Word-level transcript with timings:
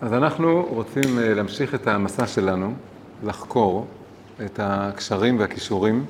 אז 0.00 0.12
אנחנו 0.12 0.66
רוצים 0.70 1.18
להמשיך 1.18 1.74
את 1.74 1.86
המסע 1.86 2.26
שלנו, 2.26 2.72
לחקור 3.24 3.86
את 4.44 4.60
הקשרים 4.62 5.38
והכישורים 5.38 6.04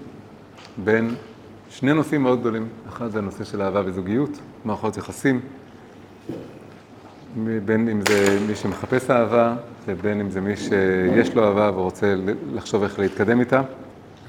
בין 0.85 1.15
שני 1.71 1.93
נושאים 1.93 2.23
מאוד 2.23 2.41
גדולים. 2.41 2.69
אחד 2.89 3.11
זה 3.11 3.19
הנושא 3.19 3.45
של 3.45 3.63
אהבה 3.63 3.83
וזוגיות, 3.85 4.31
מערכות 4.65 4.97
יחסים, 4.97 5.41
בין 7.65 7.89
אם 7.89 8.01
זה 8.09 8.39
מי 8.49 8.55
שמחפש 8.55 9.11
אהבה, 9.11 9.57
ובין 9.87 10.21
אם 10.21 10.31
זה 10.31 10.41
מי 10.41 10.57
שיש 10.57 11.35
לו 11.35 11.45
אהבה 11.45 11.71
ורוצה 11.75 12.15
לחשוב 12.55 12.83
איך 12.83 12.99
להתקדם 12.99 13.41
איתה. 13.41 13.63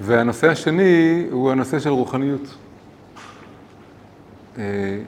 והנושא 0.01 0.49
השני 0.49 1.27
הוא 1.31 1.51
הנושא 1.51 1.79
של 1.79 1.89
רוחניות. 1.89 2.55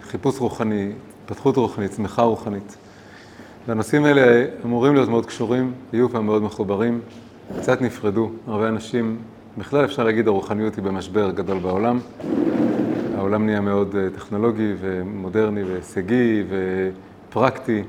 חיפוש 0.02 0.40
רוחני, 0.40 0.92
התפתחות 1.24 1.58
רוחנית, 1.58 1.92
צמיחה 1.92 2.22
רוחנית. 2.22 2.78
והנושאים 3.68 4.06
האלה 4.06 4.46
אמורים 4.66 4.94
להיות 4.94 5.10
מאוד 5.10 5.26
קשורים, 5.26 5.74
יהיו 5.94 6.10
פעם 6.10 6.26
מאוד 6.26 6.44
מחוברים, 6.44 7.00
קצת 7.58 7.82
נפרדו. 7.82 8.30
הרבה 8.48 8.68
אנשים, 8.68 9.18
בכלל 9.58 9.86
אפשר 9.86 10.04
להגיד 10.04 10.28
הרוחניות 10.28 10.76
היא 10.76 10.84
במשבר 10.84 11.32
גדול 11.32 11.60
בעולם. 11.60 12.00
העולם 13.18 13.46
נהיה 13.46 13.62
מאוד 13.62 13.96
טכנולוגי 14.16 14.74
ומודרני 14.80 15.64
והישגי 15.64 16.44
ופרקטי, 17.30 17.84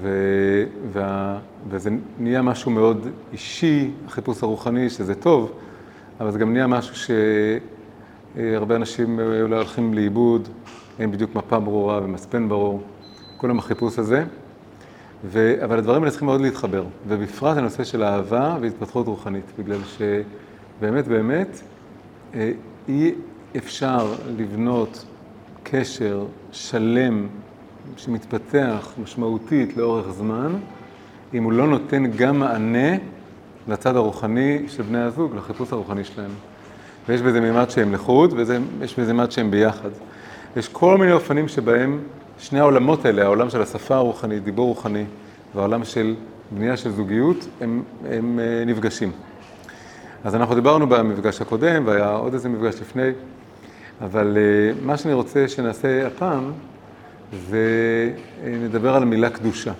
ו... 0.00 0.08
וה... 0.92 1.38
וזה 1.70 1.90
נהיה 2.18 2.42
משהו 2.42 2.70
מאוד 2.70 3.06
אישי, 3.32 3.90
החיפוש 4.06 4.42
הרוחני, 4.42 4.90
שזה 4.90 5.14
טוב, 5.14 5.52
אבל 6.20 6.30
זה 6.30 6.38
גם 6.38 6.52
נהיה 6.52 6.66
משהו 6.66 7.14
שהרבה 8.36 8.76
אנשים 8.76 9.20
אולי 9.20 9.56
הולכים 9.56 9.94
לאיבוד, 9.94 10.48
אין 10.98 11.10
בדיוק 11.10 11.34
מפה 11.34 11.58
ברורה 11.58 12.00
ומצפן 12.04 12.48
ברור, 12.48 12.82
כולם 13.36 13.58
החיפוש 13.58 13.98
הזה. 13.98 14.24
ו... 15.24 15.54
אבל 15.64 15.78
הדברים 15.78 16.02
האלה 16.02 16.10
צריכים 16.10 16.26
מאוד 16.26 16.40
להתחבר, 16.40 16.84
ובפרט 17.08 17.56
הנושא 17.56 17.84
של 17.84 18.04
אהבה 18.04 18.56
והתפתחות 18.60 19.06
רוחנית, 19.06 19.44
בגלל 19.58 19.78
שבאמת 19.84 21.08
באמת 21.08 21.60
אי 22.88 23.14
אפשר 23.56 24.12
לבנות 24.36 25.04
קשר 25.62 26.24
שלם 26.52 27.26
שמתפתח 27.96 28.92
משמעותית 29.02 29.76
לאורך 29.76 30.10
זמן, 30.10 30.56
אם 31.34 31.44
הוא 31.44 31.52
לא 31.52 31.66
נותן 31.66 32.10
גם 32.16 32.38
מענה 32.38 32.96
לצד 33.68 33.96
הרוחני 33.96 34.64
של 34.68 34.82
בני 34.82 34.98
הזוג, 34.98 35.36
לחיפוש 35.36 35.72
הרוחני 35.72 36.04
שלהם. 36.04 36.30
ויש 37.08 37.20
בזה 37.22 37.40
מימד 37.40 37.70
שהם 37.70 37.92
לחוד, 37.92 38.32
ויש 38.32 38.98
בזה 38.98 39.12
מימד 39.12 39.30
שהם 39.30 39.50
ביחד. 39.50 39.88
יש 40.56 40.68
כל 40.68 40.98
מיני 40.98 41.12
אופנים 41.12 41.48
שבהם 41.48 41.98
שני 42.38 42.60
העולמות 42.60 43.04
האלה, 43.04 43.22
העולם 43.22 43.50
של 43.50 43.62
השפה 43.62 43.94
הרוחנית, 43.94 44.44
דיבור 44.44 44.66
רוחני, 44.66 45.04
והעולם 45.54 45.84
של 45.84 46.14
בנייה 46.50 46.76
של 46.76 46.90
זוגיות, 46.90 47.48
הם, 47.60 47.82
הם 48.10 48.38
נפגשים. 48.66 49.12
אז 50.24 50.34
אנחנו 50.34 50.54
דיברנו 50.54 50.86
במפגש 50.86 51.40
הקודם, 51.40 51.86
והיה 51.86 52.10
עוד 52.10 52.34
איזה 52.34 52.48
מפגש 52.48 52.80
לפני, 52.80 53.10
אבל 54.00 54.36
מה 54.82 54.96
שאני 54.96 55.14
רוצה 55.14 55.48
שנעשה 55.48 56.06
הפעם, 56.06 56.52
ונדבר 57.48 58.96
על 58.96 59.02
המילה 59.02 59.30
קדושה. 59.30 59.72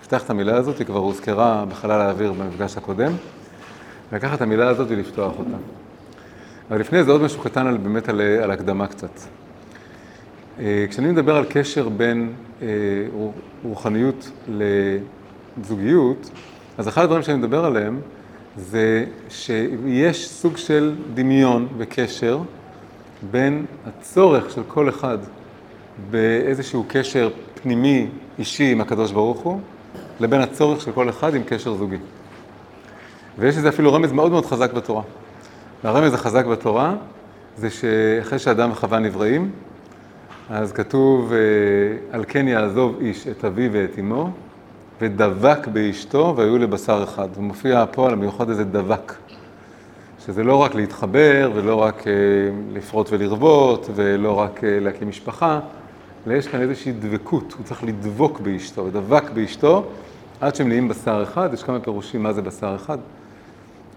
נפתח 0.00 0.24
את 0.24 0.30
המילה 0.30 0.56
הזאת, 0.56 0.78
היא 0.78 0.86
כבר 0.86 0.98
הוזכרה 0.98 1.64
בחלל 1.68 2.00
האוויר 2.00 2.32
במפגש 2.32 2.76
הקודם, 2.76 3.12
ולקחת 4.12 4.36
את 4.36 4.42
המילה 4.42 4.68
הזאת 4.68 4.86
ולפתוח 4.90 5.38
אותה. 5.38 5.56
אבל 6.70 6.80
לפני 6.80 7.04
זה 7.04 7.10
עוד 7.10 7.22
משהו 7.22 7.40
קטן 7.40 7.66
על, 7.66 7.76
באמת 7.76 8.08
על, 8.08 8.20
על 8.20 8.50
הקדמה 8.50 8.86
קצת. 8.86 9.10
כשאני 10.90 11.12
מדבר 11.12 11.36
על 11.36 11.44
קשר 11.48 11.88
בין 11.88 12.32
רוחניות 13.64 14.30
לזוגיות, 15.58 16.30
אז 16.78 16.88
אחד 16.88 17.02
הדברים 17.02 17.22
שאני 17.22 17.38
מדבר 17.38 17.64
עליהם 17.64 18.00
זה 18.56 19.04
שיש 19.28 20.28
סוג 20.28 20.56
של 20.56 20.94
דמיון 21.14 21.68
וקשר 21.78 22.40
בין 23.30 23.66
הצורך 23.86 24.50
של 24.50 24.62
כל 24.68 24.88
אחד 24.88 25.18
באיזשהו 26.10 26.84
קשר 26.88 27.30
פנימי 27.62 28.06
אישי 28.38 28.72
עם 28.72 28.80
הקדוש 28.80 29.12
ברוך 29.12 29.40
הוא, 29.40 29.60
לבין 30.20 30.40
הצורך 30.40 30.80
של 30.80 30.92
כל 30.92 31.08
אחד 31.08 31.34
עם 31.34 31.42
קשר 31.42 31.74
זוגי. 31.74 31.98
ויש 33.38 33.56
לזה 33.56 33.68
אפילו 33.68 33.92
רמז 33.92 34.12
מאוד 34.12 34.30
מאוד 34.30 34.46
חזק 34.46 34.72
בתורה. 34.72 35.02
והרמז 35.84 36.14
החזק 36.14 36.44
בתורה 36.44 36.94
זה 37.56 37.70
שאחרי 37.70 38.38
שאדם 38.38 38.70
וחווה 38.70 38.98
נבראים, 38.98 39.50
אז 40.52 40.72
כתוב, 40.72 41.32
על 42.10 42.24
כן 42.28 42.48
יעזוב 42.48 42.96
איש 43.00 43.26
את 43.26 43.44
אביו 43.44 43.72
ואת 43.72 43.98
אמו, 43.98 44.30
ודבק 45.00 45.66
באשתו 45.66 46.34
והיו 46.36 46.58
לבשר 46.58 47.04
אחד. 47.04 47.28
ומופיע 47.36 47.84
פה 47.92 48.06
על 48.06 48.12
המיוחד 48.12 48.50
הזה 48.50 48.64
דבק. 48.64 49.14
שזה 50.26 50.44
לא 50.44 50.56
רק 50.56 50.74
להתחבר, 50.74 51.50
ולא 51.54 51.74
רק 51.74 52.04
לפרוט 52.72 53.08
ולרבות, 53.12 53.88
ולא 53.94 54.38
רק 54.38 54.60
להקים 54.62 55.08
משפחה, 55.08 55.60
אלא 56.26 56.34
יש 56.34 56.48
כאן 56.48 56.60
איזושהי 56.60 56.92
דבקות, 56.92 57.54
הוא 57.58 57.64
צריך 57.64 57.84
לדבוק 57.84 58.40
באשתו, 58.40 58.84
ודבק 58.84 59.30
באשתו, 59.30 59.84
עד 60.40 60.54
שהם 60.54 60.68
נהיים 60.68 60.88
בשר 60.88 61.22
אחד, 61.22 61.50
יש 61.52 61.62
כמה 61.62 61.80
פירושים 61.80 62.22
מה 62.22 62.32
זה 62.32 62.42
בשר 62.42 62.76
אחד. 62.76 62.98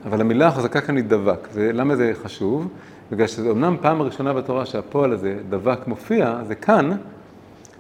אבל 0.06 0.22
המילה 0.22 0.48
החזקה 0.48 0.82
כאן 0.82 0.96
היא 0.96 1.06
דבק, 1.06 1.48
ולמה 1.54 1.96
זה 1.96 2.12
חשוב? 2.24 2.68
בגלל 3.12 3.28
שזה 3.28 3.52
אמנם 3.52 3.78
פעם 3.82 4.02
הראשונה 4.02 4.34
בתורה 4.34 4.66
שהפועל 4.66 5.12
הזה, 5.12 5.38
דבק, 5.50 5.88
מופיע, 5.88 6.38
זה 6.48 6.56
כאן, 6.56 6.92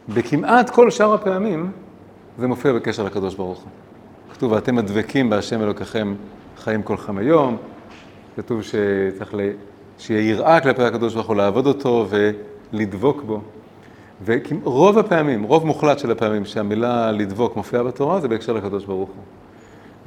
בכמעט 0.09 0.69
כל 0.69 0.91
שאר 0.91 1.13
הפעמים, 1.13 1.71
זה 2.37 2.47
מופיע 2.47 2.73
בקשר 2.73 3.03
לקדוש 3.03 3.35
ברוך 3.35 3.59
הוא. 3.59 3.69
כתוב, 4.33 4.51
ואתם 4.51 4.77
הדבקים 4.77 5.29
בהשם 5.29 5.61
אלוקיכם 5.61 6.15
חיים 6.57 6.83
כולכם 6.83 7.17
היום, 7.17 7.57
כתוב 8.35 8.61
שצריך 8.61 9.33
ל... 9.33 9.39
שיהיה 9.99 10.29
יראה 10.29 10.61
כלפי 10.61 10.83
הקדוש 10.83 11.13
ברוך 11.13 11.27
הוא, 11.27 11.35
לעבוד 11.35 11.67
אותו 11.67 12.07
ולדבוק 12.73 13.23
בו. 13.23 13.41
ורוב 14.25 14.97
הפעמים, 14.97 15.43
רוב 15.43 15.65
מוחלט 15.65 15.99
של 15.99 16.11
הפעמים 16.11 16.45
שהמילה 16.45 17.11
לדבוק 17.11 17.55
מופיעה 17.55 17.83
בתורה, 17.83 18.19
זה 18.19 18.27
בהקשר 18.27 18.53
לקדוש 18.53 18.85
ברוך 18.85 19.09
הוא. 19.09 19.23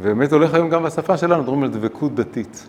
ובאמת 0.00 0.32
הולך 0.32 0.54
היום 0.54 0.68
גם 0.68 0.82
בשפה 0.82 1.16
שלנו, 1.16 1.42
מדברים 1.42 1.62
על 1.62 1.70
דבקות 1.70 2.14
דתית. 2.14 2.68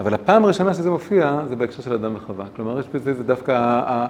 אבל 0.00 0.14
הפעם 0.14 0.44
הראשונה 0.44 0.74
שזה 0.74 0.90
מופיע, 0.90 1.40
זה 1.48 1.56
בהקשר 1.56 1.82
של 1.82 1.92
אדם 1.92 2.14
וחווה. 2.14 2.46
כלומר, 2.56 2.80
יש 2.80 2.86
בזה, 2.94 3.14
זה 3.14 3.22
דווקא, 3.22 4.06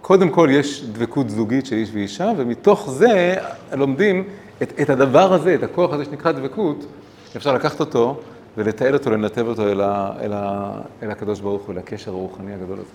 קודם 0.00 0.30
כל 0.30 0.48
יש 0.52 0.84
דבקות 0.84 1.30
זוגית 1.30 1.66
של 1.66 1.76
איש 1.76 1.90
ואישה, 1.92 2.32
ומתוך 2.36 2.90
זה 2.90 3.34
לומדים 3.72 4.24
את, 4.62 4.72
את 4.82 4.90
הדבר 4.90 5.32
הזה, 5.32 5.54
את 5.54 5.62
הכוח 5.62 5.92
הזה 5.92 6.04
שנקרא 6.04 6.32
דבקות, 6.32 6.86
אפשר 7.36 7.54
לקחת 7.54 7.80
אותו 7.80 8.20
ולתעל 8.56 8.94
אותו, 8.94 9.10
לנתב 9.10 9.46
אותו 9.46 9.68
אל, 9.68 9.80
ה, 9.80 10.12
אל, 10.20 10.32
ה, 10.32 10.72
אל 11.02 11.10
הקדוש 11.10 11.40
ברוך 11.40 11.62
הוא, 11.62 11.72
אל 11.72 11.78
הקשר 11.78 12.10
הרוחני 12.10 12.54
הגדול 12.54 12.78
הזה. 12.78 12.90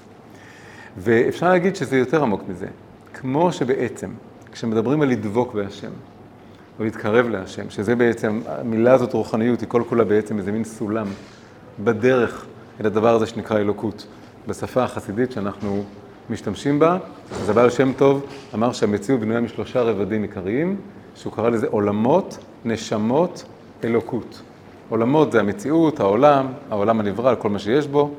ואפשר 0.97 1.49
להגיד 1.49 1.75
שזה 1.75 1.97
יותר 1.97 2.23
עמוק 2.23 2.41
מזה. 2.49 2.67
כמו 3.13 3.51
שבעצם, 3.51 4.09
כשמדברים 4.51 5.01
על 5.01 5.09
לדבוק 5.09 5.53
בהשם, 5.53 5.91
או 6.79 6.83
להתקרב 6.83 7.29
להשם, 7.29 7.69
שזה 7.69 7.95
בעצם, 7.95 8.41
המילה 8.47 8.93
הזאת 8.93 9.13
רוחניות 9.13 9.61
היא 9.61 9.69
כל 9.69 9.83
כולה 9.89 10.03
בעצם 10.03 10.37
איזה 10.37 10.51
מין 10.51 10.63
סולם 10.63 11.07
בדרך 11.83 12.45
אל 12.81 12.85
הדבר 12.85 13.15
הזה 13.15 13.25
שנקרא 13.25 13.59
אלוקות. 13.59 14.07
בשפה 14.47 14.83
החסידית 14.83 15.31
שאנחנו 15.31 15.83
משתמשים 16.29 16.79
בה, 16.79 16.97
אז 17.41 17.49
הבעל 17.49 17.69
שם 17.69 17.93
טוב 17.93 18.25
אמר 18.53 18.71
שהמציאות 18.71 19.19
בנויה 19.19 19.41
משלושה 19.41 19.81
רבדים 19.81 20.21
עיקריים, 20.21 20.77
שהוא 21.15 21.33
קרא 21.33 21.49
לזה 21.49 21.67
עולמות, 21.69 22.37
נשמות, 22.65 23.43
אלוקות. 23.83 24.41
עולמות 24.89 25.31
זה 25.31 25.39
המציאות, 25.39 25.99
העולם, 25.99 26.47
העולם 26.69 26.99
הנברא, 26.99 27.35
כל 27.35 27.49
מה 27.49 27.59
שיש 27.59 27.87
בו, 27.87 28.11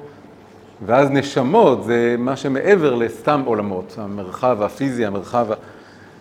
ואז 0.86 1.10
נשמות 1.10 1.84
זה 1.84 2.16
מה 2.18 2.36
שמעבר 2.36 2.94
לסתם 2.94 3.42
עולמות, 3.44 3.94
המרחב 3.98 4.62
הפיזי, 4.62 5.06
המרחב, 5.06 5.46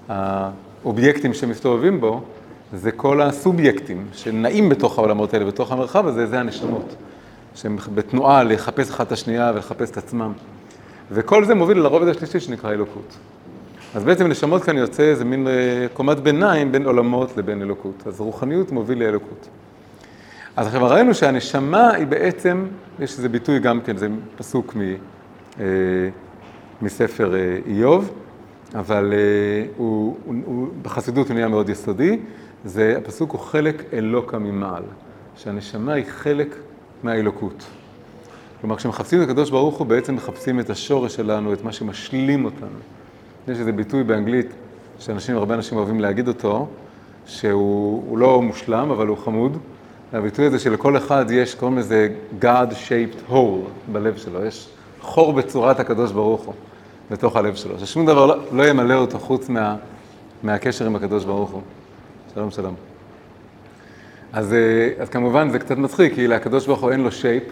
האובייקטים 0.10 1.34
שמסתובבים 1.34 2.02
בו, 2.02 2.22
זה 2.74 2.92
כל 2.92 3.22
הסובייקטים 3.22 4.06
שנעים 4.14 4.70
בתוך 4.70 4.98
העולמות 4.98 5.34
האלה, 5.34 5.46
בתוך 5.46 5.72
המרחב 5.72 6.08
הזה, 6.08 6.28
זה 6.28 6.40
הנשמות. 6.40 6.96
שהם 7.56 7.78
בתנועה 7.96 8.44
לחפש 8.44 8.90
אחת 8.90 9.08
את 9.08 9.12
השנייה 9.12 9.52
ולחפש 9.56 9.92
את 9.92 9.98
עצמם. 9.98 10.34
וכל 11.12 11.46
זה 11.46 11.56
מוביל 11.56 11.78
לרובד 11.78 12.08
השלישי 12.08 12.40
שנקרא 12.40 12.72
אלוקות. 12.72 13.18
אז 13.96 14.04
בעצם 14.04 14.28
נשמות 14.28 14.64
כאן 14.64 14.78
יוצא 14.78 15.04
איזה 15.04 15.26
מין 15.26 15.48
קומת 15.94 16.20
ביניים 16.20 16.72
בין 16.72 16.86
עולמות 16.86 17.38
לבין 17.38 17.62
אלוקות. 17.62 18.04
אז 18.08 18.22
רוחניות 18.22 18.72
מוביל 18.72 19.00
לאלוקות. 19.04 19.50
אז 20.56 20.68
עכשיו 20.68 20.86
ראינו 20.86 21.14
שהנשמה 21.14 21.90
היא 21.90 22.08
בעצם, 22.08 22.66
יש 23.00 23.18
איזה 23.18 23.30
ביטוי 23.30 23.60
גם 23.60 23.82
כן, 23.82 23.98
זה 23.98 24.08
פסוק 24.38 24.76
מ, 24.76 24.82
אה, 25.60 25.66
מספר 26.82 27.36
אה, 27.36 27.58
איוב, 27.66 28.14
אבל 28.76 29.14
אה, 29.14 29.66
הוא, 29.78 30.18
הוא, 30.26 30.36
הוא, 30.46 30.68
בחסידות 30.82 31.28
הוא 31.28 31.34
נהיה 31.34 31.48
מאוד 31.48 31.70
יסודי, 31.70 32.20
זה, 32.66 32.96
הפסוק 32.98 33.32
הוא 33.32 33.40
חלק 33.40 33.84
אלוקה 33.94 34.40
ממעל, 34.40 34.84
שהנשמה 35.36 35.94
היא 35.94 36.06
חלק 36.08 36.56
מהאלוקות. 37.06 37.66
כלומר, 38.62 38.76
כשמחפשים 38.76 39.22
את 39.22 39.30
הקדוש 39.30 39.50
ברוך 39.50 39.78
הוא, 39.78 39.88
בעצם 39.88 40.16
מחפשים 40.16 40.60
את 40.60 40.70
השורש 40.70 41.16
שלנו, 41.16 41.54
את 41.54 41.64
מה 41.64 41.72
שמשלים 41.72 42.46
אותנו. 42.46 42.78
יש 43.48 43.60
איזה 43.60 43.72
ביטוי 43.72 44.04
באנגלית, 44.04 44.54
שאנשים, 45.00 45.36
הרבה 45.36 45.56
אנשים 45.56 45.78
אוהבים 45.78 46.00
להגיד 46.00 46.28
אותו, 46.28 46.68
שהוא 47.26 48.18
לא 48.18 48.42
מושלם, 48.42 48.92
אבל 48.92 49.08
הוא 49.08 49.18
חמוד. 49.18 49.58
הביטוי 50.14 50.46
הזה 50.46 50.60
שלכל 50.60 50.98
אחד 50.98 51.26
יש, 51.32 51.56
קוראים 51.56 51.78
לזה 51.78 52.10
God-shaped 52.42 53.32
hole 53.32 53.92
בלב 53.92 54.18
שלו, 54.18 54.46
יש 54.46 54.70
חור 55.02 55.34
בצורת 55.34 55.80
הקדוש 55.80 56.12
ברוך 56.12 56.42
הוא 56.42 56.54
בתוך 57.12 57.36
הלב 57.36 57.56
שלו, 57.56 57.80
ששום 57.80 58.06
דבר 58.06 58.26
לא, 58.26 58.36
לא 58.52 58.68
ימלא 58.68 58.94
אותו 58.94 59.20
חוץ 59.20 59.50
מה, 59.50 59.76
מהקשר 60.44 60.86
עם 60.86 60.96
הקדוש 60.96 61.26
ברוך 61.26 61.50
הוא. 61.50 61.62
שלום, 62.34 62.52
שלום. 62.52 62.95
אז, 64.34 64.54
אה, 64.54 64.90
אז 65.00 65.10
כמובן 65.10 65.50
זה 65.50 65.60
קצת 65.60 65.78
מצחיק, 65.78 66.16
כי 66.16 66.28
לקדוש 66.28 66.68
ברוך 66.68 66.82
הוא 66.82 66.92
אין 66.92 67.02
לו 67.02 67.12
שייפ, 67.12 67.44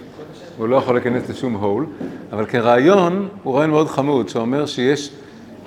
הוא 0.58 0.68
לא 0.68 0.76
יכול 0.76 0.96
להיכנס 0.96 1.30
לשום 1.30 1.54
הול, 1.54 1.86
אבל 2.32 2.46
כרעיון 2.46 3.28
הוא 3.44 3.56
רעיון 3.56 3.70
מאוד 3.70 3.88
חמוד, 3.88 4.30
שאומר 4.30 4.66
שיש 4.66 5.12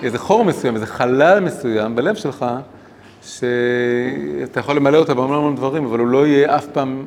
איזה 0.02 0.18
חור 0.18 0.44
מסוים, 0.44 0.74
איזה 0.74 0.86
חלל 0.86 1.40
מסוים 1.40 1.96
בלב 1.96 2.14
שלך, 2.14 2.46
שאתה 3.22 4.60
יכול 4.60 4.76
למלא 4.76 4.98
אותו 4.98 5.14
בהמון 5.14 5.36
המון 5.36 5.56
דברים, 5.56 5.84
אבל 5.84 5.98
הוא 5.98 6.08
לא 6.08 6.26
יהיה 6.26 6.56
אף 6.56 6.66
פעם 6.66 7.06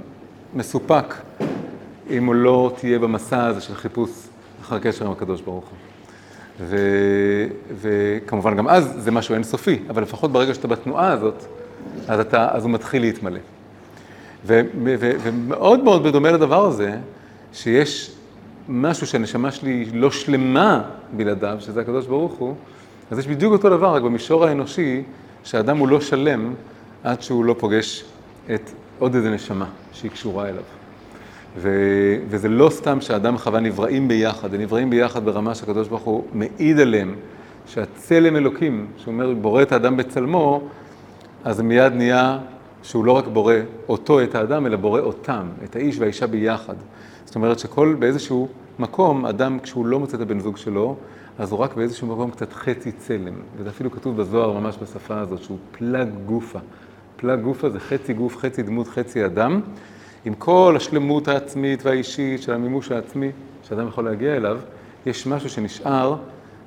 מסופק 0.53 1.13
אם 2.09 2.25
הוא 2.25 2.35
לא 2.35 2.71
תהיה 2.79 2.99
במסע 2.99 3.45
הזה 3.45 3.61
של 3.61 3.75
חיפוש 3.75 4.09
אחר 4.61 4.79
קשר 4.79 5.05
עם 5.05 5.11
הקדוש 5.11 5.41
ברוך 5.41 5.65
הוא. 5.65 5.77
ו, 6.59 6.77
וכמובן 7.81 8.55
גם 8.55 8.67
אז 8.67 8.93
זה 8.97 9.11
משהו 9.11 9.35
אינסופי, 9.35 9.79
אבל 9.89 10.01
לפחות 10.01 10.31
ברגע 10.31 10.53
שאתה 10.53 10.67
בתנועה 10.67 11.11
הזאת, 11.11 11.45
אז, 12.07 12.19
אתה, 12.19 12.47
אז 12.51 12.63
הוא 12.63 12.71
מתחיל 12.71 13.01
להתמלא. 13.01 13.39
ומאוד 14.45 15.83
מאוד 15.83 16.03
בדומה 16.03 16.31
לדבר 16.31 16.65
הזה, 16.65 16.97
שיש 17.53 18.11
משהו 18.69 19.07
שהנשמה 19.07 19.51
שלי 19.51 19.85
לא 19.93 20.11
שלמה 20.11 20.81
בלעדיו, 21.15 21.57
שזה 21.59 21.81
הקדוש 21.81 22.07
ברוך 22.07 22.33
הוא, 22.33 22.55
אז 23.11 23.19
יש 23.19 23.27
בדיוק 23.27 23.53
אותו 23.53 23.69
דבר, 23.69 23.95
רק 23.95 24.01
במישור 24.01 24.45
האנושי, 24.45 25.03
שהאדם 25.43 25.77
הוא 25.77 25.87
לא 25.87 26.01
שלם 26.01 26.53
עד 27.03 27.21
שהוא 27.21 27.45
לא 27.45 27.55
פוגש 27.59 28.03
את 28.53 28.71
עוד 28.99 29.15
איזה 29.15 29.29
נשמה 29.29 29.65
שהיא 29.91 30.11
קשורה 30.11 30.49
אליו. 30.49 30.63
ו, 31.57 31.69
וזה 32.29 32.49
לא 32.49 32.69
סתם 32.69 33.01
שהאדם 33.01 33.35
וחווה 33.35 33.59
נבראים 33.59 34.07
ביחד, 34.07 34.53
הם 34.53 34.61
נבראים 34.61 34.89
ביחד 34.89 35.25
ברמה 35.25 35.55
שהקדוש 35.55 35.87
ברוך 35.87 36.01
הוא 36.01 36.23
מעיד 36.33 36.79
עליהם, 36.79 37.15
שהצלם 37.67 38.35
אלוקים, 38.35 38.87
שהוא 38.97 39.13
אומר, 39.13 39.33
בורא 39.33 39.61
את 39.61 39.71
האדם 39.71 39.97
בצלמו, 39.97 40.61
אז 41.43 41.61
מיד 41.61 41.93
נהיה 41.93 42.37
שהוא 42.83 43.05
לא 43.05 43.11
רק 43.11 43.27
בורא 43.27 43.53
אותו, 43.89 44.23
את 44.23 44.35
האדם, 44.35 44.65
אלא 44.65 44.77
בורא 44.77 44.99
אותם, 44.99 45.47
את 45.63 45.75
האיש 45.75 45.99
והאישה 45.99 46.27
ביחד. 46.27 46.75
זאת 47.25 47.35
אומרת 47.35 47.59
שכל, 47.59 47.95
באיזשהו 47.99 48.47
מקום, 48.79 49.25
אדם, 49.25 49.59
כשהוא 49.59 49.85
לא 49.85 49.99
מוצא 49.99 50.17
את 50.17 50.21
הבן 50.21 50.39
זוג 50.39 50.57
שלו, 50.57 50.95
אז 51.39 51.51
הוא 51.51 51.59
רק 51.59 51.75
באיזשהו 51.75 52.07
מקום 52.07 52.31
קצת 52.31 52.53
חצי 52.53 52.91
צלם. 52.91 53.33
וזה 53.57 53.69
אפילו 53.69 53.91
כתוב 53.91 54.17
בזוהר 54.17 54.59
ממש 54.59 54.77
בשפה 54.81 55.19
הזאת, 55.19 55.43
שהוא 55.43 55.57
פלג 55.71 56.09
גופה. 56.25 56.59
פלג 57.15 57.41
גופה 57.41 57.69
זה 57.69 57.79
חצי 57.79 58.13
גוף, 58.13 58.37
חצי 58.37 58.63
דמות, 58.63 58.87
חצי 58.87 59.25
אדם, 59.25 59.61
עם 60.25 60.33
כל 60.33 60.73
השלמות 60.77 61.27
העצמית 61.27 61.85
והאישית 61.85 62.41
של 62.41 62.53
המימוש 62.53 62.91
העצמי 62.91 63.31
שאדם 63.63 63.87
יכול 63.87 64.05
להגיע 64.05 64.35
אליו, 64.35 64.59
יש 65.05 65.27
משהו 65.27 65.49
שנשאר, 65.49 66.15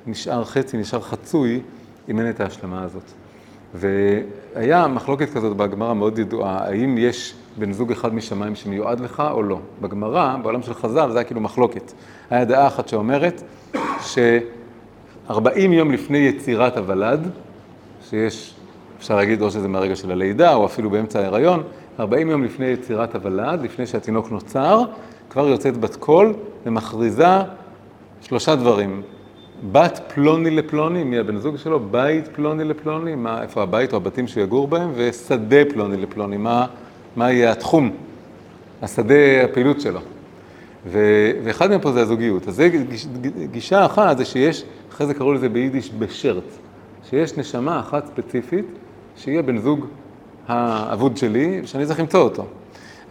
נשאר 0.07 0.43
חצי, 0.43 0.77
נשאר 0.77 1.01
חצוי, 1.01 1.61
אם 2.09 2.19
אין 2.19 2.29
את 2.29 2.39
ההשלמה 2.39 2.83
הזאת. 2.83 3.11
והיה 3.73 4.87
מחלוקת 4.87 5.29
כזאת 5.29 5.57
בגמרא 5.57 5.93
מאוד 5.93 6.19
ידועה, 6.19 6.57
האם 6.67 6.97
יש 6.97 7.33
בן 7.57 7.71
זוג 7.71 7.91
אחד 7.91 8.13
משמיים 8.13 8.55
שמיועד 8.55 8.99
לך 8.99 9.23
או 9.31 9.43
לא. 9.43 9.59
בגמרא, 9.81 10.35
בעולם 10.41 10.61
של 10.61 10.73
חז"ל, 10.73 11.11
זה 11.11 11.17
היה 11.17 11.23
כאילו 11.23 11.41
מחלוקת. 11.41 11.91
היה 12.29 12.45
דעה 12.45 12.67
אחת 12.67 12.87
שאומרת 12.87 13.43
ש-40 14.01 15.59
יום 15.59 15.91
לפני 15.91 16.17
יצירת 16.17 16.77
הוולד, 16.77 17.29
שיש, 18.09 18.55
אפשר 18.97 19.15
להגיד 19.15 19.41
או 19.41 19.51
שזה 19.51 19.67
מהרגע 19.67 19.95
של 19.95 20.11
הלידה 20.11 20.55
או 20.55 20.65
אפילו 20.65 20.89
באמצע 20.89 21.19
ההיריון, 21.19 21.63
40 21.99 22.29
יום 22.29 22.43
לפני 22.43 22.65
יצירת 22.65 23.15
הוולד, 23.15 23.61
לפני 23.61 23.85
שהתינוק 23.85 24.31
נוצר, 24.31 24.81
כבר 25.29 25.47
יוצאת 25.47 25.77
בת 25.77 25.95
קול 25.95 26.33
ומכריזה 26.65 27.37
שלושה 28.21 28.55
דברים. 28.55 29.01
בת 29.71 29.99
פלוני 30.13 30.49
לפלוני, 30.49 31.03
מי 31.03 31.17
הבן 31.17 31.37
זוג 31.37 31.57
שלו, 31.57 31.79
בית 31.79 32.27
פלוני 32.27 32.63
לפלוני, 32.63 33.15
מה, 33.15 33.41
איפה 33.41 33.63
הבית 33.63 33.91
או 33.91 33.97
הבתים 33.97 34.27
שהוא 34.27 34.43
יגור 34.43 34.67
בהם, 34.67 34.91
ושדה 34.95 35.65
פלוני 35.73 35.97
לפלוני, 35.97 36.37
מה, 36.37 36.65
מה 37.15 37.31
יהיה 37.31 37.51
התחום, 37.51 37.91
השדה 38.81 39.43
הפעילות 39.43 39.81
שלו. 39.81 39.99
ו, 40.85 40.99
ואחד 41.43 41.69
מהם 41.69 41.81
פה 41.81 41.91
זה 41.91 42.01
הזוגיות. 42.01 42.47
אז 42.47 42.55
זה 42.55 42.69
גיש, 42.69 43.07
גישה 43.51 43.85
אחת, 43.85 44.17
זה 44.17 44.25
שיש, 44.25 44.63
אחרי 44.91 45.07
זה 45.07 45.13
קראו 45.13 45.33
לזה 45.33 45.49
ביידיש 45.49 45.91
בשרט, 45.99 46.43
שיש 47.09 47.37
נשמה 47.37 47.79
אחת 47.79 48.05
ספציפית, 48.05 48.65
שיהיה 49.17 49.41
בן 49.41 49.57
זוג 49.57 49.85
האבוד 50.47 51.17
שלי, 51.17 51.61
שאני 51.65 51.85
צריך 51.85 51.99
למצוא 51.99 52.19
אותו. 52.19 52.45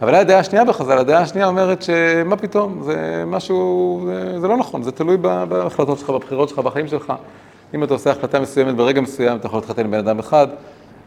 אבל 0.03 0.15
הדעה 0.15 0.39
השנייה 0.39 0.65
בחז"ל, 0.65 0.97
הדעה 0.97 1.21
השנייה 1.21 1.47
אומרת 1.47 1.81
שמה 1.81 2.37
פתאום, 2.37 2.83
זה 2.83 3.23
משהו, 3.27 4.09
זה, 4.39 4.47
לא 4.47 4.57
נכון, 4.57 4.83
זה 4.83 4.91
תלוי 4.91 5.17
בהחלטות 5.17 5.99
שלך, 5.99 6.09
בבחירות 6.09 6.49
שלך, 6.49 6.59
בחיים 6.59 6.87
שלך. 6.87 7.13
אם 7.73 7.83
אתה 7.83 7.93
עושה 7.93 8.11
החלטה 8.11 8.39
מסוימת 8.39 8.75
ברגע 8.75 9.01
מסוים, 9.01 9.37
אתה 9.37 9.45
יכול 9.45 9.59
להתחתן 9.59 9.85
עם 9.85 9.91
בן 9.91 9.97
אדם 9.97 10.19
אחד, 10.19 10.47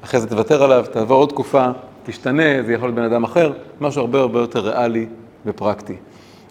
אחרי 0.04 0.20
זה 0.20 0.28
תוותר 0.28 0.62
עליו, 0.62 0.84
תעבור 0.92 1.18
עוד 1.18 1.28
תקופה, 1.28 1.68
תשתנה, 2.04 2.62
זה 2.66 2.72
יכול 2.72 2.88
להיות 2.88 2.96
בן 2.96 3.02
אדם 3.02 3.24
אחר, 3.24 3.52
משהו 3.80 4.00
הרבה 4.00 4.20
הרבה 4.20 4.40
יותר 4.40 4.60
ריאלי 4.60 5.06
ופרקטי. 5.46 5.96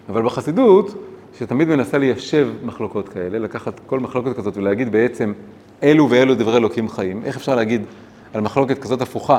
אבל 0.08 0.22
בחסידות, 0.22 0.94
שתמיד 1.38 1.68
מנסה 1.68 1.98
ליישב 1.98 2.48
מחלוקות 2.62 3.08
כאלה, 3.08 3.38
לקחת 3.38 3.80
כל 3.86 4.00
מחלוקת 4.00 4.36
כזאת 4.36 4.56
ולהגיד 4.56 4.92
בעצם 4.92 5.32
אלו 5.82 6.10
ואלו 6.10 6.34
דברי 6.34 6.56
אלוקים 6.56 6.88
חיים, 6.88 7.22
איך 7.24 7.36
אפשר 7.36 7.54
להגיד 7.54 7.82
על 8.34 8.40
מחלוקת 8.40 8.78
כזאת 8.78 9.02
הפוכה, 9.02 9.38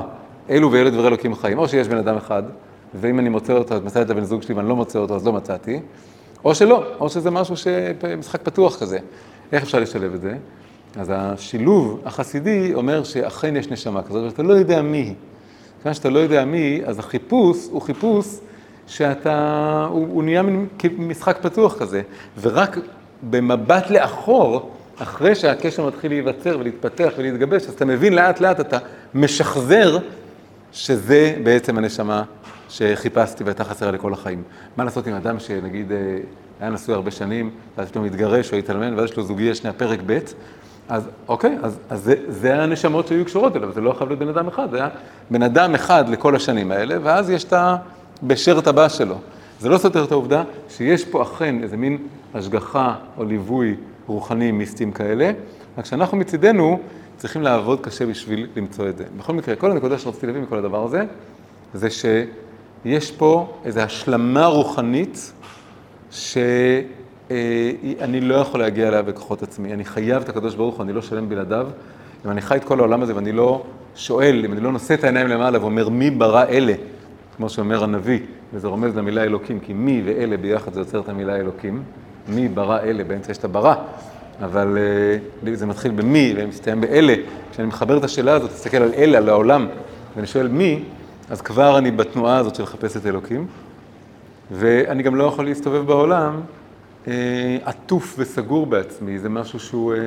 אלו 0.50 0.71
ואלו 0.71 0.89
דברי 0.89 1.07
אלוקים 1.07 1.36
חיים, 1.36 1.60
או 1.60 1.68
שיש 1.68 1.88
בן 1.88 1.98
אדם 1.98 2.18
אחד, 2.18 2.44
ואם 3.00 3.20
אני 3.20 3.30
מוצא 3.30 3.54
אותו, 3.54 3.78
את 3.78 3.84
מצאתי 3.84 4.06
את 4.06 4.10
הבן 4.10 4.24
זוג 4.24 4.42
שלי 4.42 4.56
ואני 4.56 4.70
לא 4.70 4.76
מוצא 4.76 5.00
אותו, 5.00 5.16
אז 5.16 5.26
לא 5.26 5.34
מצאתי, 5.34 5.80
או 6.46 6.56
שלא, 6.56 6.84
או 7.00 7.10
שזה 7.10 7.32
משהו 7.32 7.56
שמשחק 7.58 8.42
פתוח 8.42 8.80
כזה. 8.80 9.00
איך 9.52 9.64
אפשר 9.64 9.80
לשלב 9.80 10.14
את 10.14 10.22
זה? 10.22 10.38
אז 10.96 11.12
השילוב 11.16 12.02
החסידי 12.06 12.74
אומר 12.74 13.04
שאכן 13.04 13.56
יש 13.56 13.70
נשמה 13.70 14.04
כזאת, 14.04 14.24
ואתה 14.24 14.44
לא 14.44 14.54
יודע 14.54 14.82
מי 14.82 14.98
היא. 14.98 15.14
כיוון 15.82 15.94
שאתה 15.94 16.10
לא 16.10 16.20
יודע 16.20 16.46
מי 16.46 16.58
היא, 16.58 16.86
אז 16.86 17.00
החיפוש 17.00 17.68
הוא 17.72 17.82
חיפוש 17.82 18.26
שאתה, 18.88 19.88
הוא, 19.90 20.08
הוא 20.10 20.24
נהיה 20.24 20.42
מין 20.42 20.68
משחק 20.98 21.38
פתוח 21.42 21.78
כזה, 21.80 22.02
ורק 22.42 22.78
במבט 23.30 23.90
לאחור, 23.90 24.72
אחרי 25.00 25.36
שהקשר 25.36 25.88
מתחיל 25.88 26.12
להיווצר 26.12 26.58
ולהתפתח 26.60 27.14
ולהתגבש, 27.18 27.64
אז 27.64 27.74
אתה 27.74 27.86
מבין 27.86 28.14
לאט 28.14 28.40
לאט, 28.40 28.60
אתה 28.60 28.78
משחזר 29.14 29.98
שזה 30.72 31.36
בעצם 31.44 31.78
הנשמה 31.78 32.24
שחיפשתי 32.69 33.44
והייתה 33.44 33.63
חסרה 33.63 33.91
לכל 33.91 34.13
החיים. 34.13 34.44
מה 34.77 34.84
לעשות 34.84 35.08
עם 35.08 35.13
אדם 35.13 35.39
שנגיד 35.39 35.91
אה, 35.91 35.98
היה 36.60 36.70
נשוי 36.70 36.96
הרבה 36.96 37.12
שנים, 37.12 37.50
ואז 37.77 37.88
פתאום 37.89 38.06
התגרש 38.06 38.53
או 38.53 38.58
התאלמן, 38.58 38.94
ואז 38.94 39.10
יש 39.10 39.18
לו 39.18 39.24
זוגיה 39.24 39.56
שנייה 39.56 39.74
פרק 39.74 40.00
ב', 40.06 40.20
אז 40.89 41.10
אוקיי, 41.27 41.58
אז, 41.63 41.80
אז 41.89 42.03
זה, 42.03 42.15
זה 42.27 42.63
הנשמות 42.63 43.08
שהיו 43.08 43.25
קשורות 43.25 43.56
אליו, 43.56 43.72
זה 43.72 43.82
לא 43.82 43.94
חייב 43.94 44.10
להיות 44.10 44.20
בן 44.20 44.27
אדם 44.27 44.48
אחד, 44.48 44.72
זה 44.72 44.77
היה 44.77 44.89
בן 45.30 45.44
אדם 45.44 45.75
אחד 45.75 46.10
לכל 46.10 46.36
השנים 46.36 46.72
האלה, 46.72 46.96
ואז 47.03 47.30
יש 47.30 47.44
את 47.44 47.53
הבשרת 47.53 48.68
הבא 48.68 48.89
שלו. 48.89 49.15
זה 49.60 49.70
לא 49.70 49.77
סותר 49.77 50.03
את 50.03 50.12
העובדה 50.12 50.44
שיש 50.70 51.06
פה 51.06 51.24
אכן 51.24 51.63
איזה 51.63 51.77
מין 51.77 51.98
השגחה 52.34 52.96
או 53.18 53.25
ליווי 53.25 53.75
רוחני 54.08 54.51
מיסטיים 54.51 54.91
כאלה, 54.91 55.32
רק 55.77 55.86
שאנחנו 55.86 56.18
מצידנו 56.18 56.80
צריכים 57.18 57.41
לעבוד 57.41 57.82
קשה 57.82 58.06
בשביל 58.06 58.48
למצוא 58.56 58.89
את 58.89 58.98
זה. 58.98 59.03
בכל 59.18 59.34
מקרה, 59.34 59.56
כל 59.56 59.72
הנקודה 59.72 59.98
שרציתי 59.98 60.27
להביא 60.27 60.41
מכל 60.41 60.58
הדבר 60.58 60.84
הזה, 60.84 61.06
זה 61.74 61.89
שיש 62.88 63.12
פה 63.12 63.53
איזו 63.65 63.79
השלמה 63.79 64.46
רוחנית 64.46 65.34
שאני 66.12 66.91
לא 68.22 68.36
יכול 68.36 68.60
להגיע 68.60 68.88
אליה 68.88 69.01
בכוחות 69.01 69.44
עצמי. 69.44 69.74
אני 69.74 69.86
חייב 69.86 70.22
את 70.22 70.29
הקדוש 70.29 70.56
ברוך 70.56 70.75
הוא, 70.75 70.84
אני 70.84 70.94
לא 70.94 71.01
שלם 71.01 71.29
בלעדיו. 71.29 71.67
אם 72.25 72.32
אני 72.32 72.41
חי 72.41 72.56
את 72.56 72.63
כל 72.63 72.79
העולם 72.79 73.01
הזה 73.01 73.15
ואני 73.15 73.32
לא 73.32 73.63
שואל, 73.96 74.41
אם 74.46 74.53
אני 74.53 74.62
לא 74.62 74.72
נושא 74.72 74.94
את 74.94 75.03
העיניים 75.03 75.27
למעלה 75.27 75.62
ואומר 75.62 75.89
מי 75.89 76.10
ברא 76.10 76.44
אלה, 76.44 76.74
כמו 77.38 77.50
שאומר 77.50 77.84
הנביא, 77.84 78.20
וזה 78.53 78.67
רומז 78.67 78.98
למילה 78.98 79.24
אלוקים, 79.24 79.60
כי 79.60 79.74
מי 79.74 80.01
ואלה 80.06 80.38
ביחד 80.38 80.74
זה 80.74 80.79
יוצר 80.79 81.00
את 81.00 81.10
המילה 81.10 81.36
אלוקים. 81.36 81.84
מי 82.27 82.48
ברא 82.48 82.79
אלה, 82.79 83.03
באמצע 83.03 83.32
יש 83.32 83.38
את 83.38 83.44
הברא, 83.44 83.75
אבל 84.44 84.77
uh, 85.44 85.50
זה 85.53 85.65
מתחיל 85.65 85.91
במי 85.91 86.34
ומסתיים 86.38 86.82
באלה. 86.82 87.15
כשאני 87.51 87.67
מחבר 87.67 87.98
את 87.98 88.03
השאלה 88.03 88.34
הזאת, 88.34 88.51
תסתכל 88.51 88.77
על 88.77 88.94
אלה, 88.94 89.17
על 89.17 89.29
העולם, 89.29 89.67
ואני 90.15 90.27
שואל 90.27 90.48
מי, 90.48 90.84
אז 91.29 91.41
כבר 91.41 91.77
אני 91.77 91.91
בתנועה 91.91 92.38
הזאת 92.38 92.55
של 92.55 92.63
לחפש 92.63 92.98
את 92.98 93.05
אלוקים. 93.05 93.48
ואני 94.51 95.03
גם 95.03 95.15
לא 95.15 95.24
יכול 95.24 95.46
להסתובב 95.46 95.86
בעולם 95.86 96.41
אה, 97.07 97.57
עטוף 97.63 98.15
וסגור 98.17 98.65
בעצמי, 98.65 99.19
זה 99.19 99.29
משהו 99.29 99.60
שהוא, 99.60 99.93
אה, 99.93 100.00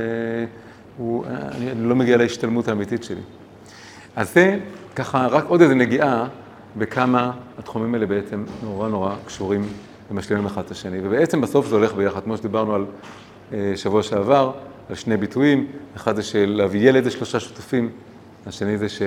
הוא, 0.96 1.24
אני, 1.26 1.70
אני 1.70 1.88
לא 1.88 1.96
מגיע 1.96 2.16
להשתלמות 2.16 2.68
האמיתית 2.68 3.04
שלי. 3.04 3.20
אז 4.16 4.34
זה 4.34 4.58
ככה 4.96 5.26
רק 5.26 5.44
עוד 5.48 5.60
איזה 5.62 5.74
נגיעה 5.74 6.26
בכמה 6.76 7.32
התחומים 7.58 7.94
האלה 7.94 8.06
בעצם 8.06 8.44
נורא 8.62 8.88
נורא 8.88 9.14
קשורים 9.26 9.68
ומשלימים 10.10 10.46
אחד 10.46 10.62
את 10.64 10.70
השני. 10.70 10.98
ובעצם 11.02 11.40
בסוף 11.40 11.66
זה 11.66 11.74
הולך 11.74 11.94
ביחד, 11.94 12.20
כמו 12.24 12.36
שדיברנו 12.36 12.74
על 12.74 12.84
אה, 13.52 13.72
שבוע 13.76 14.02
שעבר, 14.02 14.52
על 14.88 14.94
שני 14.94 15.16
ביטויים, 15.16 15.66
אחד 15.96 16.16
זה 16.16 16.22
של 16.22 16.54
להביא 16.56 16.88
ילד 16.88 17.04
זה 17.04 17.10
שלושה 17.10 17.40
שותפים, 17.40 17.90
השני 18.46 18.78
זה 18.78 18.88
ש... 18.88 19.02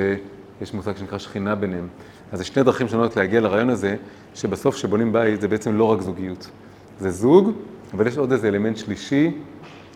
יש 0.63 0.74
מושג 0.74 0.98
שנקרא 0.98 1.17
שכינה 1.17 1.55
ביניהם. 1.55 1.88
אז 2.32 2.39
זה 2.39 2.46
שני 2.46 2.63
דרכים 2.63 2.88
שונות 2.88 3.17
להגיע 3.17 3.41
לרעיון 3.41 3.70
הזה, 3.70 3.96
שבסוף 4.36 4.75
כשבונים 4.75 5.13
בית 5.13 5.41
זה 5.41 5.48
בעצם 5.48 5.77
לא 5.77 5.84
רק 5.84 6.01
זוגיות. 6.01 6.50
זה 7.00 7.12
זוג, 7.12 7.51
אבל 7.93 8.08
יש 8.08 8.17
עוד 8.17 8.32
איזה 8.32 8.48
אלמנט 8.48 8.77
שלישי, 8.77 9.32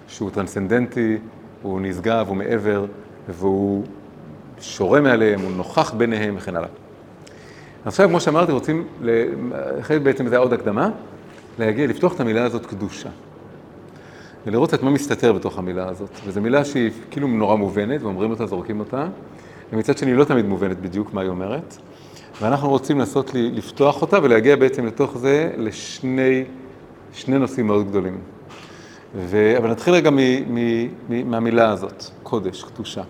שהוא 0.07 0.29
טרנסצנדנטי, 0.29 1.17
הוא 1.61 1.81
נשגב, 1.81 2.25
הוא 2.27 2.37
מעבר, 2.37 2.85
והוא 3.29 3.83
שורה 4.59 5.01
מעליהם, 5.01 5.39
הוא 5.39 5.51
נוכח 5.51 5.93
ביניהם 5.93 6.35
וכן 6.37 6.55
הלאה. 6.55 6.69
עכשיו, 7.85 8.09
כמו 8.09 8.19
שאמרתי, 8.19 8.51
רוצים, 8.51 8.87
אחרי 9.79 9.99
בעצם 9.99 10.27
זה 10.27 10.37
עוד 10.37 10.53
הקדמה, 10.53 10.89
להגיע, 11.59 11.87
לפתוח 11.87 12.15
את 12.15 12.19
המילה 12.19 12.43
הזאת 12.43 12.65
קדושה. 12.65 13.09
ולראות 14.45 14.73
את 14.73 14.83
מה 14.83 14.89
מסתתר 14.89 15.33
בתוך 15.33 15.57
המילה 15.57 15.89
הזאת. 15.89 16.09
וזו 16.25 16.41
מילה 16.41 16.65
שהיא 16.65 16.91
כאילו 17.11 17.27
נורא 17.27 17.55
מובנת, 17.55 18.01
ואומרים 18.01 18.31
אותה, 18.31 18.45
זורקים 18.45 18.79
אותה, 18.79 19.07
ומצד 19.73 19.97
שני 19.97 20.13
לא 20.13 20.23
תמיד 20.23 20.45
מובנת 20.45 20.79
בדיוק 20.79 21.13
מה 21.13 21.21
היא 21.21 21.29
אומרת. 21.29 21.77
ואנחנו 22.41 22.69
רוצים 22.69 22.99
לנסות 22.99 23.31
לפתוח 23.33 24.01
אותה 24.01 24.19
ולהגיע 24.23 24.55
בעצם 24.55 24.85
לתוך 24.85 25.17
זה 25.17 25.51
לשני 25.57 26.43
שני 27.13 27.39
נושאים 27.39 27.67
מאוד 27.67 27.87
גדולים. 27.87 28.17
ו... 29.15 29.57
אבל 29.57 29.71
נתחיל 29.71 29.93
רגע 29.93 30.09
מ... 30.09 30.17
מ... 30.17 30.57
מ... 31.09 31.31
מהמילה 31.31 31.69
הזאת, 31.69 32.03
קודש, 32.23 32.63
קדושה. 32.63 33.03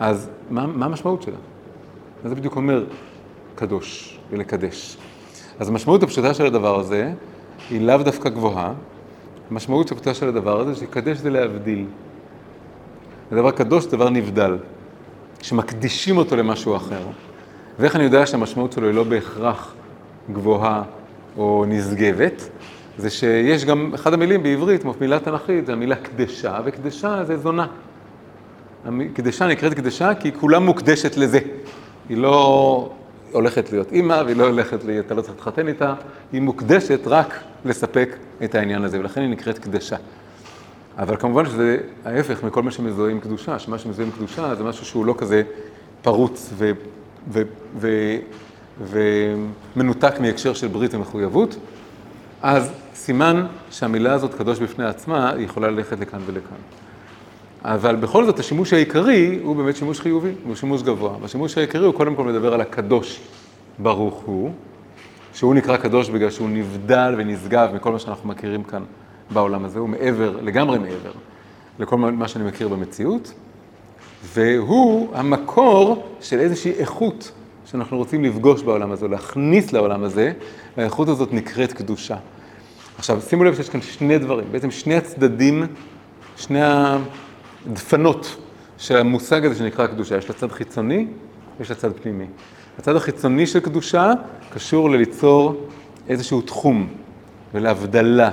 אז 0.00 0.30
מה, 0.50 0.66
מה 0.66 0.86
המשמעות 0.86 1.22
שלה? 1.22 1.36
מה 2.22 2.28
זה 2.28 2.34
בדיוק 2.34 2.56
אומר 2.56 2.84
קדוש 3.54 4.18
ולקדש? 4.30 4.96
אז 5.58 5.68
המשמעות 5.68 6.02
הפשוטה 6.02 6.34
של 6.34 6.46
הדבר 6.46 6.80
הזה 6.80 7.12
היא 7.70 7.80
לאו 7.80 7.96
דווקא 7.96 8.28
גבוהה. 8.28 8.72
המשמעות 9.50 9.92
הפשוטה 9.92 10.14
של 10.14 10.28
הדבר 10.28 10.60
הזה, 10.60 10.74
שקדש 10.74 11.18
זה 11.18 11.30
להבדיל. 11.30 11.86
הדבר 13.32 13.50
קדוש 13.50 13.84
זה 13.84 13.90
דבר 13.90 14.10
נבדל, 14.10 14.56
שמקדישים 15.42 16.16
אותו 16.16 16.36
למשהו 16.36 16.76
אחר. 16.76 17.02
ואיך 17.78 17.96
אני 17.96 18.04
יודע 18.04 18.26
שהמשמעות 18.26 18.72
שלו 18.72 18.86
היא 18.86 18.94
לא 18.94 19.04
בהכרח 19.04 19.74
גבוהה 20.32 20.82
או 21.36 21.64
נשגבת? 21.68 22.48
זה 22.98 23.10
שיש 23.10 23.64
גם, 23.64 23.90
אחד 23.94 24.14
המילים 24.14 24.42
בעברית, 24.42 24.84
מילה 25.00 25.18
תנכית, 25.18 25.66
זה 25.66 25.72
המילה 25.72 25.96
קדשה, 25.96 26.58
וקדשה 26.64 27.24
זה 27.24 27.36
זונה. 27.36 27.66
קדשה 29.14 29.46
נקראת 29.46 29.74
קדשה 29.74 30.14
כי 30.14 30.32
כולה 30.32 30.58
מוקדשת 30.58 31.16
לזה. 31.16 31.38
היא 32.08 32.16
לא 32.16 32.90
הולכת 33.32 33.72
להיות 33.72 33.92
אימא, 33.92 34.22
והיא 34.24 34.36
לא 34.36 34.46
הולכת, 34.46 34.84
לי, 34.84 35.00
אתה 35.00 35.14
לא 35.14 35.22
צריך 35.22 35.34
להתחתן 35.34 35.68
איתה, 35.68 35.94
היא 36.32 36.40
מוקדשת 36.40 37.00
רק 37.06 37.40
לספק 37.64 38.16
את 38.44 38.54
העניין 38.54 38.84
הזה, 38.84 38.98
ולכן 39.00 39.20
היא 39.20 39.30
נקראת 39.30 39.58
קדשה. 39.58 39.96
אבל 40.98 41.16
כמובן 41.16 41.46
שזה 41.46 41.78
ההפך 42.04 42.44
מכל 42.44 42.62
מה 42.62 42.70
שמזוהה 42.70 43.10
עם 43.10 43.20
קדושה, 43.20 43.58
שמה 43.58 43.78
שמזוהה 43.78 44.08
עם 44.08 44.12
קדושה 44.12 44.54
זה 44.54 44.64
משהו 44.64 44.86
שהוא 44.86 45.06
לא 45.06 45.14
כזה 45.18 45.42
פרוץ 46.02 46.52
ומנותק 49.76 50.20
מהקשר 50.20 50.54
של 50.54 50.68
ברית 50.68 50.94
ומחויבות. 50.94 51.56
אז 52.42 52.72
סימן 52.94 53.46
שהמילה 53.70 54.12
הזאת, 54.12 54.34
קדוש 54.34 54.58
בפני 54.58 54.84
עצמה, 54.84 55.30
היא 55.30 55.44
יכולה 55.44 55.70
ללכת 55.70 56.00
לכאן 56.00 56.20
ולכאן. 56.26 56.56
אבל 57.64 57.96
בכל 57.96 58.26
זאת, 58.26 58.38
השימוש 58.38 58.72
העיקרי 58.72 59.38
הוא 59.42 59.56
באמת 59.56 59.76
שימוש 59.76 60.00
חיובי, 60.00 60.32
הוא 60.44 60.54
שימוש 60.54 60.82
גבוה. 60.82 61.16
והשימוש 61.20 61.58
העיקרי 61.58 61.86
הוא 61.86 61.94
קודם 61.94 62.16
כל 62.16 62.24
מדבר 62.24 62.54
על 62.54 62.60
הקדוש 62.60 63.20
ברוך 63.78 64.14
הוא, 64.14 64.50
שהוא 65.34 65.54
נקרא 65.54 65.76
קדוש 65.76 66.10
בגלל 66.10 66.30
שהוא 66.30 66.48
נבדל 66.48 67.14
ונשגב 67.18 67.70
מכל 67.74 67.92
מה 67.92 67.98
שאנחנו 67.98 68.28
מכירים 68.28 68.62
כאן 68.62 68.82
בעולם 69.32 69.64
הזה, 69.64 69.78
הוא 69.78 69.88
מעבר, 69.88 70.40
לגמרי 70.42 70.78
מעבר, 70.78 71.12
לכל 71.78 71.96
מה 71.96 72.28
שאני 72.28 72.44
מכיר 72.44 72.68
במציאות, 72.68 73.32
והוא 74.24 75.08
המקור 75.14 76.06
של 76.20 76.40
איזושהי 76.40 76.72
איכות 76.72 77.32
שאנחנו 77.66 77.96
רוצים 77.96 78.24
לפגוש 78.24 78.62
בעולם 78.62 78.92
הזה, 78.92 79.08
להכניס 79.08 79.72
לעולם 79.72 80.04
הזה, 80.04 80.32
והאיכות 80.76 81.08
הזאת 81.08 81.32
נקראת 81.32 81.72
קדושה. 81.72 82.16
עכשיו, 82.98 83.20
שימו 83.20 83.44
לב 83.44 83.54
שיש 83.54 83.68
כאן 83.68 83.80
שני 83.80 84.18
דברים, 84.18 84.46
בעצם 84.50 84.70
שני 84.70 84.96
הצדדים, 84.96 85.66
שני 86.36 86.60
הדפנות 86.62 88.36
של 88.78 88.96
המושג 88.96 89.46
הזה 89.46 89.54
שנקרא 89.54 89.86
קדושה. 89.86 90.16
יש 90.16 90.28
לה 90.28 90.34
צד 90.34 90.52
חיצוני 90.52 91.06
ויש 91.58 91.70
לה 91.70 91.76
צד 91.76 91.92
פנימי. 91.92 92.26
הצד 92.78 92.96
החיצוני 92.96 93.46
של 93.46 93.60
קדושה 93.60 94.12
קשור 94.50 94.90
לליצור 94.90 95.66
איזשהו 96.08 96.40
תחום 96.40 96.88
ולהבדלה 97.54 98.30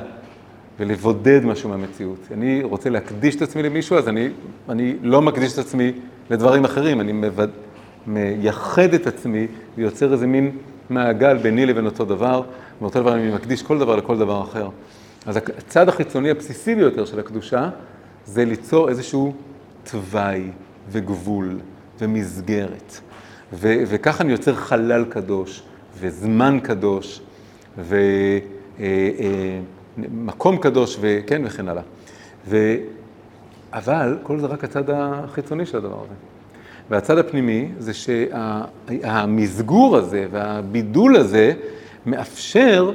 ולבודד 0.79 1.45
משהו 1.45 1.69
מהמציאות. 1.69 2.27
אני 2.31 2.63
רוצה 2.63 2.89
להקדיש 2.89 3.35
את 3.35 3.41
עצמי 3.41 3.63
למישהו, 3.63 3.97
אז 3.97 4.07
אני, 4.07 4.29
אני 4.69 4.95
לא 5.01 5.21
מקדיש 5.21 5.53
את 5.53 5.57
עצמי 5.57 5.91
לדברים 6.29 6.65
אחרים, 6.65 7.01
אני 7.01 7.11
מבד... 7.11 7.47
מייחד 8.07 8.93
את 8.93 9.07
עצמי 9.07 9.47
ויוצר 9.77 10.13
איזה 10.13 10.27
מין 10.27 10.51
מעגל 10.89 11.37
ביני 11.37 11.65
לבין 11.65 11.85
אותו 11.85 12.05
דבר, 12.05 12.43
ואותו 12.81 13.01
דבר 13.01 13.13
אני 13.15 13.33
מקדיש 13.33 13.63
כל 13.63 13.79
דבר 13.79 13.95
לכל 13.95 14.17
דבר 14.17 14.41
אחר. 14.41 14.69
אז 15.25 15.37
הצד 15.37 15.89
החיצוני 15.89 16.29
הבסיסי 16.29 16.75
ביותר 16.75 17.05
של 17.05 17.19
הקדושה 17.19 17.69
זה 18.25 18.45
ליצור 18.45 18.89
איזשהו 18.89 19.33
תוואי 19.91 20.43
וגבול 20.91 21.59
ומסגרת. 22.01 22.99
ו- 23.53 23.83
וככה 23.87 24.23
אני 24.23 24.31
יוצר 24.31 24.55
חלל 24.55 25.05
קדוש 25.09 25.63
וזמן 25.99 26.59
קדוש 26.63 27.21
ומקום 27.77 27.89
אה, 28.79 29.09
אה, 29.19 29.59
קדוש 30.61 30.97
וכן 31.01 31.41
וכן 31.45 31.69
הלאה. 31.69 31.83
ו- 32.47 32.75
אבל 33.73 34.17
כל 34.23 34.39
זה 34.39 34.47
רק 34.47 34.63
הצד 34.63 34.89
החיצוני 34.89 35.65
של 35.65 35.77
הדבר 35.77 36.03
הזה. 36.03 36.13
והצד 36.89 37.17
הפנימי 37.17 37.71
זה 37.79 37.93
שהמסגור 37.93 39.97
הזה 39.97 40.27
והבידול 40.31 41.15
הזה 41.15 41.53
מאפשר 42.05 42.91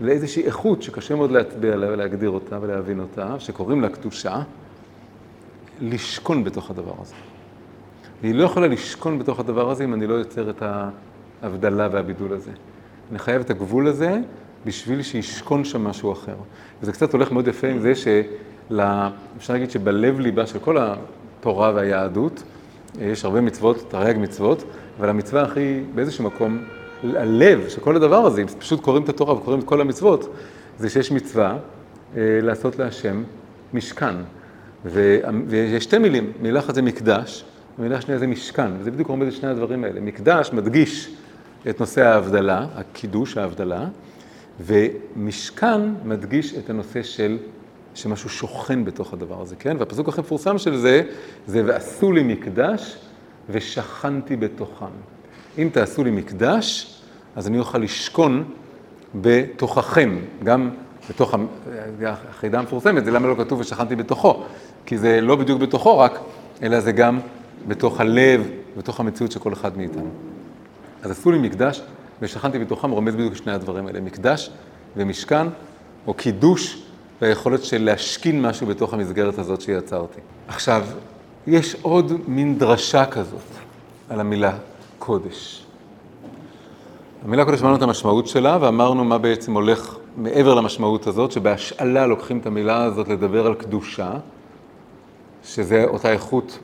לאיזושהי 0.00 0.44
איכות 0.44 0.82
שקשה 0.82 1.14
מאוד 1.14 1.30
להצביע 1.30 1.72
עליה 1.72 1.90
ולהגדיר 1.90 2.30
אותה 2.30 2.58
ולהבין 2.60 3.00
אותה, 3.00 3.34
שקוראים 3.38 3.80
לה 3.80 3.88
קדושה, 3.88 4.42
לשכון 5.80 6.44
בתוך 6.44 6.70
הדבר 6.70 6.94
הזה. 7.02 7.14
והיא 8.22 8.34
לא 8.34 8.44
יכולה 8.44 8.66
לשכון 8.66 9.18
בתוך 9.18 9.40
הדבר 9.40 9.70
הזה 9.70 9.84
אם 9.84 9.94
אני 9.94 10.06
לא 10.06 10.14
יוצר 10.14 10.50
את 10.50 10.62
ההבדלה 11.42 11.88
והבידול 11.92 12.32
הזה. 12.32 12.50
אני 13.10 13.18
חייב 13.18 13.40
את 13.40 13.50
הגבול 13.50 13.86
הזה 13.86 14.20
בשביל 14.66 15.02
שישכון 15.02 15.64
שם 15.64 15.84
משהו 15.84 16.12
אחר. 16.12 16.36
וזה 16.82 16.92
קצת 16.92 17.12
הולך 17.12 17.32
מאוד 17.32 17.48
יפה 17.48 17.66
עם 17.66 17.80
זה 17.80 17.92
שאפשר 17.94 19.52
להגיד 19.52 19.70
שבלב 19.70 20.20
ליבה 20.20 20.46
של 20.46 20.58
כל 20.58 20.76
התורה 20.80 21.72
והיהדות, 21.74 22.42
יש 23.00 23.24
הרבה 23.24 23.40
מצוות, 23.40 23.84
תרי"ג 23.88 24.16
מצוות, 24.18 24.64
אבל 25.00 25.08
המצווה 25.08 25.42
הכי, 25.42 25.80
באיזשהו 25.94 26.24
מקום, 26.24 26.58
הלב 27.02 27.68
של 27.68 27.80
כל 27.80 27.96
הדבר 27.96 28.26
הזה, 28.26 28.42
אם 28.42 28.46
פשוט 28.46 28.80
קוראים 28.80 29.02
את 29.02 29.08
התורה 29.08 29.34
וקוראים 29.34 29.60
את 29.60 29.66
כל 29.66 29.80
המצוות, 29.80 30.34
זה 30.78 30.90
שיש 30.90 31.12
מצווה 31.12 31.56
אה, 32.16 32.38
לעשות 32.42 32.78
להשם 32.78 33.22
משכן. 33.74 34.14
ויש 34.84 35.84
שתי 35.84 35.98
מילים, 35.98 36.32
מילה 36.40 36.60
אחת 36.60 36.74
זה 36.74 36.82
מקדש, 36.82 37.44
ומילה 37.78 38.00
שנייה 38.00 38.18
זה 38.18 38.26
משכן, 38.26 38.70
וזה 38.78 38.90
בדיוק 38.90 39.08
עומד 39.08 39.26
את 39.26 39.32
שני 39.32 39.48
הדברים 39.48 39.84
האלה. 39.84 40.00
מקדש 40.00 40.50
מדגיש 40.52 41.10
את 41.68 41.80
נושא 41.80 42.06
ההבדלה, 42.06 42.66
הקידוש, 42.74 43.36
ההבדלה, 43.36 43.86
ומשכן 44.60 45.80
מדגיש 46.04 46.54
את 46.54 46.70
הנושא 46.70 47.02
של 47.02 47.38
שמשהו 47.94 48.30
שוכן 48.30 48.84
בתוך 48.84 49.12
הדבר 49.12 49.42
הזה, 49.42 49.56
כן? 49.56 49.76
והפסוק 49.78 50.08
הכי 50.08 50.20
מפורסם 50.20 50.58
של 50.58 50.76
זה, 50.76 51.02
זה 51.46 51.62
ועשו 51.66 52.12
לי 52.12 52.22
מקדש 52.22 52.98
ושכנתי 53.50 54.36
בתוכם. 54.36 54.86
אם 55.58 55.68
תעשו 55.72 56.04
לי 56.04 56.10
מקדש, 56.10 56.96
אז 57.36 57.48
אני 57.48 57.58
אוכל 57.58 57.78
לשכון 57.78 58.44
בתוככם, 59.14 60.18
גם 60.44 60.70
בתוך 61.10 61.34
החידה 62.04 62.58
המפורסמת, 62.58 63.04
זה 63.04 63.10
למה 63.10 63.28
לא 63.28 63.34
כתוב 63.38 63.60
ושכנתי 63.60 63.96
בתוכו, 63.96 64.42
כי 64.86 64.98
זה 64.98 65.20
לא 65.20 65.36
בדיוק 65.36 65.60
בתוכו 65.60 65.98
רק, 65.98 66.18
אלא 66.62 66.80
זה 66.80 66.92
גם 66.92 67.20
בתוך 67.68 68.00
הלב, 68.00 68.50
בתוך 68.76 69.00
המציאות 69.00 69.32
של 69.32 69.40
כל 69.40 69.52
אחד 69.52 69.78
מאיתנו. 69.78 70.08
אז 71.02 71.10
עשו 71.10 71.32
לי 71.32 71.38
מקדש 71.38 71.82
ושכנתי 72.22 72.58
בתוכם, 72.58 72.90
רומז 72.90 73.14
בדיוק 73.14 73.36
שני 73.36 73.52
הדברים 73.52 73.86
האלה, 73.86 74.00
מקדש 74.00 74.50
ומשכן, 74.96 75.46
או 76.06 76.14
קידוש 76.14 76.82
והיכולת 77.22 77.64
של 77.64 77.82
להשכין 77.82 78.42
משהו 78.42 78.66
בתוך 78.66 78.94
המסגרת 78.94 79.38
הזאת 79.38 79.60
שיצרתי. 79.60 80.20
עכשיו, 80.48 80.86
יש 81.46 81.76
עוד 81.82 82.12
מין 82.28 82.58
דרשה 82.58 83.06
כזאת 83.06 83.40
על 84.08 84.20
המילה 84.20 84.52
קודש. 84.98 85.62
המילה 87.24 87.44
קודש 87.44 87.60
אמרנו 87.60 87.76
את 87.76 87.82
המשמעות 87.82 88.26
שלה, 88.26 88.58
ואמרנו 88.60 89.04
מה 89.04 89.18
בעצם 89.18 89.54
הולך 89.54 89.96
מעבר 90.16 90.54
למשמעות 90.54 91.06
הזאת, 91.06 91.32
שבהשאלה 91.32 92.06
לוקחים 92.06 92.38
את 92.38 92.46
המילה 92.46 92.84
הזאת 92.84 93.08
לדבר 93.08 93.46
על 93.46 93.54
קדושה, 93.54 94.12
שזה 95.44 95.84
אותה 95.84 96.12
איכות 96.12 96.58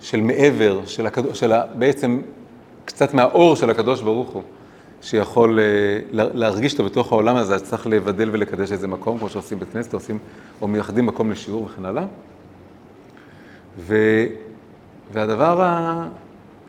של 0.00 0.20
מעבר, 0.20 0.80
של, 0.86 1.06
הקד... 1.06 1.34
של 1.34 1.52
בעצם 1.74 2.20
קצת 2.84 3.14
מהאור 3.14 3.56
של 3.56 3.70
הקדוש 3.70 4.02
ברוך 4.02 4.28
הוא. 4.28 4.42
שיכול 5.02 5.58
אה, 5.60 5.64
להרגיש 6.12 6.72
אותו 6.72 6.84
בתוך 6.84 7.12
העולם 7.12 7.36
הזה, 7.36 7.54
אז 7.54 7.62
צריך 7.62 7.86
לבדל 7.86 8.28
ולקדש 8.32 8.72
איזה 8.72 8.88
מקום, 8.88 9.18
כמו 9.18 9.28
שעושים 9.28 9.58
בית 9.58 9.68
כנסת, 9.72 9.94
עושים, 9.94 10.18
או 10.62 10.68
מייחדים 10.68 11.06
מקום 11.06 11.30
לשיעור 11.30 11.64
וכן 11.64 11.84
הלאה. 11.84 12.04
ו, 13.78 13.96
והדבר 15.12 15.80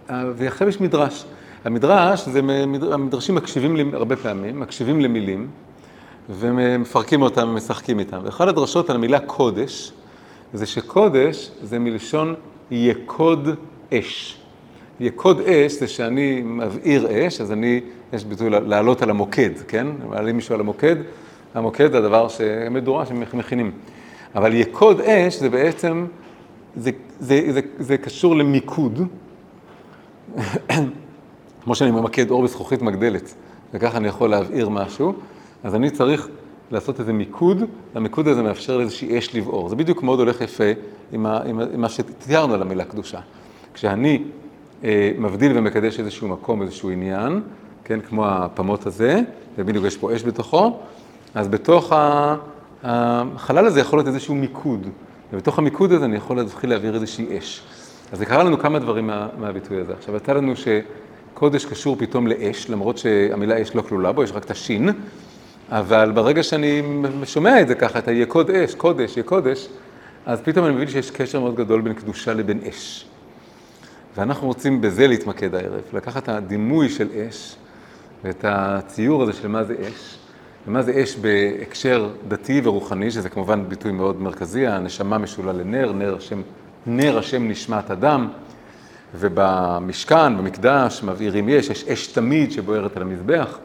ועכשיו 0.09 0.69
יש 0.69 0.81
מדרש. 0.81 1.25
המדרש, 1.65 2.29
זה, 2.29 2.39
המדרשים 2.91 3.35
מקשיבים 3.35 3.75
לי 3.75 3.83
הרבה 3.93 4.15
פעמים, 4.15 4.59
מקשיבים 4.59 5.01
למילים, 5.01 5.47
ומפרקים 6.29 7.21
אותם 7.21 7.49
ומשחקים 7.49 7.99
איתם. 7.99 8.19
ואחת 8.23 8.47
הדרשות 8.47 8.89
על 8.89 8.95
המילה 8.95 9.19
קודש, 9.19 9.91
זה 10.53 10.65
שקודש 10.65 11.51
זה 11.61 11.79
מלשון 11.79 12.35
יקוד 12.71 13.49
אש. 13.93 14.37
יקוד 14.99 15.39
אש 15.39 15.73
זה 15.73 15.87
שאני 15.87 16.41
מבעיר 16.41 17.27
אש, 17.27 17.41
אז 17.41 17.51
אני, 17.51 17.81
יש 18.13 18.25
ביטוי 18.25 18.49
לעלות 18.49 19.01
על 19.01 19.09
המוקד, 19.09 19.49
כן? 19.67 19.87
מעלים 20.09 20.35
מישהו 20.35 20.55
על 20.55 20.59
המוקד, 20.61 20.95
המוקד 21.53 21.91
זה 21.91 21.97
הדבר 21.97 22.27
שמדורה 22.27 23.05
שמכינים. 23.05 23.71
אבל 24.35 24.53
יקוד 24.53 25.01
אש 25.01 25.35
זה 25.35 25.49
בעצם, 25.49 26.05
זה, 26.75 26.91
זה, 27.19 27.41
זה, 27.49 27.61
זה 27.79 27.97
קשור 27.97 28.35
למיקוד, 28.35 28.99
כמו 31.63 31.75
שאני 31.75 31.91
ממקד 31.91 32.31
אור 32.31 32.43
בזכוכית 32.43 32.81
מגדלת, 32.81 33.33
וככה 33.73 33.97
אני 33.97 34.07
יכול 34.07 34.29
להבעיר 34.29 34.69
משהו, 34.69 35.13
אז 35.63 35.75
אני 35.75 35.89
צריך 35.89 36.27
לעשות 36.71 36.99
איזה 36.99 37.13
מיקוד, 37.13 37.63
והמיקוד 37.93 38.27
הזה 38.27 38.43
מאפשר 38.43 38.77
לאיזושהי 38.77 39.17
אש 39.17 39.35
לבעור. 39.35 39.69
זה 39.69 39.75
בדיוק 39.75 40.03
מאוד 40.03 40.19
הולך 40.19 40.41
יפה 40.41 40.63
עם, 41.11 41.25
ה, 41.25 41.41
עם, 41.45 41.59
עם 41.59 41.81
מה 41.81 41.89
שתיארנו 41.89 42.53
על 42.53 42.61
המילה 42.61 42.85
קדושה. 42.85 43.19
כשאני 43.73 44.23
מבדיל 45.17 45.57
ומקדש 45.57 45.99
איזשהו 45.99 46.27
מקום, 46.27 46.61
איזשהו 46.61 46.89
עניין, 46.89 47.41
כן, 47.83 47.99
כמו 47.99 48.27
הפמות 48.27 48.85
הזה, 48.85 49.21
ובדיוק 49.57 49.85
יש 49.85 49.97
פה 49.97 50.15
אש 50.15 50.23
בתוכו, 50.23 50.79
אז 51.35 51.47
בתוך 51.47 51.93
החלל 52.83 53.65
הזה 53.65 53.79
יכול 53.79 53.99
להיות 53.99 54.07
איזשהו 54.07 54.35
מיקוד, 54.35 54.87
ובתוך 55.33 55.59
המיקוד 55.59 55.91
הזה 55.91 56.05
אני 56.05 56.15
יכול 56.15 56.37
להתחיל 56.37 56.69
להעביר 56.69 56.95
איזושהי 56.95 57.37
אש. 57.37 57.61
אז 58.11 58.19
זה 58.19 58.25
קרה 58.25 58.43
לנו 58.43 58.59
כמה 58.59 58.79
דברים 58.79 59.07
מה, 59.07 59.27
מהביטוי 59.39 59.81
הזה. 59.81 59.93
עכשיו, 59.93 60.15
יצא 60.15 60.33
לנו 60.33 60.53
שקודש 60.55 61.65
קשור 61.65 61.95
פתאום 61.99 62.27
לאש, 62.27 62.69
למרות 62.69 62.97
שהמילה 62.97 63.61
אש 63.61 63.75
לא 63.75 63.81
כלולה 63.81 64.11
בו, 64.11 64.23
יש 64.23 64.31
רק 64.31 64.43
את 64.45 64.51
השין, 64.51 64.89
אבל 65.69 66.11
ברגע 66.11 66.43
שאני 66.43 66.81
שומע 67.25 67.61
את 67.61 67.67
זה 67.67 67.75
ככה, 67.75 67.99
את 67.99 68.07
היקוד 68.07 68.49
אש, 68.51 68.75
קודש, 68.75 69.17
יקודש, 69.17 69.67
אז 70.25 70.41
פתאום 70.41 70.65
אני 70.65 70.75
מבין 70.75 70.87
שיש 70.87 71.11
קשר 71.11 71.39
מאוד 71.39 71.55
גדול 71.55 71.81
בין 71.81 71.93
קדושה 71.93 72.33
לבין 72.33 72.59
אש. 72.69 73.08
ואנחנו 74.15 74.47
רוצים 74.47 74.81
בזה 74.81 75.07
להתמקד 75.07 75.55
הערב, 75.55 75.81
לקחת 75.93 76.23
את 76.23 76.29
הדימוי 76.29 76.89
של 76.89 77.07
אש 77.11 77.55
ואת 78.23 78.45
הציור 78.47 79.23
הזה 79.23 79.33
של 79.33 79.47
מה 79.47 79.63
זה 79.63 79.75
אש, 79.81 80.17
ומה 80.67 80.81
זה 80.81 81.03
אש 81.03 81.15
בהקשר 81.15 82.09
דתי 82.27 82.61
ורוחני, 82.63 83.11
שזה 83.11 83.29
כמובן 83.29 83.69
ביטוי 83.69 83.91
מאוד 83.91 84.21
מרכזי, 84.21 84.67
הנשמה 84.67 85.17
משולה 85.17 85.53
לנר, 85.53 85.91
נר 85.91 86.15
השם, 86.15 86.41
נר 86.85 87.17
השם 87.17 87.47
נשמת 87.47 87.91
אדם, 87.91 88.27
ובמשכן, 89.15 90.37
במקדש, 90.37 91.03
מבעירים 91.03 91.49
אש, 91.49 91.69
יש 91.69 91.83
אש 91.83 92.07
תמיד 92.07 92.51
שבוערת 92.51 92.97
על 92.97 93.01
המזבח. 93.01 93.59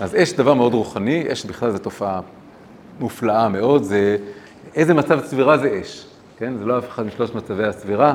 אז 0.00 0.14
אש 0.14 0.32
דבר 0.32 0.54
מאוד 0.54 0.74
רוחני, 0.74 1.24
אש 1.32 1.44
בכלל 1.44 1.70
זו 1.70 1.78
תופעה 1.78 2.20
מופלאה 3.00 3.48
מאוד, 3.48 3.82
זה 3.82 4.16
איזה 4.74 4.94
מצב 4.94 5.20
צבירה 5.20 5.58
זה 5.58 5.80
אש, 5.82 6.06
כן? 6.38 6.58
זה 6.58 6.64
לא 6.64 6.78
אף 6.78 6.88
אחד 6.88 7.06
משלוש 7.06 7.34
מצבי 7.34 7.64
הצבירה, 7.64 8.14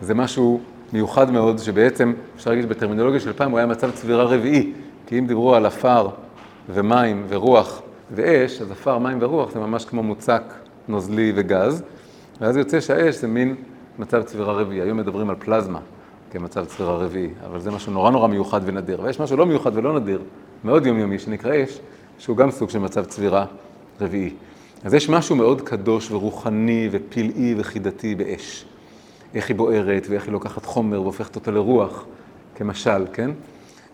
זה 0.00 0.14
משהו 0.14 0.60
מיוחד 0.92 1.30
מאוד, 1.30 1.58
שבעצם, 1.58 2.12
אפשר 2.36 2.50
להגיד 2.50 2.68
בטרמינולוגיה 2.68 3.20
של 3.20 3.32
פעם, 3.32 3.50
הוא 3.50 3.58
היה 3.58 3.66
מצב 3.66 3.90
צבירה 3.90 4.24
רביעי, 4.24 4.72
כי 5.06 5.18
אם 5.18 5.26
דיברו 5.26 5.54
על 5.54 5.66
עפר 5.66 6.08
ומים 6.74 7.26
ורוח 7.28 7.82
ואש, 8.10 8.60
אז 8.60 8.70
עפר, 8.70 8.98
מים 8.98 9.18
ורוח 9.20 9.50
זה 9.50 9.58
ממש 9.58 9.84
כמו 9.84 10.02
מוצק 10.02 10.42
נוזלי 10.88 11.32
וגז, 11.36 11.82
ואז 12.40 12.56
יוצא 12.56 12.80
שהאש 12.80 13.16
זה 13.16 13.28
מין 13.28 13.54
מצב 13.98 14.22
צבירה 14.22 14.52
רביעי. 14.52 14.80
היום 14.80 14.98
מדברים 14.98 15.30
על 15.30 15.36
פלזמה 15.38 15.80
כמצב 16.30 16.64
צבירה 16.64 16.96
רביעי, 16.96 17.30
אבל 17.46 17.60
זה 17.60 17.70
משהו 17.70 17.92
נורא 17.92 18.10
נורא 18.10 18.28
מיוחד 18.28 18.60
ונדיר. 18.64 19.00
ויש 19.02 19.20
משהו 19.20 19.36
לא 19.36 19.46
מיוחד 19.46 19.76
ולא 19.76 20.00
נדיר, 20.00 20.22
מאוד 20.64 20.86
יומיומי, 20.86 21.18
שנקרא 21.18 21.64
אש, 21.64 21.80
שהוא 22.18 22.36
גם 22.36 22.50
סוג 22.50 22.70
של 22.70 22.78
מצב 22.78 23.04
צבירה 23.04 23.44
רביעי. 24.00 24.34
אז 24.84 24.94
יש 24.94 25.08
משהו 25.08 25.36
מאוד 25.36 25.60
קדוש 25.60 26.10
ורוחני 26.10 26.88
ופלאי 26.92 27.54
וחידתי 27.58 28.14
באש. 28.14 28.64
איך 29.34 29.48
היא 29.48 29.56
בוערת 29.56 30.06
ואיך 30.10 30.24
היא 30.24 30.32
לוקחת 30.32 30.64
חומר 30.64 31.02
והופכת 31.02 31.36
אותו 31.36 31.52
לרוח, 31.52 32.04
כמשל, 32.54 33.06
כן? 33.12 33.30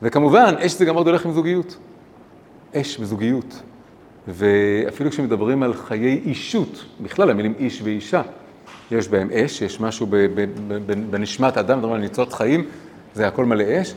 וכמובן, 0.03 0.55
אש 0.59 0.73
זה 0.73 0.85
גם 0.85 0.95
מאוד 0.95 1.09
הולך 1.09 1.27
עם 1.27 1.33
זוגיות. 1.33 1.77
אש 2.75 3.01
וזוגיות. 3.01 3.63
ואפילו 4.29 5.11
כשמדברים 5.11 5.63
על 5.63 5.75
חיי 5.75 6.21
אישות, 6.25 6.85
בכלל 7.01 7.31
המילים 7.31 7.55
איש 7.59 7.83
ואישה, 7.83 8.23
יש 8.91 9.09
בהם 9.09 9.31
אש, 9.31 9.63
יש 9.63 9.81
משהו 9.81 10.07
בנשמת 11.11 11.57
האדם, 11.57 11.79
מדברים 11.79 11.95
על 11.95 12.01
ניצות 12.01 12.33
חיים, 12.33 12.65
זה 13.15 13.29
הכל 13.29 13.45
מלא 13.45 13.65
אש. 13.81 13.95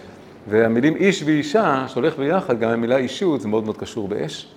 והמילים 0.50 0.96
איש 0.96 1.24
ואישה, 1.24 1.86
שהולך 1.88 2.18
ביחד, 2.18 2.60
גם 2.60 2.70
המילה 2.70 2.98
אישות, 2.98 3.42
זה 3.42 3.48
מאוד 3.48 3.64
מאוד 3.64 3.78
קשור 3.78 4.08
באש. 4.08 4.48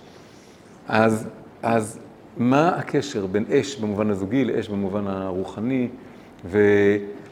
אז, 0.89 1.29
אז 1.63 1.99
מה 2.37 2.69
הקשר 2.69 3.27
בין 3.27 3.45
אש 3.51 3.77
במובן 3.77 4.11
הזוגי 4.11 4.45
לאש 4.45 4.69
במובן 4.69 5.07
הרוחני, 5.07 5.89
ו, 6.45 6.59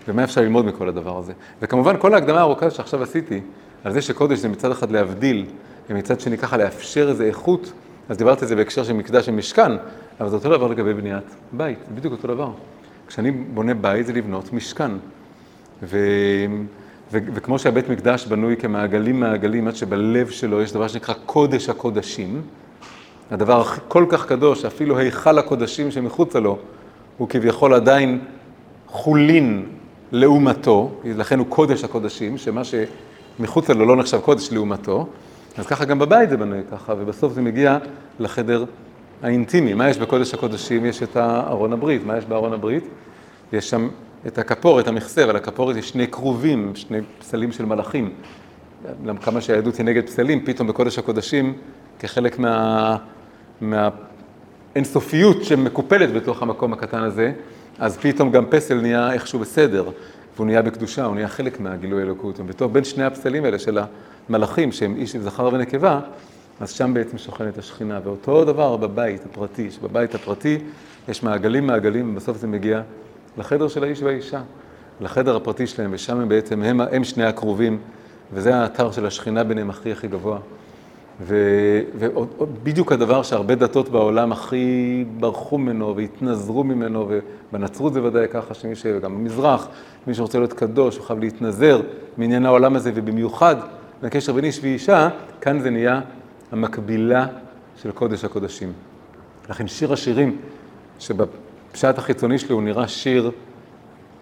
ומה 0.09 0.25
אפשר 0.25 0.41
ללמוד 0.41 0.65
מכל 0.65 0.89
הדבר 0.89 1.19
הזה? 1.19 1.33
וכמובן, 1.63 1.95
כל 1.99 2.15
ההקדמה 2.15 2.39
הארוכה 2.39 2.71
שעכשיו 2.71 3.03
עשיתי, 3.03 3.41
על 3.85 3.93
זה 3.93 4.03
שקודש 4.03 4.39
זה 4.39 4.49
מצד 4.49 4.71
אחד 4.71 4.91
להבדיל, 4.91 5.47
ומצד 5.91 6.21
שני 6.21 6.39
ככה 6.39 6.57
לאפשר 6.57 7.09
איזו 7.09 7.25
איכות, 7.25 7.73
אז 8.09 8.17
דיברתי 8.17 8.45
על 8.45 8.49
זה 8.49 8.57
בהקשר 8.57 8.85
של 8.85 8.93
מקדש 8.93 9.29
ומשכן, 9.29 9.73
אבל 10.21 10.29
זה 10.29 10.37
אותו 10.37 10.49
דבר 10.49 10.67
לגבי 10.67 10.95
בניית 10.95 11.37
בית, 11.53 11.79
זה 11.89 11.95
בדיוק 11.95 12.13
אותו 12.13 12.29
דבר. 12.29 12.51
כשאני 13.07 13.31
בונה 13.31 13.75
בית 13.75 14.07
זה 14.07 14.13
לבנות 14.13 14.53
משכן. 14.53 14.91
ו... 15.83 15.99
ו... 17.13 17.19
וכמו 17.35 17.59
שהבית 17.59 17.89
מקדש 17.89 18.27
בנוי 18.27 18.57
כמעגלים 18.57 19.21
מעגלים, 19.21 19.69
עד 19.69 19.77
שבלב 19.77 20.29
שלו 20.29 20.63
יש 20.63 20.73
דבר 20.73 20.89
שנקרא 20.89 21.15
קודש 21.27 21.69
הקודשים, 21.69 22.43
הדבר 23.31 23.65
כל 23.89 24.07
כך 24.09 24.27
קדוש, 24.27 24.65
אפילו 24.65 24.99
היכל 24.99 25.39
הקודשים 25.39 25.91
שמחוצה 25.91 26.41
לו, 26.41 26.59
הוא 27.19 27.29
כביכול 27.29 27.75
עדיין 27.75 28.19
חולין 28.93 29.67
לעומתו, 30.13 30.91
לכן 31.05 31.39
הוא 31.39 31.47
קודש 31.47 31.85
הקודשים, 31.85 32.39
שמה 32.39 32.63
שמחוצה 32.65 33.75
לו 33.75 33.87
לא 33.87 33.97
נחשב 33.97 34.21
קודש 34.21 34.53
לעומתו, 34.53 35.07
אז 35.59 35.67
ככה 35.67 35.85
גם 35.85 35.99
בבית 35.99 36.31
זה 36.31 36.37
בנוי 36.37 36.61
ככה, 36.71 36.95
ובסוף 36.99 37.33
זה 37.33 37.43
מגיע 37.43 37.79
לחדר 38.19 38.65
האינטימי. 39.23 39.75
מה 39.75 39.89
יש 39.89 39.99
בקודש 39.99 40.35
הקודשים? 40.35 40.87
יש 40.87 41.03
את 41.03 41.17
ארון 41.17 41.73
הברית. 41.73 42.05
מה 42.07 42.19
יש 42.19 42.25
בארון 42.25 42.53
הברית? 42.53 42.85
יש 43.53 43.71
שם 43.71 43.89
את 44.27 44.39
הכפורת, 44.39 44.89
המכסה, 44.89 45.27
ועל 45.27 45.37
הכפורת 45.37 45.77
יש 45.77 45.89
שני 45.89 46.09
כרובים, 46.09 46.73
שני 46.75 46.99
פסלים 47.19 47.53
של 47.53 47.65
מלאכים. 47.65 48.11
כמה 49.21 49.41
שהיהדות 49.41 49.77
היא 49.77 49.87
נגד 49.87 50.07
פסלים, 50.07 50.45
פתאום 50.45 50.69
בקודש 50.69 50.99
הקודשים, 50.99 51.53
כחלק 51.99 52.39
מה... 52.39 52.97
מהאינסופיות 53.61 55.45
שמקופלת 55.45 56.13
בתוך 56.13 56.43
המקום 56.43 56.73
הקטן 56.73 57.03
הזה, 57.03 57.33
אז 57.79 57.97
פתאום 57.97 58.31
גם 58.31 58.45
פסל 58.51 58.81
נהיה 58.81 59.13
איכשהו 59.13 59.39
בסדר, 59.39 59.85
והוא 60.37 60.47
נהיה 60.47 60.63
בקדושה, 60.63 61.05
הוא 61.05 61.15
נהיה 61.15 61.29
חלק 61.29 61.61
מהגילוי 61.61 62.03
אלוקות. 62.03 62.41
ובתוך 62.41 62.73
בין 62.73 62.85
שני 62.85 63.05
הפסלים 63.05 63.45
האלה 63.45 63.59
של 63.59 63.79
המלאכים, 64.29 64.73
שהם 64.73 64.97
איש 64.97 65.17
זכר 65.17 65.49
ונקבה, 65.53 66.01
אז 66.61 66.71
שם 66.71 66.95
בעצם 66.95 67.19
שוכנת 67.19 67.59
השכינה. 67.59 68.01
ואותו 68.05 68.45
דבר 68.45 68.77
בבית 68.77 69.25
הפרטי, 69.25 69.71
שבבית 69.71 70.15
הפרטי 70.15 70.59
יש 71.09 71.23
מעגלים 71.23 71.67
מעגלים, 71.67 72.13
ובסוף 72.13 72.37
זה 72.37 72.47
מגיע 72.47 72.83
לחדר 73.39 73.69
של 73.69 73.85
האיש 73.85 74.03
והאישה, 74.03 74.41
לחדר 75.01 75.37
הפרטי 75.37 75.67
שלהם, 75.67 75.91
ושם 75.95 76.21
הם 76.21 76.29
בעצם, 76.29 76.63
הם, 76.63 76.81
הם 76.81 77.05
שני 77.05 77.25
הקרובים, 77.25 77.79
וזה 78.33 78.57
האתר 78.57 78.93
של 78.93 79.07
השכינה 79.07 79.45
ביניהם 79.45 79.71
הכי 79.71 79.93
הכי 79.93 80.09
גבוה. 80.09 80.39
ובדיוק 81.27 82.93
הדבר 82.93 83.23
שהרבה 83.23 83.55
דתות 83.55 83.89
בעולם 83.89 84.33
הכי 84.33 85.05
ברחו 85.21 85.59
ממנו 85.59 85.97
והתנזרו 85.97 86.65
ממנו, 86.65 87.11
ובנצרות 87.53 87.93
זה 87.93 88.03
ודאי 88.03 88.29
ככה 88.29 88.55
שמי 88.55 88.75
ש... 88.77 88.87
גם 88.87 89.15
במזרח, 89.15 89.69
מי 90.07 90.15
שרוצה 90.15 90.39
להיות 90.39 90.53
קדוש, 90.53 90.97
הוא 90.97 91.07
חייב 91.07 91.19
להתנזר 91.19 91.81
מעניין 92.17 92.47
העולם 92.47 92.77
הזה, 92.77 92.93
ובמיוחד 92.95 93.57
מהקשר 94.03 94.33
בין 94.33 94.45
איש 94.45 94.61
ואישה, 94.63 95.09
כאן 95.41 95.61
זה 95.61 95.71
נהיה 95.71 96.01
המקבילה 96.53 97.27
של 97.83 97.91
קודש 97.91 98.25
הקודשים. 98.25 98.73
לכן 99.51 99.69
שיר 99.69 99.93
השירים, 99.93 100.37
שבפשט 100.99 101.99
החיצוני 101.99 102.39
שלו 102.39 102.55
הוא 102.57 102.63
נראה 102.63 102.89
שיר 102.89 103.31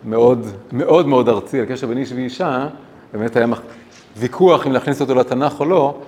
מאוד 0.05 0.47
מאוד 0.73 1.07
מאוד 1.07 1.29
ארצי, 1.29 1.61
על 1.61 1.67
קשר 1.67 1.87
בין 1.87 1.99
איש 1.99 2.13
ואישה, 2.13 2.69
באמת 3.13 3.37
היה 3.37 3.47
ויכוח 4.17 4.67
אם 4.67 4.73
להכניס 4.73 5.01
אותו 5.01 5.15
לתנ"ך 5.15 5.61
או 5.61 5.65
לא, 5.65 5.99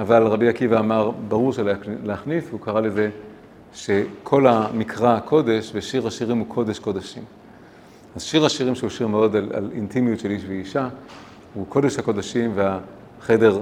אבל 0.00 0.22
רבי 0.22 0.48
עקיבא 0.48 0.78
אמר, 0.78 1.10
ברור 1.28 1.52
שלהכניס, 1.52 2.44
והוא 2.48 2.60
קרא 2.60 2.80
לזה 2.80 3.10
שכל 3.74 4.46
המקרא 4.46 5.16
הקודש 5.16 5.70
ושיר 5.74 6.06
השירים 6.06 6.38
הוא 6.38 6.46
קודש 6.46 6.78
קודשים. 6.78 7.22
אז 8.16 8.22
שיר 8.22 8.44
השירים 8.44 8.74
שהוא 8.74 8.90
שיר 8.90 9.06
מאוד 9.06 9.36
על, 9.36 9.50
על 9.54 9.70
אינטימיות 9.74 10.20
של 10.20 10.30
איש 10.30 10.42
ואישה, 10.48 10.88
הוא 11.54 11.66
קודש 11.66 11.98
הקודשים 11.98 12.52
והחדר 12.54 13.60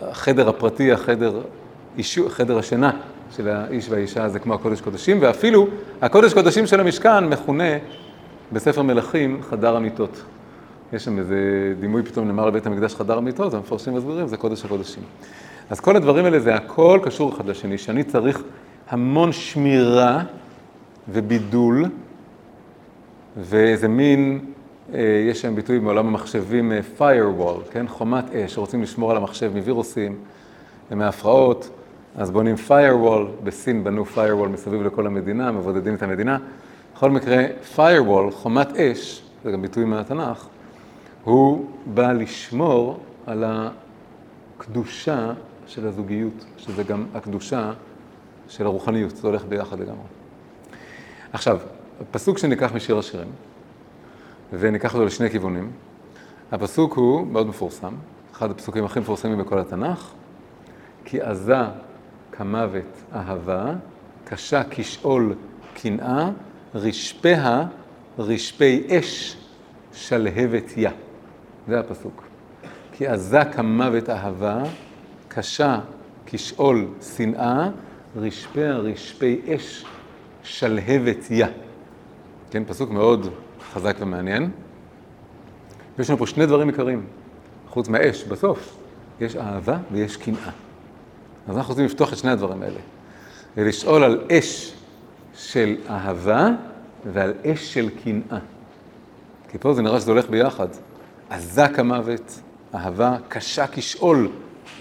החדר 0.00 0.48
הפרטי, 0.48 0.92
החדר, 0.92 1.40
אישו, 1.98 2.28
חדר 2.28 2.58
השינה 2.58 2.90
של 3.36 3.48
האיש 3.48 3.88
והאישה 3.90 4.28
זה 4.28 4.38
כמו 4.38 4.54
הקודש 4.54 4.80
קודשים, 4.80 5.18
ואפילו 5.20 5.66
הקודש 6.02 6.34
קודשים 6.34 6.66
של 6.66 6.80
המשכן 6.80 7.24
מכונה 7.24 7.78
בספר 8.52 8.82
מלכים 8.82 9.42
חדר 9.50 9.76
המיטות. 9.76 10.22
יש 10.92 11.04
שם 11.04 11.18
איזה 11.18 11.38
דימוי 11.80 12.02
פתאום 12.02 12.26
נאמר 12.26 12.46
לבית 12.46 12.66
המקדש 12.66 12.94
חדר 12.94 13.20
מיטות, 13.20 13.54
המפרשים 13.54 13.94
מסבירים, 13.94 14.28
זה 14.28 14.36
קודש 14.36 14.64
הקודשים. 14.64 15.02
אז 15.70 15.80
כל 15.80 15.96
הדברים 15.96 16.24
האלה 16.24 16.40
זה 16.40 16.54
הכל 16.54 17.00
קשור 17.02 17.32
אחד 17.32 17.46
לשני, 17.46 17.78
שאני 17.78 18.04
צריך 18.04 18.42
המון 18.88 19.32
שמירה 19.32 20.22
ובידול, 21.08 21.84
ואיזה 23.36 23.88
מין, 23.88 24.40
אה, 24.94 25.00
יש 25.30 25.40
שם 25.40 25.54
ביטוי 25.54 25.78
מעולם 25.78 26.06
המחשבים, 26.06 26.72
אה, 26.72 26.80
firewall, 26.98 27.72
כן? 27.72 27.88
חומת 27.88 28.34
אש, 28.34 28.58
רוצים 28.58 28.82
לשמור 28.82 29.10
על 29.10 29.16
המחשב 29.16 29.52
מווירוסים 29.54 30.16
ומהפרעות, 30.90 31.70
אז 32.16 32.30
בונים 32.30 32.54
firewall, 32.68 33.44
בסין 33.44 33.84
בנו 33.84 34.04
firewall 34.14 34.48
מסביב 34.48 34.82
לכל 34.82 35.06
המדינה, 35.06 35.52
מבודדים 35.52 35.94
את 35.94 36.02
המדינה. 36.02 36.38
בכל 36.94 37.10
מקרה, 37.10 37.44
firewall, 37.76 38.30
חומת 38.32 38.76
אש, 38.76 39.22
זה 39.44 39.52
גם 39.52 39.62
ביטוי 39.62 39.84
מהתנ"ך, 39.84 40.46
הוא 41.24 41.66
בא 41.86 42.12
לשמור 42.12 43.00
על 43.26 43.44
הקדושה 44.58 45.32
של 45.66 45.86
הזוגיות, 45.86 46.44
שזה 46.56 46.82
גם 46.82 47.06
הקדושה 47.14 47.72
של 48.48 48.66
הרוחניות, 48.66 49.16
זה 49.16 49.28
הולך 49.28 49.44
ביחד 49.44 49.80
לגמרי. 49.80 50.06
עכשיו, 51.32 51.58
הפסוק 52.00 52.38
שניקח 52.38 52.72
משיר 52.74 52.98
השירים, 52.98 53.28
וניקח 54.52 54.94
אותו 54.94 55.04
לשני 55.04 55.30
כיוונים, 55.30 55.70
הפסוק 56.52 56.94
הוא 56.94 57.26
מאוד 57.26 57.46
מפורסם, 57.46 57.94
אחד 58.32 58.50
הפסוקים 58.50 58.84
הכי 58.84 59.00
מפורסמים 59.00 59.38
בכל 59.38 59.58
התנ"ך, 59.58 60.12
כי 61.04 61.20
עזה 61.20 61.56
כמוות 62.32 63.02
אהבה, 63.14 63.72
קשה 64.24 64.62
כשאול 64.70 65.34
קנאה, 65.74 66.30
רשפיה 66.74 67.66
רשפי 68.18 68.86
אש 68.90 69.36
שלהבת 69.92 70.76
יה. 70.76 70.90
זה 71.68 71.80
הפסוק. 71.80 72.22
כי 72.92 73.06
עזה 73.06 73.44
כמוות 73.44 74.10
אהבה, 74.10 74.62
קשה 75.36 75.78
כשאול 76.26 76.86
שנאה, 77.16 77.68
רשפיה 78.16 78.76
רשפי 78.76 79.40
אש 79.54 79.84
שלהבת 80.42 81.30
יה. 81.30 81.48
כן, 82.50 82.64
פסוק 82.64 82.90
מאוד 82.90 83.28
חזק 83.72 83.96
ומעניין. 84.00 84.50
ויש 85.98 86.10
לנו 86.10 86.18
פה 86.18 86.26
שני 86.26 86.46
דברים 86.46 86.68
עיקריים, 86.68 87.06
חוץ 87.68 87.88
מהאש, 87.88 88.24
בסוף 88.24 88.76
יש 89.20 89.36
אהבה 89.36 89.78
ויש 89.92 90.16
קנאה. 90.16 90.50
אז 91.48 91.56
אנחנו 91.56 91.70
רוצים 91.70 91.84
לפתוח 91.84 92.12
את 92.12 92.18
שני 92.18 92.30
הדברים 92.30 92.62
האלה, 92.62 92.80
ולשאול 93.56 94.04
על 94.04 94.24
אש 94.32 94.74
של 95.34 95.76
אהבה 95.90 96.48
ועל 97.12 97.34
אש 97.46 97.74
של 97.74 97.90
קנאה. 98.04 98.38
כי 99.48 99.58
פה 99.58 99.74
זה 99.74 99.82
נראה 99.82 100.00
שזה 100.00 100.10
הולך 100.10 100.30
ביחד. 100.30 100.68
עזה 101.30 101.68
כמוות, 101.68 102.40
אהבה 102.74 103.16
קשה 103.28 103.66
כשאול. 103.72 104.28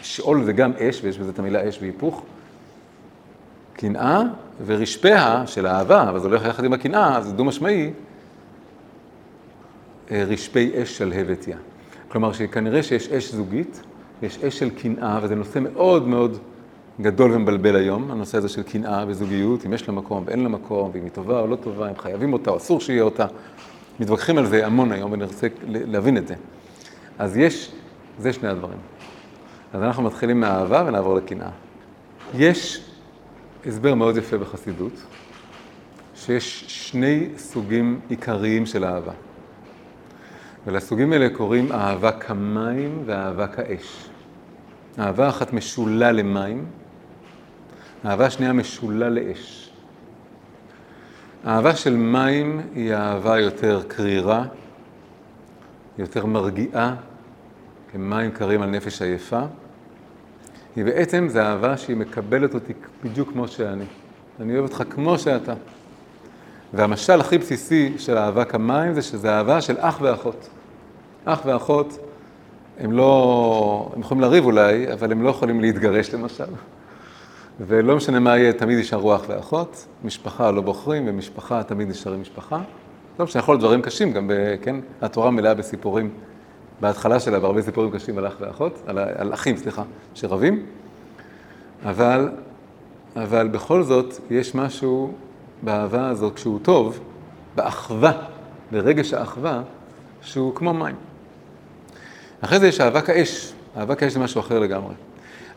שאול 0.01 0.43
זה 0.43 0.53
גם 0.53 0.71
אש, 0.73 1.01
ויש 1.03 1.19
בזה 1.19 1.29
את 1.29 1.39
המילה 1.39 1.69
אש 1.69 1.79
בהיפוך. 1.79 2.23
קנאה 3.73 4.21
ורשפיה 4.65 5.43
של 5.47 5.67
אהבה, 5.67 6.09
אבל 6.09 6.19
זה 6.19 6.27
הולך 6.27 6.45
יחד 6.45 6.65
עם 6.65 6.73
הקנאה, 6.73 7.21
זה 7.21 7.33
דו-משמעי, 7.33 7.91
אה, 10.11 10.23
רשפי 10.27 10.71
אש 10.81 10.97
שלהבת 10.97 11.47
יה. 11.47 11.57
כלומר, 12.07 12.33
שכנראה 12.33 12.83
שיש 12.83 13.09
אש 13.09 13.31
זוגית, 13.31 13.81
יש 14.21 14.37
אש 14.37 14.59
של 14.59 14.69
קנאה, 14.69 15.19
וזה 15.23 15.35
נושא 15.35 15.59
מאוד 15.59 16.07
מאוד 16.07 16.37
גדול 17.01 17.31
ומבלבל 17.31 17.75
היום, 17.75 18.11
הנושא 18.11 18.37
הזה 18.37 18.49
של 18.49 18.63
קנאה 18.63 19.05
וזוגיות, 19.07 19.65
אם 19.65 19.73
יש 19.73 19.87
לה 19.87 19.93
מקום 19.93 20.23
ואין 20.25 20.43
לה 20.43 20.49
מקום, 20.49 20.91
ואם 20.93 21.03
היא 21.03 21.11
טובה 21.11 21.39
או 21.39 21.47
לא 21.47 21.55
טובה, 21.55 21.89
אם 21.89 21.97
חייבים 21.97 22.33
אותה 22.33 22.51
או 22.51 22.57
אסור 22.57 22.81
שיהיה 22.81 23.03
אותה. 23.03 23.25
מתווכחים 23.99 24.37
על 24.37 24.45
זה 24.45 24.65
המון 24.65 24.91
היום, 24.91 25.11
ואני 25.11 25.23
רוצה 25.23 25.47
להבין 25.67 26.17
את 26.17 26.27
זה. 26.27 26.35
אז 27.19 27.37
יש, 27.37 27.71
זה 28.19 28.33
שני 28.33 28.49
הדברים. 28.49 28.77
אז 29.75 29.83
אנחנו 29.83 30.03
מתחילים 30.03 30.39
מהאהבה 30.39 30.83
ונעבור 30.88 31.15
לקנאה. 31.15 31.49
יש 32.33 32.85
הסבר 33.65 33.95
מאוד 33.95 34.17
יפה 34.17 34.38
בחסידות, 34.38 34.93
שיש 36.15 36.63
שני 36.67 37.29
סוגים 37.38 37.99
עיקריים 38.09 38.65
של 38.65 38.85
אהבה. 38.85 39.11
ולסוגים 40.67 41.13
האלה 41.13 41.29
קוראים 41.29 41.71
אהבה 41.71 42.11
כמים 42.11 43.03
ואהבה 43.05 43.47
כאש. 43.47 44.09
אהבה 44.99 45.29
אחת 45.29 45.53
משולה 45.53 46.11
למים, 46.11 46.65
אהבה 48.05 48.29
שנייה 48.29 48.53
משולה 48.53 49.09
לאש. 49.09 49.71
אהבה 51.47 51.75
של 51.75 51.95
מים 51.95 52.61
היא 52.75 52.93
אהבה 52.93 53.39
יותר 53.39 53.81
קרירה, 53.88 54.45
יותר 55.97 56.25
מרגיעה, 56.25 56.95
כמים 57.91 58.31
קרים 58.31 58.61
על 58.61 58.69
נפש 58.69 59.01
עייפה. 59.01 59.41
היא 60.75 60.85
בעצם, 60.85 61.27
זה 61.29 61.43
אהבה 61.43 61.77
שהיא 61.77 61.97
מקבלת 61.97 62.53
אותי 62.53 62.73
בדיוק 63.03 63.31
כמו 63.31 63.47
שאני. 63.47 63.85
אני 64.39 64.53
אוהב 64.53 64.63
אותך 64.63 64.83
כמו 64.89 65.19
שאתה. 65.19 65.53
והמשל 66.73 67.19
הכי 67.19 67.38
בסיסי 67.38 67.93
של 67.97 68.17
אהבה 68.17 68.45
כמים 68.45 68.93
זה 68.93 69.01
שזה 69.01 69.29
אהבה 69.31 69.61
של 69.61 69.75
אח 69.79 69.97
ואחות. 70.01 70.49
אח 71.25 71.41
ואחות, 71.45 71.97
הם 72.79 72.91
לא, 72.91 73.91
הם 73.95 74.01
יכולים 74.01 74.21
לריב 74.21 74.45
אולי, 74.45 74.93
אבל 74.93 75.11
הם 75.11 75.23
לא 75.23 75.29
יכולים 75.29 75.61
להתגרש 75.61 76.13
למשל. 76.13 76.45
ולא 77.59 77.95
משנה 77.95 78.19
מה 78.19 78.38
יהיה, 78.38 78.53
תמיד 78.53 78.77
יישארו 78.77 79.15
אח 79.15 79.21
ואחות. 79.27 79.85
משפחה 80.03 80.51
לא 80.51 80.61
בוחרים, 80.61 81.03
ומשפחה 81.07 81.63
תמיד 81.63 81.89
נשארים 81.89 82.21
משפחה. 82.21 82.61
לא 83.19 83.25
משנה, 83.25 83.39
יכול 83.39 83.53
להיות 83.53 83.61
דברים 83.61 83.81
קשים, 83.81 84.11
גם, 84.11 84.27
ב, 84.27 84.33
כן, 84.61 84.75
התורה 85.01 85.31
מלאה 85.31 85.53
בסיפורים, 85.53 86.09
בהתחלה 86.81 87.19
שלה, 87.19 87.39
בהרבה 87.39 87.61
סיפורים 87.61 87.91
קשים 87.91 88.17
על 88.17 88.27
אח 88.27 88.35
ואחות, 88.39 88.81
על, 88.88 88.99
על 88.99 89.33
אחים, 89.33 89.57
סליחה, 89.57 89.83
שרבים. 90.13 90.65
אבל, 91.85 92.29
אבל 93.15 93.47
בכל 93.47 93.83
זאת, 93.83 94.13
יש 94.29 94.55
משהו 94.55 95.13
באהבה 95.61 96.07
הזאת, 96.07 96.35
כשהוא 96.35 96.59
טוב, 96.61 96.99
באחווה, 97.55 98.11
ברגש 98.71 99.13
האחווה, 99.13 99.61
שהוא 100.21 100.55
כמו 100.55 100.73
מים. 100.73 100.95
אחרי 102.41 102.59
זה 102.59 102.67
יש 102.67 102.81
אהבה 102.81 103.01
כאש. 103.01 103.53
אהבה 103.77 103.95
כאש 103.95 104.13
זה 104.13 104.19
משהו 104.19 104.41
אחר 104.41 104.59
לגמרי. 104.59 104.93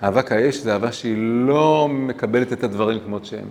אהבה 0.02 0.22
כאש 0.22 0.56
זה 0.56 0.72
אהבה 0.72 0.92
שהיא 0.92 1.16
לא 1.46 1.88
מקבלת 1.90 2.52
את 2.52 2.64
הדברים 2.64 3.00
כמות 3.00 3.24
שהם. 3.24 3.46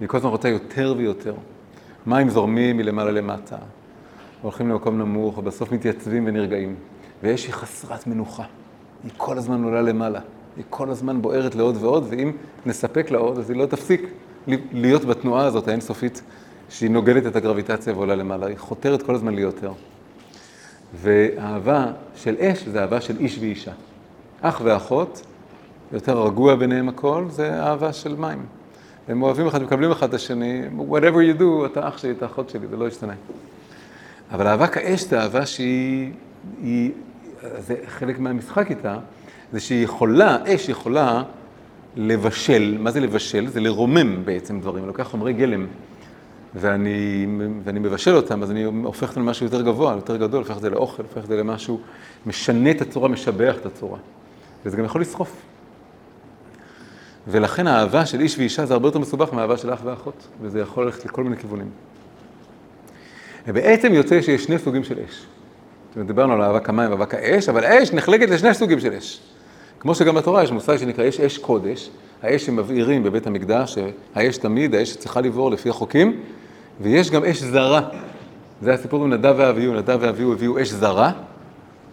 היא 0.00 0.08
כל 0.08 0.16
הזמן 0.16 0.30
רוצה 0.30 0.48
יותר 0.48 0.94
ויותר. 0.96 1.34
מים 2.06 2.30
זורמים 2.30 2.76
מלמעלה 2.76 3.10
למטה, 3.10 3.56
הולכים 4.42 4.68
למקום 4.68 4.98
נמוך, 4.98 5.38
ובסוף 5.38 5.72
מתייצבים 5.72 6.26
ונרגעים. 6.26 6.74
ואש 7.22 7.46
היא 7.46 7.54
חסרת 7.54 8.06
מנוחה. 8.06 8.44
היא 9.04 9.10
כל 9.16 9.38
הזמן 9.38 9.64
עולה 9.64 9.82
למעלה. 9.82 10.20
היא 10.56 10.64
כל 10.70 10.90
הזמן 10.90 11.22
בוערת 11.22 11.54
לעוד 11.54 11.76
ועוד, 11.80 12.06
ואם 12.10 12.32
נספק 12.66 13.10
לה 13.10 13.18
עוד, 13.18 13.38
אז 13.38 13.50
היא 13.50 13.58
לא 13.58 13.66
תפסיק 13.66 14.02
להיות 14.72 15.04
בתנועה 15.04 15.44
הזאת 15.44 15.68
האינסופית, 15.68 16.22
שהיא 16.70 16.90
נוגדת 16.90 17.26
את 17.26 17.36
הגרביטציה 17.36 17.92
ועולה 17.92 18.14
למעלה. 18.14 18.46
היא 18.46 18.58
חותרת 18.58 19.02
כל 19.02 19.14
הזמן 19.14 19.34
ליותר. 19.34 19.72
ואהבה 20.94 21.86
של 22.16 22.36
אש 22.40 22.68
זה 22.68 22.80
אהבה 22.80 23.00
של 23.00 23.16
איש 23.16 23.38
ואישה. 23.38 23.72
אח 24.40 24.60
ואחות, 24.64 25.22
יותר 25.92 26.22
רגוע 26.22 26.54
ביניהם 26.54 26.88
הכל, 26.88 27.24
זה 27.28 27.62
אהבה 27.62 27.92
של 27.92 28.16
מים. 28.16 28.46
הם 29.08 29.22
אוהבים 29.22 29.46
אחד, 29.46 29.62
מקבלים 29.62 29.90
אחד 29.90 30.08
את 30.08 30.14
השני, 30.14 30.62
whatever 30.90 31.36
you 31.36 31.40
do, 31.40 31.66
אתה 31.66 31.88
אח 31.88 31.98
שלי, 31.98 32.10
אתה 32.10 32.26
אחות 32.26 32.50
שלי, 32.50 32.66
זה 32.66 32.76
לא 32.76 32.88
ישתנה. 32.88 33.14
אבל 34.30 34.46
אהבה 34.46 34.66
כאש 34.66 35.04
זה 35.04 35.20
אהבה 35.20 35.46
שהיא, 35.46 36.12
היא, 36.62 36.90
זה 37.58 37.74
חלק 37.86 38.18
מהמשחק 38.18 38.70
איתה, 38.70 38.96
זה 39.52 39.60
שהיא 39.60 39.84
יכולה, 39.84 40.38
אש 40.46 40.68
יכולה 40.68 41.22
לבשל, 41.96 42.76
מה 42.80 42.90
זה 42.90 43.00
לבשל? 43.00 43.46
זה 43.46 43.60
לרומם 43.60 44.24
בעצם 44.24 44.60
דברים, 44.60 44.86
לוקח 44.86 45.02
חומרי 45.02 45.32
גלם. 45.32 45.66
ואני, 46.54 47.26
ואני 47.64 47.78
מבשל 47.78 48.16
אותם, 48.16 48.42
אז 48.42 48.50
אני 48.50 48.64
הופך 48.64 49.08
אותם 49.08 49.20
למשהו 49.20 49.46
יותר 49.46 49.62
גבוה, 49.62 49.92
יותר 49.94 50.16
גדול, 50.16 50.38
הופך 50.38 50.56
את 50.56 50.62
זה 50.62 50.70
לאוכל, 50.70 51.02
הופך 51.02 51.18
את 51.18 51.26
זה 51.26 51.36
למשהו, 51.36 51.80
משנה 52.26 52.70
את 52.70 52.80
הצורה, 52.80 53.08
משבח 53.08 53.56
את 53.60 53.66
הצורה. 53.66 53.98
וזה 54.64 54.76
גם 54.76 54.84
יכול 54.84 55.00
לשרוף. 55.00 55.42
ולכן 57.28 57.66
האהבה 57.66 58.06
של 58.06 58.20
איש 58.20 58.38
ואישה 58.38 58.66
זה 58.66 58.74
הרבה 58.74 58.88
יותר 58.88 58.98
מסובך 58.98 59.34
מהאהבה 59.34 59.56
של 59.56 59.72
אח 59.72 59.80
ואחות, 59.84 60.28
וזה 60.40 60.60
יכול 60.60 60.84
ללכת 60.84 61.04
לכל 61.04 61.24
מיני 61.24 61.36
כיוונים. 61.36 61.70
ובעצם 63.48 63.94
יוצא 63.94 64.22
שיש 64.22 64.44
שני 64.44 64.58
סוגים 64.58 64.84
של 64.84 64.98
אש. 65.08 65.26
דיברנו 66.06 66.32
על 66.32 66.42
אהבה 66.42 66.60
כמים 66.60 66.90
ואהבה 66.90 67.06
כאש, 67.06 67.48
אבל 67.48 67.64
האש 67.64 67.92
נחלקת 67.92 68.30
לשני 68.30 68.54
סוגים 68.54 68.80
של 68.80 68.92
אש. 68.92 69.20
כמו 69.80 69.94
שגם 69.94 70.14
בתורה 70.14 70.42
יש 70.42 70.52
מושג 70.52 70.76
שנקרא, 70.76 71.04
יש 71.04 71.20
אש 71.20 71.38
קודש, 71.38 71.90
האש 72.22 72.46
שמבעירים 72.46 73.02
בבית 73.02 73.26
המקדש, 73.26 73.78
האש 74.14 74.36
תמיד, 74.36 74.74
האש 74.74 74.90
שצריכה 74.90 75.20
לבעור 75.20 75.50
לפי 75.50 75.68
החוקים, 75.68 76.20
ויש 76.80 77.10
גם 77.10 77.24
אש 77.24 77.42
זרה. 77.42 77.88
זה 78.62 78.74
הסיפור 78.74 79.04
עם 79.04 79.12
נדב 79.12 79.34
ואביהו, 79.38 79.74
נדב 79.74 79.98
ואביהו 80.00 80.32
הביאו 80.32 80.62
אש 80.62 80.70
זרה, 80.70 81.12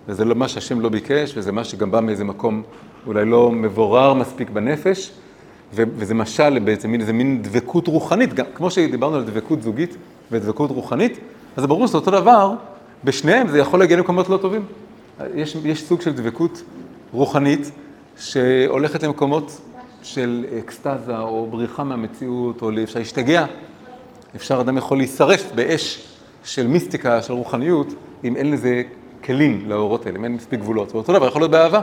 וזה 0.08 0.26
לא 0.26 0.36
מה 0.36 0.48
שהשם 0.48 0.82
לא 0.82 0.90
ביקש, 0.90 1.38
וזה 1.38 1.52
מה 1.52 1.64
שגם 1.64 1.92
בא 1.92 2.00
מאיזה 2.00 2.24
מקום 2.24 2.64
אולי 3.08 3.26
לא 3.26 3.52
מבורר 3.52 4.14
מספיק 4.14 4.50
בנפש, 4.50 5.12
וזה 5.74 6.14
משל 6.14 6.60
בעצם 6.60 6.90
מין, 6.90 7.02
איזה 7.02 7.14
מין 7.14 7.42
דבקות 7.42 7.88
רוחנית, 7.88 8.34
גם 8.34 8.46
כמו 8.56 8.72
שדיברנו 8.72 9.16
על 9.16 9.24
דבקות 9.24 9.62
זוגית 9.62 9.98
ודבקות 10.32 10.72
רוחנית, 10.72 11.20
אז 11.56 11.62
זה 11.62 11.68
ברור 11.68 11.88
שזה 11.88 11.98
אותו 11.98 12.12
דבר 12.12 12.52
בשניהם 13.04 13.48
זה 13.48 13.60
יכול 13.60 13.80
להגיע 13.80 13.98
למקומות 13.98 14.30
לא 14.30 14.38
טובים. 14.38 14.66
יש, 15.36 15.58
יש 15.64 15.84
סוג 15.84 16.02
של 16.02 16.14
דבקות 16.14 16.64
רוחנית 17.14 17.72
שהולכת 18.18 19.04
למקומות 19.04 19.62
של 20.04 20.46
אקסטזה 20.60 21.18
או 21.18 21.48
בריחה 21.52 21.84
מהמציאות, 21.84 22.62
או 22.62 22.70
אפשר 22.84 23.00
להשתגע. 23.00 23.46
אפשר, 24.36 24.62
אדם 24.62 24.78
יכול 24.78 24.98
להישרף 24.98 25.52
באש 25.56 26.08
של 26.44 26.68
מיסטיקה, 26.68 27.22
של 27.22 27.34
רוחניות, 27.34 27.94
אם 28.24 28.36
אין 28.36 28.52
לזה 28.52 28.84
כלים 29.24 29.70
לאורות 29.70 30.06
האלה, 30.06 30.18
אם 30.18 30.24
אין 30.24 30.34
מספיק 30.34 30.60
גבולות. 30.60 30.96
ואותו 30.96 31.14
דבר 31.14 31.28
יכול 31.28 31.42
להיות 31.42 31.52
באהבה, 31.52 31.82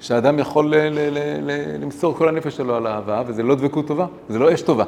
שאדם 0.00 0.38
יכול 0.38 0.74
ל- 0.76 0.88
ל- 0.88 1.18
ל- 1.42 1.82
למסור 1.82 2.14
כל 2.14 2.28
הנפש 2.28 2.56
שלו 2.56 2.76
על 2.76 2.86
האהבה, 2.86 3.22
וזה 3.26 3.42
לא 3.42 3.54
דבקות 3.54 3.86
טובה, 3.86 4.06
זה 4.28 4.38
לא 4.38 4.54
אש 4.54 4.62
טובה, 4.62 4.84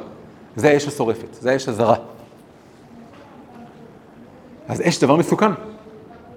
זה 0.55 0.69
האש 0.69 0.87
השורפת, 0.87 1.33
זה 1.33 1.51
האש 1.51 1.69
הזרה. 1.69 1.95
אז 4.69 4.81
אש 4.87 5.03
דבר 5.03 5.15
מסוכן. 5.15 5.51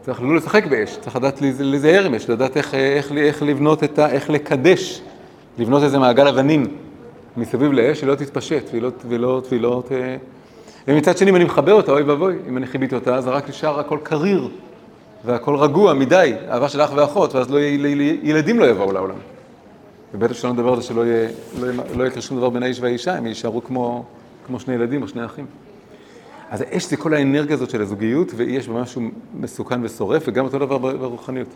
צריך 0.05 0.23
לא 0.23 0.37
לשחק 0.37 0.67
באש, 0.67 0.99
צריך 1.01 1.17
לדעת 1.17 1.41
להיזהר 1.43 2.05
עם 2.05 2.15
אש, 2.15 2.31
לדעת 2.31 2.57
איך, 2.57 2.75
איך, 2.75 3.13
איך 3.13 3.43
לבנות 3.43 3.85
את 3.85 3.99
ה... 3.99 4.11
איך 4.11 4.31
לקדש, 4.31 5.03
לבנות 5.59 5.83
איזה 5.83 5.99
מעגל 5.99 6.29
אבנים 6.29 6.67
מסביב 7.37 7.73
לאש, 7.73 8.01
שלא 8.01 8.15
תתפשט, 8.15 8.65
והיא 8.71 8.83
לא... 8.83 8.91
ולא, 9.09 9.43
ולא 9.53 9.83
ת... 9.89 9.93
ומצד 10.89 11.19
שני, 11.19 11.31
אם 11.31 11.37
אני 11.37 11.45
מחבר 11.45 11.73
אותה, 11.73 11.93
אוי 11.93 12.03
ואבוי, 12.03 12.37
אם 12.49 12.57
אני 12.57 12.67
חיביתי 12.67 12.95
אותה, 12.95 13.17
אז 13.17 13.29
רק 13.29 13.49
נשאר 13.49 13.81
הכל 13.81 13.99
קריר, 14.03 14.49
והכל 15.25 15.57
רגוע 15.57 15.95
מדי, 15.95 16.35
אהבה 16.51 16.69
של 16.69 16.81
אח 16.81 16.91
ואחות, 16.97 17.35
ואז 17.35 17.51
לא 17.51 17.59
יהיה, 17.59 18.17
ילדים 18.23 18.59
לא 18.59 18.65
יבואו 18.65 18.93
לעולם. 18.93 19.17
ובטח 20.15 20.35
שלא 20.35 20.53
נדבר 20.53 20.69
על 20.69 20.77
זה 20.77 20.83
שלא 20.83 21.07
יהיה, 21.07 21.29
לא 21.61 21.69
לא 21.97 22.05
יקרה 22.05 22.23
שום 22.23 22.37
דבר 22.37 22.51
בין 22.51 22.63
האיש 22.63 22.81
והאישה, 22.81 23.15
הם 23.15 23.27
יישארו 23.27 23.65
כמו, 23.65 24.05
כמו 24.47 24.61
שני 24.61 24.75
ילדים 24.75 25.03
או 25.03 25.09
שני 25.09 25.25
אחים. 25.25 25.47
אז 26.53 26.61
האש 26.61 26.85
זה 26.85 26.97
כל 26.97 27.15
האנרגיה 27.15 27.55
הזאת 27.55 27.71
של 27.71 27.83
הזוגיות, 27.83 28.33
ויש 28.37 28.69
בה 28.69 28.81
משהו 28.81 29.03
מסוכן 29.35 29.81
ושורף, 29.85 30.23
וגם 30.27 30.45
אותו 30.45 30.59
דבר 30.59 30.79
ברוחניות. 30.79 31.49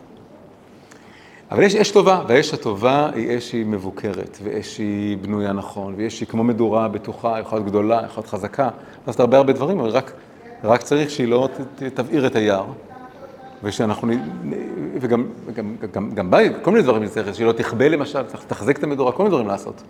אבל 1.51 1.63
יש 1.63 1.75
אש 1.75 1.91
טובה, 1.91 2.23
והאש 2.27 2.53
הטובה 2.53 3.09
היא 3.15 3.37
אש 3.37 3.49
שהיא 3.49 3.65
מבוקרת, 3.65 4.37
ואש 4.43 4.75
שהיא 4.75 5.17
בנויה 5.17 5.53
נכון, 5.53 5.93
ואש 5.97 6.17
שהיא 6.17 6.27
כמו 6.27 6.43
מדורה 6.43 6.87
בטוחה, 6.87 7.39
יכולה 7.39 7.59
להיות 7.59 7.69
גדולה, 7.69 7.95
יכולה 7.95 8.07
להיות 8.15 8.27
חזקה, 8.27 8.69
לעשות 9.07 9.19
הרבה 9.19 9.37
הרבה 9.37 9.53
דברים, 9.53 9.79
אבל 9.79 9.89
רק, 9.89 10.11
רק 10.63 10.81
צריך 10.81 11.09
שהיא 11.09 11.27
לא 11.27 11.49
תבעיר 11.93 12.27
את 12.27 12.35
היער, 12.35 12.65
ושאנחנו, 13.63 14.13
וגם 14.99 15.25
גם, 15.53 15.75
גם, 15.93 16.09
גם 16.11 16.31
בה, 16.31 16.59
כל 16.61 16.71
מיני 16.71 16.83
דברים 16.83 17.07
צריך, 17.07 17.35
שהיא 17.35 17.47
לא 17.47 17.51
תכבה 17.51 17.89
למשל, 17.89 18.23
צריך 18.23 18.43
לתחזק 18.43 18.77
את 18.77 18.83
המדורה, 18.83 19.11
כל 19.11 19.23
מיני 19.23 19.29
דברים 19.29 19.47
לעשות. 19.47 19.81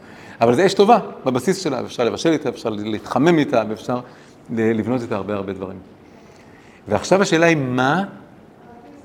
אבל 0.41 0.55
זה 0.55 0.65
אש 0.65 0.73
טובה 0.73 0.99
בבסיס 1.25 1.57
שלה, 1.57 1.79
ואפשר 1.83 2.03
לבשל 2.03 2.29
איתה, 2.29 2.49
אפשר 2.49 2.69
להתחמם 2.69 3.37
איתה, 3.37 3.63
ואפשר 3.69 3.99
לבנות 4.49 5.01
איתה 5.01 5.15
הרבה 5.15 5.35
הרבה 5.35 5.53
דברים. 5.53 5.77
ועכשיו 6.87 7.21
השאלה 7.21 7.45
היא 7.45 7.57
מה 7.57 8.03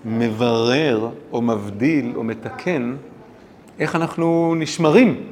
מברר 0.05 1.09
או 1.33 1.43
מבדיל 1.43 2.13
או 2.17 2.25
מתקן 2.25 2.95
איך 3.79 3.97
אנחנו 3.97 4.55
נשמרים 4.59 5.23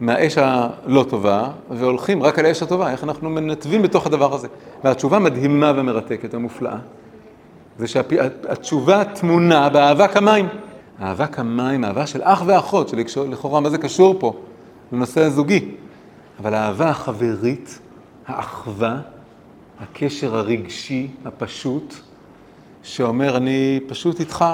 מהאש 0.00 0.38
הלא 0.38 1.04
טובה 1.08 1.48
והולכים 1.70 2.22
רק 2.22 2.38
על 2.38 2.46
האש 2.46 2.62
הטובה, 2.62 2.90
איך 2.90 3.04
אנחנו 3.04 3.30
מנתבים 3.30 3.82
בתוך 3.82 4.06
הדבר 4.06 4.34
הזה. 4.34 4.48
והתשובה 4.84 5.18
מדהימה 5.18 5.72
ומרתקת 5.76 6.34
ומופלאה, 6.34 6.76
זה 7.78 7.86
שהתשובה 7.86 9.04
טמונה 9.04 9.68
באהבה 9.68 10.08
כמים. 10.08 10.48
אהבה 11.02 11.26
כמים, 11.26 11.84
אהבה 11.84 12.06
של 12.06 12.20
אח 12.22 12.42
ואחות, 12.46 12.92
שלכאורה 13.06 13.60
מה 13.60 13.70
זה 13.70 13.78
קשור 13.78 14.16
פה 14.18 14.32
לנושא 14.92 15.20
הזוגי, 15.20 15.74
אבל 16.40 16.54
האהבה 16.54 16.88
החברית, 16.88 17.78
האחווה, 18.26 18.96
הקשר 19.80 20.36
הרגשי 20.36 21.08
הפשוט, 21.24 21.94
שאומר, 22.82 23.36
אני 23.36 23.80
פשוט 23.86 24.20
איתך, 24.20 24.44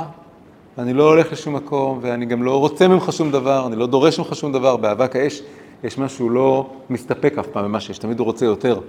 ואני 0.79 0.93
לא 0.93 1.09
הולך 1.09 1.33
לשום 1.33 1.57
מקום, 1.57 1.99
ואני 2.03 2.27
גם 2.27 2.43
לא 2.43 2.61
רוצה 2.61 2.89
ממך 2.89 3.12
שום 3.12 3.31
דבר, 3.31 3.67
אני 3.67 3.77
לא 3.77 3.87
דורש 3.87 4.19
ממך 4.19 4.35
שום 4.35 4.53
דבר. 4.53 4.77
באבק 4.77 5.17
האש 5.17 5.43
יש 5.85 5.99
משהו 5.99 6.31
לא 6.31 6.71
מסתפק 6.91 7.39
אף 7.39 7.47
פעם 7.47 7.65
ממה 7.65 7.81
שיש, 7.81 7.99
תמיד 7.99 8.19
הוא 8.19 8.25
רוצה 8.25 8.45
יותר, 8.45 8.81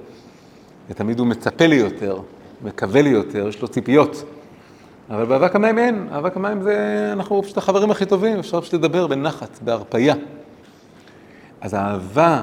ותמיד 0.90 1.20
הוא 1.20 1.28
מצפה 1.28 1.68
לי 1.68 1.76
יותר, 1.76 2.20
מקווה 2.64 3.02
לי 3.02 3.10
יותר, 3.10 3.48
יש 3.48 3.62
לו 3.62 3.68
ציפיות. 3.68 4.24
אבל 5.10 5.26
באבק 5.26 5.56
המים 5.56 5.78
אין, 5.80 6.08
אבק 6.12 6.38
המים 6.38 6.62
זה, 6.62 7.10
אנחנו 7.14 7.44
פשוט 7.44 7.58
החברים 7.58 7.92
הכי 7.92 8.06
טובים, 8.06 8.40
אפשר 8.40 8.62
פשוט 8.62 8.74
לדבר 8.74 9.08
בנחת, 9.08 9.60
בהרפייה. 9.62 10.16
אז 11.62 11.74
האהבה 11.74 12.42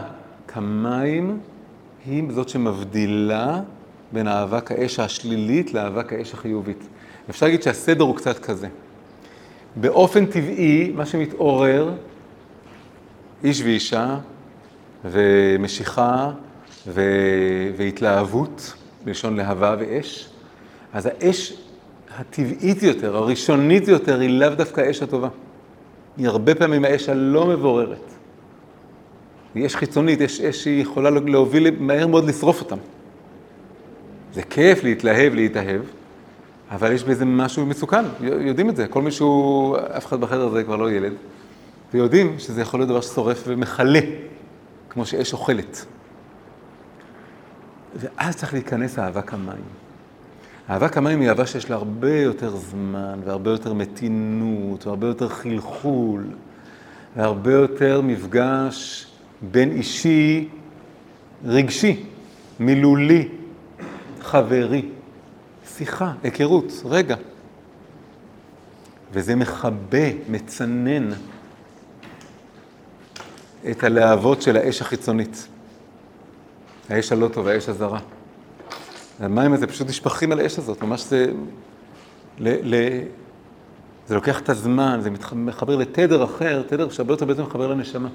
כמים 0.48 1.38
היא 2.06 2.24
זאת 2.30 2.48
שמבדילה 2.48 3.60
בין 4.12 4.28
אהבת 4.28 4.70
האש 4.70 4.98
השלילית 4.98 5.74
לאהבת 5.74 6.12
האש 6.12 6.32
החיובית. 6.32 6.84
אפשר 7.30 7.46
להגיד 7.46 7.62
שהסדר 7.62 8.04
הוא 8.04 8.16
קצת 8.16 8.38
כזה. 8.38 8.68
באופן 9.76 10.26
טבעי, 10.26 10.92
מה 10.94 11.06
שמתעורר, 11.06 11.92
איש 13.44 13.62
ואישה, 13.62 14.16
ומשיכה, 15.04 16.30
ו... 16.86 17.02
והתלהבות, 17.76 18.74
בלשון 19.04 19.36
להבה 19.36 19.76
ואש, 19.78 20.28
אז 20.92 21.06
האש 21.06 21.52
הטבעית 22.18 22.82
יותר, 22.82 23.16
הראשונית 23.16 23.88
יותר, 23.88 24.20
היא 24.20 24.30
לאו 24.30 24.48
דווקא 24.48 24.80
האש 24.80 25.02
הטובה. 25.02 25.28
היא 26.16 26.28
הרבה 26.28 26.54
פעמים 26.54 26.84
האש 26.84 27.08
הלא 27.08 27.46
מבוררת. 27.46 28.12
היא 29.54 29.66
אש 29.66 29.76
חיצונית, 29.76 30.20
יש 30.20 30.40
אש 30.40 30.62
שהיא 30.62 30.82
יכולה 30.82 31.10
להוביל 31.10 31.70
מהר 31.78 32.06
מאוד 32.06 32.24
לשרוף 32.24 32.60
אותם. 32.60 32.76
זה 34.34 34.42
כיף 34.42 34.84
להתלהב, 34.84 35.34
להתאהב, 35.34 35.80
אבל 36.70 36.92
יש 36.92 37.04
בזה 37.04 37.24
משהו 37.24 37.66
מסוכן, 37.66 38.04
יודעים 38.20 38.70
את 38.70 38.76
זה. 38.76 38.86
כל 38.86 39.02
מישהו, 39.02 39.76
אף 39.96 40.06
אחד 40.06 40.20
בחדר 40.20 40.46
הזה 40.46 40.64
כבר 40.64 40.76
לא 40.76 40.90
ילד, 40.90 41.12
ויודעים 41.94 42.38
שזה 42.38 42.60
יכול 42.60 42.80
להיות 42.80 42.88
דבר 42.88 43.00
ששורף 43.00 43.44
ומכלה, 43.46 44.00
כמו 44.90 45.06
שאש 45.06 45.32
אוכלת. 45.32 45.84
ואז 47.96 48.36
צריך 48.36 48.52
להיכנס 48.52 48.98
אהבה 48.98 49.20
המים. 49.28 49.64
אהבה 50.70 50.86
המים 50.96 51.20
היא 51.20 51.28
אהבה 51.28 51.46
שיש 51.46 51.70
לה 51.70 51.76
הרבה 51.76 52.16
יותר 52.16 52.56
זמן, 52.56 53.20
והרבה 53.24 53.50
יותר 53.50 53.72
מתינות, 53.72 54.86
והרבה 54.86 55.06
יותר 55.06 55.28
חלחול, 55.28 56.24
והרבה 57.16 57.52
יותר 57.52 58.00
מפגש 58.00 59.06
בין 59.42 59.70
אישי 59.70 60.48
רגשי, 61.44 62.02
מילולי, 62.60 63.28
חברי, 64.24 64.88
שיחה, 65.76 66.12
היכרות, 66.22 66.72
רגע. 66.84 67.16
וזה 69.12 69.36
מכבה, 69.36 70.08
מצנן 70.28 71.10
את 73.70 73.84
הלהבות 73.84 74.42
של 74.42 74.56
האש 74.56 74.80
החיצונית. 74.80 75.48
האש 76.90 77.12
הלא 77.12 77.28
טובה, 77.28 77.52
האש 77.52 77.68
הזרה. 77.68 77.98
המים 79.20 79.52
הזה 79.52 79.66
פשוט 79.66 79.88
נשפכים 79.88 80.32
על 80.32 80.40
האש 80.40 80.58
הזאת, 80.58 80.82
ממש 80.82 81.04
זה... 81.04 81.32
ל, 82.38 82.74
ל, 82.74 83.00
זה 84.06 84.14
לוקח 84.14 84.40
את 84.40 84.48
הזמן, 84.48 85.00
זה 85.02 85.10
מחבר 85.34 85.76
לתדר 85.76 86.24
אחר, 86.24 86.62
תדר 86.62 86.90
שהרבה 86.90 87.12
יותר 87.12 87.26
בעצם 87.26 87.42
מחבר 87.42 87.66
לנשמה. 87.66 88.08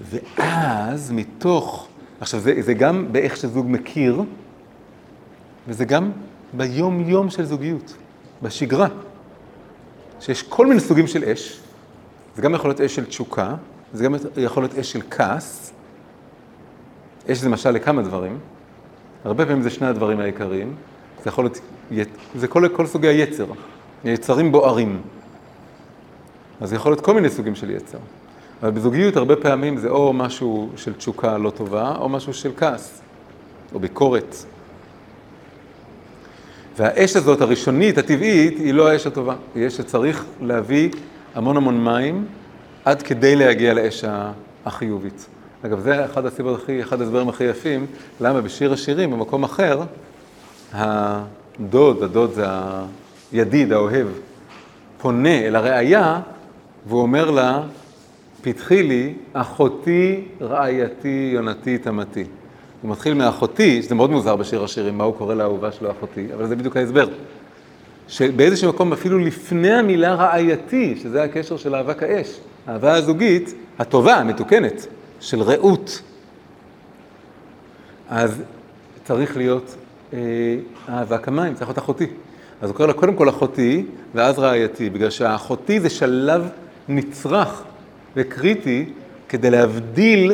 ואז 0.00 1.12
מתוך 1.12 1.88
עכשיו, 2.20 2.40
זה, 2.40 2.54
זה 2.60 2.74
גם 2.74 3.12
באיך 3.12 3.36
שזוג 3.36 3.66
מכיר, 3.68 4.22
וזה 5.68 5.84
גם 5.84 6.10
ביום-יום 6.52 7.30
של 7.30 7.44
זוגיות, 7.44 7.96
בשגרה, 8.42 8.88
שיש 10.20 10.42
כל 10.42 10.66
מיני 10.66 10.80
סוגים 10.80 11.06
של 11.06 11.24
אש, 11.24 11.60
זה 12.36 12.42
גם 12.42 12.54
יכול 12.54 12.70
להיות 12.70 12.80
אש 12.80 12.94
של 12.94 13.04
תשוקה, 13.04 13.54
זה 13.92 14.04
גם 14.04 14.14
יכול 14.36 14.62
להיות 14.62 14.78
אש 14.78 14.92
של 14.92 15.00
כעס, 15.10 15.72
אש 17.32 17.38
זה 17.38 17.48
משל 17.48 17.70
לכמה 17.70 18.02
דברים, 18.02 18.38
הרבה 19.24 19.46
פעמים 19.46 19.62
זה 19.62 19.70
שני 19.70 19.86
הדברים 19.86 20.20
העיקריים, 20.20 20.74
זה 21.24 21.28
יכול 21.28 21.48
להיות, 21.90 22.08
זה 22.34 22.48
כל, 22.48 22.68
כל 22.76 22.86
סוגי 22.86 23.08
היצר, 23.08 23.46
יצרים 24.04 24.52
בוערים, 24.52 25.00
אז 26.60 26.68
זה 26.68 26.76
יכול 26.76 26.92
להיות 26.92 27.04
כל 27.04 27.14
מיני 27.14 27.30
סוגים 27.30 27.54
של 27.54 27.70
יצר. 27.70 27.98
אבל 28.62 28.70
בזוגיות 28.70 29.16
הרבה 29.16 29.36
פעמים 29.36 29.78
זה 29.78 29.88
או 29.88 30.12
משהו 30.12 30.68
של 30.76 30.94
תשוקה 30.94 31.38
לא 31.38 31.50
טובה, 31.50 31.96
או 31.98 32.08
משהו 32.08 32.34
של 32.34 32.50
כעס, 32.56 33.00
או 33.74 33.80
ביקורת. 33.80 34.36
והאש 36.78 37.16
הזאת, 37.16 37.40
הראשונית, 37.40 37.98
הטבעית, 37.98 38.58
היא 38.58 38.74
לא 38.74 38.88
האש 38.88 39.06
הטובה. 39.06 39.34
היא 39.54 39.66
אש 39.66 39.76
שצריך 39.76 40.24
להביא 40.40 40.90
המון 41.34 41.56
המון 41.56 41.84
מים 41.84 42.26
עד 42.84 43.02
כדי 43.02 43.36
להגיע 43.36 43.74
לאש 43.74 44.04
החיובית. 44.66 45.26
אגב, 45.64 45.80
זה 45.80 46.04
אחד 46.04 46.26
הסיבות 46.26 46.62
הכי, 46.62 46.82
אחד 46.82 47.00
ההסברים 47.00 47.28
הכי 47.28 47.44
יפים, 47.44 47.86
למה 48.20 48.40
בשיר 48.40 48.72
השירים, 48.72 49.10
במקום 49.10 49.44
אחר, 49.44 49.82
הדוד, 50.72 52.02
הדוד 52.02 52.32
זה 52.32 52.46
הידיד, 53.32 53.72
האוהב, 53.72 54.06
פונה 54.98 55.38
אל 55.38 55.56
הראייה, 55.56 56.20
והוא 56.86 57.02
אומר 57.02 57.30
לה, 57.30 57.62
פתחי 58.46 58.82
לי, 58.82 59.14
אחותי, 59.32 60.24
רעייתי, 60.40 61.30
יונתי, 61.34 61.78
תמתי. 61.78 62.24
הוא 62.82 62.90
מתחיל 62.90 63.14
מאחותי, 63.14 63.82
שזה 63.82 63.94
מאוד 63.94 64.10
מוזר 64.10 64.36
בשיר 64.36 64.64
השירים, 64.64 64.98
מה 64.98 65.04
הוא 65.04 65.14
קורא 65.14 65.34
לאהובה 65.34 65.72
שלו 65.72 65.90
אחותי, 65.90 66.26
אבל 66.34 66.46
זה 66.46 66.56
בדיוק 66.56 66.76
ההסבר. 66.76 67.08
שבאיזשהו 68.08 68.72
מקום, 68.72 68.92
אפילו 68.92 69.18
לפני 69.18 69.72
המילה 69.72 70.14
רעייתי, 70.14 70.96
שזה 71.02 71.22
הקשר 71.22 71.56
של 71.56 71.74
אהבה 71.74 71.94
כאש, 71.94 72.40
האהבה 72.66 72.94
הזוגית, 72.94 73.54
הטובה, 73.78 74.14
המתוקנת, 74.14 74.86
של 75.20 75.42
רעות. 75.42 76.02
אז 78.08 78.42
צריך 79.04 79.36
להיות 79.36 79.76
אה, 80.12 80.18
אהבה 80.88 81.18
כמים, 81.18 81.54
צריך 81.54 81.68
להיות 81.68 81.78
אחותי. 81.78 82.06
אז 82.60 82.70
הוא 82.70 82.76
קורא 82.76 82.88
לה 82.88 82.92
קודם 82.92 83.14
כל 83.14 83.28
אחותי, 83.28 83.84
ואז 84.14 84.38
רעייתי, 84.38 84.90
בגלל 84.90 85.10
שהאחותי 85.10 85.80
זה 85.80 85.90
שלב 85.90 86.48
נצרך 86.88 87.62
וקריטי 88.16 88.84
כדי 89.28 89.50
להבדיל 89.50 90.32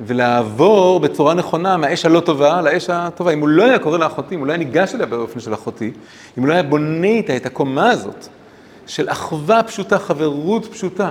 ולעבור 0.00 1.00
בצורה 1.00 1.34
נכונה 1.34 1.76
מהאש 1.76 2.04
הלא 2.04 2.20
טובה 2.20 2.62
לאש 2.62 2.90
הטובה. 2.90 3.32
אם 3.32 3.40
הוא 3.40 3.48
לא 3.48 3.62
היה 3.62 3.78
קורא 3.78 3.98
לאחותי, 3.98 4.34
אם 4.34 4.40
הוא 4.40 4.46
לא 4.46 4.52
היה 4.52 4.58
ניגש 4.58 4.94
אליה 4.94 5.06
באופן 5.06 5.40
של 5.40 5.54
אחותי, 5.54 5.92
אם 6.38 6.42
הוא 6.42 6.48
לא 6.48 6.52
היה 6.52 6.62
בונה 6.62 7.06
איתה 7.06 7.36
את 7.36 7.46
הקומה 7.46 7.90
הזאת 7.90 8.26
של 8.86 9.08
אחווה 9.08 9.62
פשוטה, 9.62 9.98
חברות 9.98 10.66
פשוטה, 10.66 11.10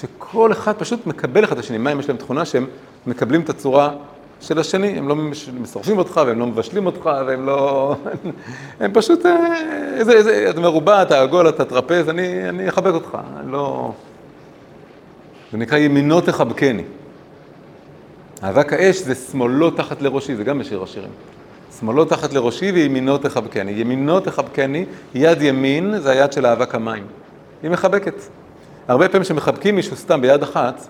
שכל 0.00 0.52
אחד 0.52 0.72
פשוט 0.72 1.06
מקבל 1.06 1.44
אחד 1.44 1.58
את 1.58 1.64
השני. 1.64 1.78
מים 1.78 2.00
יש 2.00 2.08
להם 2.08 2.16
תכונה 2.16 2.44
שהם 2.44 2.66
מקבלים 3.06 3.40
את 3.40 3.50
הצורה 3.50 3.90
של 4.40 4.58
השני, 4.58 4.98
הם 4.98 5.08
לא 5.08 5.16
משרפים 5.60 5.98
אותך 5.98 6.20
והם 6.26 6.38
לא 6.38 6.46
מבשלים 6.46 6.86
אותך 6.86 7.10
והם 7.26 7.46
לא... 7.46 7.94
הם 8.80 8.90
פשוט, 8.94 9.26
אה, 9.26 9.36
איזה, 9.96 10.12
איזה, 10.12 10.46
אתה 10.50 10.60
מרובע, 10.60 11.02
אתה 11.02 11.20
עגול, 11.20 11.48
אתה 11.48 11.64
טרפז, 11.64 12.08
אני, 12.08 12.48
אני 12.48 12.68
אחבק 12.68 12.94
אותך, 12.94 13.18
לא... 13.46 13.92
זה 15.52 15.58
נקרא 15.58 15.78
ימינו 15.78 16.20
תחבקני. 16.20 16.82
אבק 18.42 18.72
האש 18.72 18.96
זה 18.96 19.14
שמאלו 19.14 19.70
תחת 19.70 20.02
לראשי, 20.02 20.36
זה 20.36 20.44
גם 20.44 20.58
בשיר 20.58 20.82
השירים. 20.82 21.10
שמאלו 21.80 22.04
תחת 22.04 22.32
לראשי 22.32 22.72
וימינו 22.72 23.18
תחבקני. 23.18 23.70
ימינו 23.70 24.20
תחבקני, 24.20 24.84
יד 25.14 25.42
ימין 25.42 25.98
זה 25.98 26.10
היד 26.10 26.32
של 26.32 26.46
אבק 26.46 26.74
המים. 26.74 27.04
היא 27.62 27.70
מחבקת. 27.70 28.14
הרבה 28.88 29.08
פעמים 29.08 29.22
כשמחבקים 29.22 29.76
מישהו 29.76 29.96
סתם 29.96 30.20
ביד 30.20 30.42
אחת, 30.42 30.86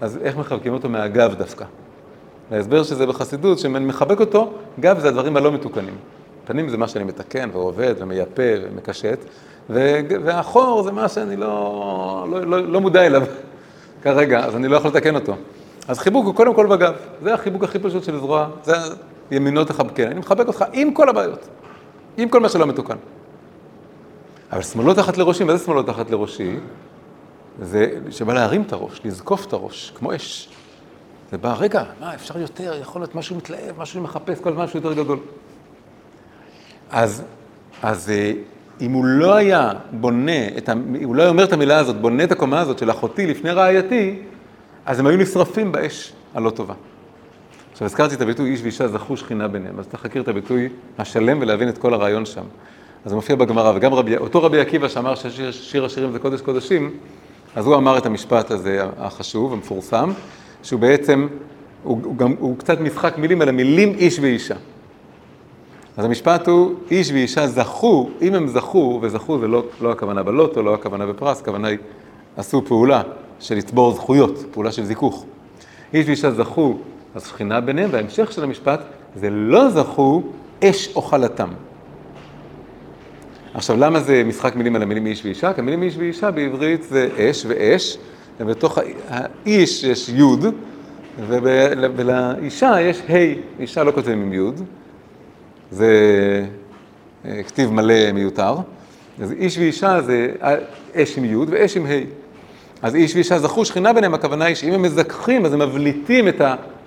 אז 0.00 0.18
איך 0.22 0.36
מחבקים 0.36 0.72
אותו? 0.72 0.88
מהגב 0.88 1.34
דווקא. 1.34 1.64
ההסבר 2.50 2.82
שזה 2.82 3.06
בחסידות, 3.06 3.58
שאם 3.58 3.88
מחבק 3.88 4.20
אותו, 4.20 4.52
גב 4.80 4.98
זה 4.98 5.08
הדברים 5.08 5.36
הלא 5.36 5.52
מתוקנים. 5.52 5.94
פנים 6.44 6.68
זה 6.68 6.76
מה 6.76 6.88
שאני 6.88 7.04
מתקן 7.04 7.48
ועובד 7.52 7.94
ומייפה 7.98 8.42
ומקשט, 8.62 9.18
והחור 9.70 10.82
זה 10.82 10.92
מה 10.92 11.08
שאני 11.08 11.36
לא, 11.36 12.26
לא, 12.30 12.46
לא, 12.46 12.62
לא 12.68 12.80
מודע 12.80 13.06
אליו 13.06 13.22
כרגע, 14.02 14.44
אז 14.44 14.56
אני 14.56 14.68
לא 14.68 14.76
יכול 14.76 14.90
לתקן 14.90 15.14
אותו. 15.14 15.36
אז 15.88 15.98
חיבוק 15.98 16.26
הוא 16.26 16.34
קודם 16.34 16.54
כל 16.54 16.66
בגב, 16.66 16.94
זה 17.22 17.34
החיבוק 17.34 17.64
הכי 17.64 17.78
פשוט 17.78 18.04
של 18.04 18.18
זרוע, 18.18 18.48
זה 18.64 18.74
ימינו 19.30 19.64
תחבקן, 19.64 20.06
אני 20.06 20.20
מחבק 20.20 20.48
אותך 20.48 20.64
עם 20.72 20.94
כל 20.94 21.08
הבעיות, 21.08 21.48
עם 22.16 22.28
כל 22.28 22.40
מה 22.40 22.48
שלא 22.48 22.66
מתוקן. 22.66 22.96
אבל 24.52 24.62
שמאלו 24.62 24.94
תחת 24.94 25.18
לראשי, 25.18 25.44
מה 25.44 25.56
זה 25.56 25.64
שמאלו 25.64 25.82
תחת 25.82 26.10
לראשי? 26.10 26.56
זה 27.62 27.98
שבא 28.10 28.34
להרים 28.34 28.62
את 28.62 28.72
הראש, 28.72 29.00
לזקוף 29.04 29.46
את 29.46 29.52
הראש, 29.52 29.92
כמו 29.98 30.16
אש. 30.16 30.48
זה 31.30 31.38
בא, 31.38 31.54
רגע, 31.58 31.82
מה, 32.00 32.14
אפשר 32.14 32.38
יותר, 32.38 32.78
יכול 32.80 33.00
להיות 33.00 33.14
משהו 33.14 33.36
מתלהב, 33.36 33.78
משהו 33.78 34.00
שמחפש, 34.00 34.40
כל 34.40 34.50
הזמן 34.50 34.64
משהו 34.64 34.78
יותר 34.78 34.92
גדול. 34.92 35.18
אז, 36.90 37.22
אז 37.82 38.10
אה, 38.10 38.32
אם 38.80 38.92
הוא 38.92 39.04
לא 39.04 39.34
היה 39.34 39.72
בונה, 39.92 40.32
ה, 40.68 40.72
הוא 41.04 41.16
לא 41.16 41.22
היה 41.22 41.30
אומר 41.30 41.44
את 41.44 41.52
המילה 41.52 41.78
הזאת, 41.78 41.96
בונה 41.96 42.24
את 42.24 42.32
הקומה 42.32 42.60
הזאת 42.60 42.78
של 42.78 42.90
אחותי 42.90 43.26
לפני 43.26 43.50
רעייתי, 43.50 44.18
אז 44.86 45.00
הם 45.00 45.06
היו 45.06 45.16
נשרפים 45.16 45.72
באש 45.72 46.12
הלא 46.34 46.50
טובה. 46.50 46.74
עכשיו, 47.72 47.86
הזכרתי 47.86 48.14
את 48.14 48.20
הביטוי 48.20 48.50
איש 48.50 48.62
ואישה 48.62 48.88
זכו 48.88 49.16
שכינה 49.16 49.48
ביניהם, 49.48 49.78
אז 49.78 49.88
צריך 49.88 50.04
להכיר 50.04 50.22
את 50.22 50.28
הביטוי 50.28 50.68
השלם 50.98 51.38
ולהבין 51.40 51.68
את 51.68 51.78
כל 51.78 51.94
הרעיון 51.94 52.26
שם. 52.26 52.44
אז 53.04 53.10
זה 53.10 53.16
מופיע 53.16 53.36
בגמרא, 53.36 53.72
וגם 53.76 53.94
רבי, 53.94 54.16
אותו 54.16 54.42
רבי 54.42 54.60
עקיבא 54.60 54.88
שאמר 54.88 55.14
ששיר 55.14 55.84
השירים 55.84 56.12
זה 56.12 56.18
קודש 56.18 56.40
קודשים, 56.40 56.90
אז 57.56 57.66
הוא 57.66 57.76
אמר 57.76 57.98
את 57.98 58.06
המשפט 58.06 58.50
הזה 58.50 58.84
החשוב, 58.98 59.52
המפורסם, 59.52 60.10
שהוא 60.62 60.80
בעצם, 60.80 61.28
הוא, 61.82 62.00
הוא, 62.04 62.16
גם, 62.16 62.34
הוא 62.38 62.58
קצת 62.58 62.80
משחק 62.80 63.18
מילים 63.18 63.42
על 63.42 63.48
המילים 63.48 63.94
איש 63.94 64.18
ואישה. 64.18 64.54
אז 65.96 66.04
המשפט 66.04 66.48
הוא, 66.48 66.74
איש 66.90 67.10
ואישה 67.10 67.46
זכו, 67.46 68.10
אם 68.22 68.34
הם 68.34 68.48
זכו, 68.48 68.98
וזכו 69.02 69.38
זה 69.38 69.48
לא, 69.48 69.64
לא 69.80 69.92
הכוונה 69.92 70.22
בלוטו, 70.22 70.62
לא 70.62 70.74
הכוונה 70.74 71.06
בפרס, 71.06 71.40
הכוונה 71.40 71.68
היא, 71.68 71.78
עשו 72.36 72.62
פעולה 72.66 73.02
של 73.40 73.54
לצבור 73.54 73.92
זכויות, 73.92 74.38
פעולה 74.50 74.72
של 74.72 74.84
זיכוך. 74.84 75.24
איש 75.94 76.06
ואישה 76.06 76.30
זכו, 76.30 76.76
אז 77.14 77.26
שכינה 77.26 77.60
ביניהם, 77.60 77.90
וההמשך 77.92 78.32
של 78.32 78.44
המשפט 78.44 78.80
זה 79.16 79.30
לא 79.30 79.70
זכו 79.70 80.22
אש 80.64 80.96
אוכלתם. 80.96 81.48
עכשיו, 83.54 83.76
למה 83.76 84.00
זה 84.00 84.22
משחק 84.26 84.56
מילים 84.56 84.76
על 84.76 84.82
המילים 84.82 85.06
איש 85.06 85.24
ואישה? 85.24 85.52
כי 85.52 85.60
המילים 85.60 85.82
איש 85.82 85.96
ואישה 85.96 86.30
בעברית 86.30 86.82
זה 86.82 87.08
אש 87.18 87.44
ואש, 87.48 87.98
ובתוך 88.40 88.78
האיש 89.08 89.84
יש 89.84 90.08
יוד, 90.08 90.44
ולאישה 91.26 92.80
יש 92.80 93.02
ה', 93.10 93.14
אישה 93.60 93.84
לא 93.84 93.92
כותבים 93.92 94.22
עם 94.22 94.32
יוד, 94.32 94.60
זה 95.70 95.90
אה, 97.24 97.42
כתיב 97.42 97.70
מלא 97.70 98.12
מיותר. 98.12 98.54
אז 99.22 99.32
איש 99.32 99.58
ואישה 99.58 100.02
זה 100.02 100.32
אש 100.94 101.18
עם 101.18 101.24
יוד 101.24 101.48
ואש 101.52 101.76
עם 101.76 101.86
ה'. 101.86 101.90
אז 102.82 102.94
איש 102.94 103.14
ואישה 103.14 103.38
זכו 103.38 103.64
שכינה 103.64 103.92
ביניהם, 103.92 104.14
הכוונה 104.14 104.44
היא 104.44 104.54
שאם 104.54 104.72
הם 104.72 104.82
מזככים, 104.82 105.46
אז 105.46 105.52
הם 105.52 105.58
מבליטים 105.58 106.28
את 106.28 106.40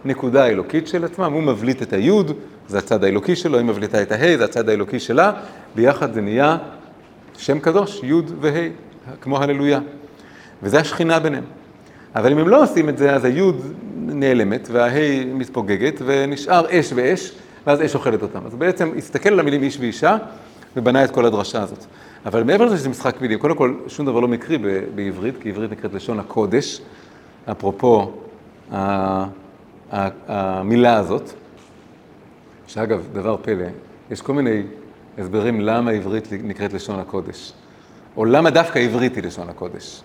הנקודה 0.06 0.44
האלוקית 0.44 0.88
של 0.88 1.06
עצמם, 1.06 1.34
הוא 1.34 1.44
מבליט 1.44 1.82
את 1.82 1.94
היוד, 1.94 2.32
זה 2.68 2.78
הצד 2.78 3.04
האלוקי 3.04 3.36
שלו, 3.36 3.58
היא 3.58 3.66
מבליטה 3.66 4.02
את 4.02 4.12
הה', 4.12 4.38
זה 4.38 4.46
הצד 4.46 4.70
האלוקי 4.70 5.00
שלה, 5.00 5.32
ביחד 5.76 6.14
זה 6.14 6.22
נהיה 6.22 6.58
שם 7.38 7.60
קדוש, 7.60 8.00
יוד 8.04 8.32
וה', 8.42 8.68
כמו 9.22 9.38
הללויה. 9.44 9.80
וזה 10.64 10.80
השכינה 10.80 11.20
ביניהם. 11.20 11.44
אבל 12.16 12.32
אם 12.32 12.38
הם 12.38 12.50
לא 12.50 12.64
עושים 12.64 12.90
את 12.90 12.98
זה, 12.98 13.16
אז 13.16 13.26
היוד 13.26 13.74
נעלמת 13.96 14.68
והה' 14.72 15.26
מתפוגגת 15.34 16.02
ונשאר 16.06 16.66
אש 16.70 16.94
ואש, 16.96 17.32
ואז 17.68 17.82
אש 17.82 17.96
אוכלת 17.96 18.22
אותם. 18.22 18.40
אז 18.46 18.56
בעצם 18.56 18.92
הסתכל 18.98 19.30
על 19.30 19.40
המילים 19.40 19.64
איש 19.64 19.78
ואישה 19.80 20.18
ובנה 20.78 21.04
את 21.04 21.12
כל 21.12 21.26
הדרשה 21.26 21.62
הזאת. 21.62 21.86
אבל 22.26 22.44
מעבר 22.44 22.66
לזה 22.66 22.78
שזה 22.78 22.90
משחק 22.90 23.22
מילים, 23.22 23.40
קודם 23.40 23.56
כל 23.56 23.74
שום 23.88 24.06
דבר 24.06 24.20
לא 24.20 24.28
מקרי 24.28 24.58
בעברית, 24.96 25.36
כי 25.42 25.50
עברית 25.50 25.72
נקראת 25.72 25.94
לשון 25.94 26.20
הקודש, 26.20 26.82
אפרופו 27.52 28.12
המילה 30.28 30.96
הזאת, 30.98 31.30
שאגב, 32.68 33.08
דבר 33.14 33.38
פלא, 33.42 33.66
יש 34.12 34.22
כל 34.22 34.34
מיני 34.34 34.64
הסברים 35.18 35.62
למה 35.62 35.92
עברית 35.92 36.28
נקראת 36.44 36.74
לשון 36.74 37.00
הקודש, 37.00 37.54
או 38.18 38.26
למה 38.26 38.50
דווקא 38.50 38.80
עברית 38.80 39.16
היא 39.16 39.24
לשון 39.24 39.50
הקודש. 39.50 40.02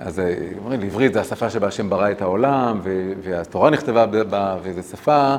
אז 0.00 0.18
אה, 0.18 0.34
אומרים 0.58 0.80
עברית 0.80 1.14
זה 1.14 1.20
השפה 1.20 1.50
שבה 1.50 1.66
השם 1.66 1.90
ברא 1.90 2.10
את 2.10 2.22
העולם, 2.22 2.80
והתורה 3.22 3.70
נכתבה 3.70 4.06
בה, 4.06 4.56
וזו 4.62 4.82
שפה 4.82 5.36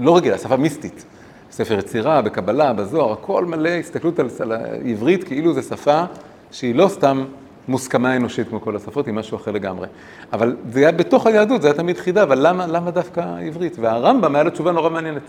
לא 0.00 0.16
רגילה, 0.16 0.38
שפה 0.38 0.56
מיסטית. 0.56 1.04
ספר 1.50 1.78
יצירה, 1.78 2.22
בקבלה, 2.22 2.72
בזוהר, 2.72 3.12
הכל 3.12 3.44
מלא 3.44 3.68
הסתכלות 3.68 4.18
על, 4.18 4.28
על 4.40 4.52
העברית 4.52 5.24
כאילו 5.24 5.52
זו 5.52 5.62
שפה 5.62 6.04
שהיא 6.50 6.74
לא 6.74 6.88
סתם 6.88 7.24
מוסכמה 7.68 8.16
אנושית 8.16 8.48
כמו 8.48 8.60
כל 8.60 8.76
השפות, 8.76 9.06
היא 9.06 9.14
משהו 9.14 9.36
אחר 9.36 9.50
לגמרי. 9.50 9.86
אבל 10.32 10.56
זה 10.72 10.80
היה 10.80 10.92
בתוך 10.92 11.26
היהדות, 11.26 11.62
זה 11.62 11.68
היה 11.68 11.76
תמיד 11.76 11.98
חידה, 11.98 12.22
אבל 12.22 12.48
למה, 12.48 12.66
למה 12.66 12.90
דווקא 12.90 13.24
עברית? 13.46 13.76
והרמב"ם 13.80 14.34
היה 14.34 14.44
לו 14.44 14.50
תשובה 14.50 14.72
נורא 14.72 14.90
מעניינת. 14.90 15.22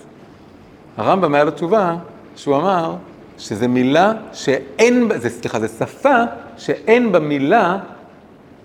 הרמב"ם 0.97 1.36
היה 1.36 1.43
לו 1.43 1.51
תשובה 1.51 1.95
שהוא 2.36 2.57
אמר 2.57 2.95
שזו 3.38 3.69
מילה 3.69 4.13
שאין, 4.34 5.10
זה, 5.15 5.29
סליחה, 5.29 5.60
זו 5.60 5.67
שפה 5.67 6.23
שאין 6.57 7.12
בה 7.12 7.19
מילה 7.19 7.77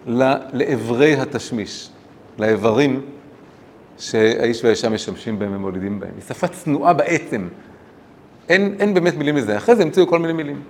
לאיברי 0.07 1.14
התשמיש, 1.14 1.90
לאיברים 2.38 3.01
שהאיש 3.99 4.64
והאישה 4.64 4.88
משמשים 4.88 5.38
בהם 5.38 5.55
ומולידים 5.55 6.01
בהם. 6.01 6.11
היא 6.14 6.23
שפה 6.28 6.49
צנועה 6.49 6.93
בעצם. 6.93 7.49
אין, 8.49 8.74
אין 8.78 8.95
באמת 8.95 9.16
מילים 9.16 9.37
לזה. 9.37 9.57
אחרי 9.57 9.76
זה 9.76 9.83
המציאו 9.83 10.07
כל 10.07 10.18
מיני 10.18 10.33
מילים. 10.33 10.62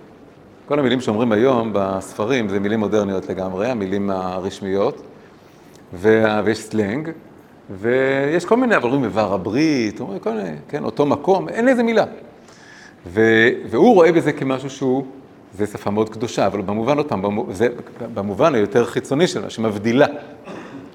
כל 0.68 0.78
המילים 0.78 1.00
שאומרים 1.00 1.32
היום 1.32 1.70
בספרים 1.72 2.48
זה 2.48 2.60
מילים 2.60 2.80
מודרניות 2.80 3.28
לגמרי, 3.28 3.70
המילים 3.70 4.10
הרשמיות, 4.10 5.02
וה, 5.92 6.42
ויש 6.44 6.58
סלנג, 6.58 7.10
ויש 7.70 8.44
כל 8.44 8.56
מיני, 8.56 8.76
אבל 8.76 8.84
אומרים 8.84 9.04
איבר 9.04 9.32
הברית, 9.32 10.00
אומרים 10.00 10.18
כל 10.18 10.30
מיני, 10.30 10.56
כן, 10.68 10.84
אותו 10.84 11.06
מקום, 11.06 11.48
אין 11.48 11.64
לזה 11.64 11.82
מילה. 11.82 12.04
ו, 13.06 13.20
והוא 13.70 13.94
רואה 13.94 14.12
בזה 14.12 14.32
כמשהו 14.32 14.70
שהוא, 14.70 15.06
זה 15.56 15.66
שפה 15.66 15.90
מאוד 15.90 16.08
קדושה, 16.08 16.46
אבל 16.46 16.60
במובן, 16.60 16.96
עוד 16.96 17.08
פעם, 17.08 17.52
זה 17.52 17.68
במובן 18.14 18.54
היותר 18.54 18.84
חיצוני 18.84 19.26
שלה, 19.26 19.50
שמבדילה. 19.50 20.06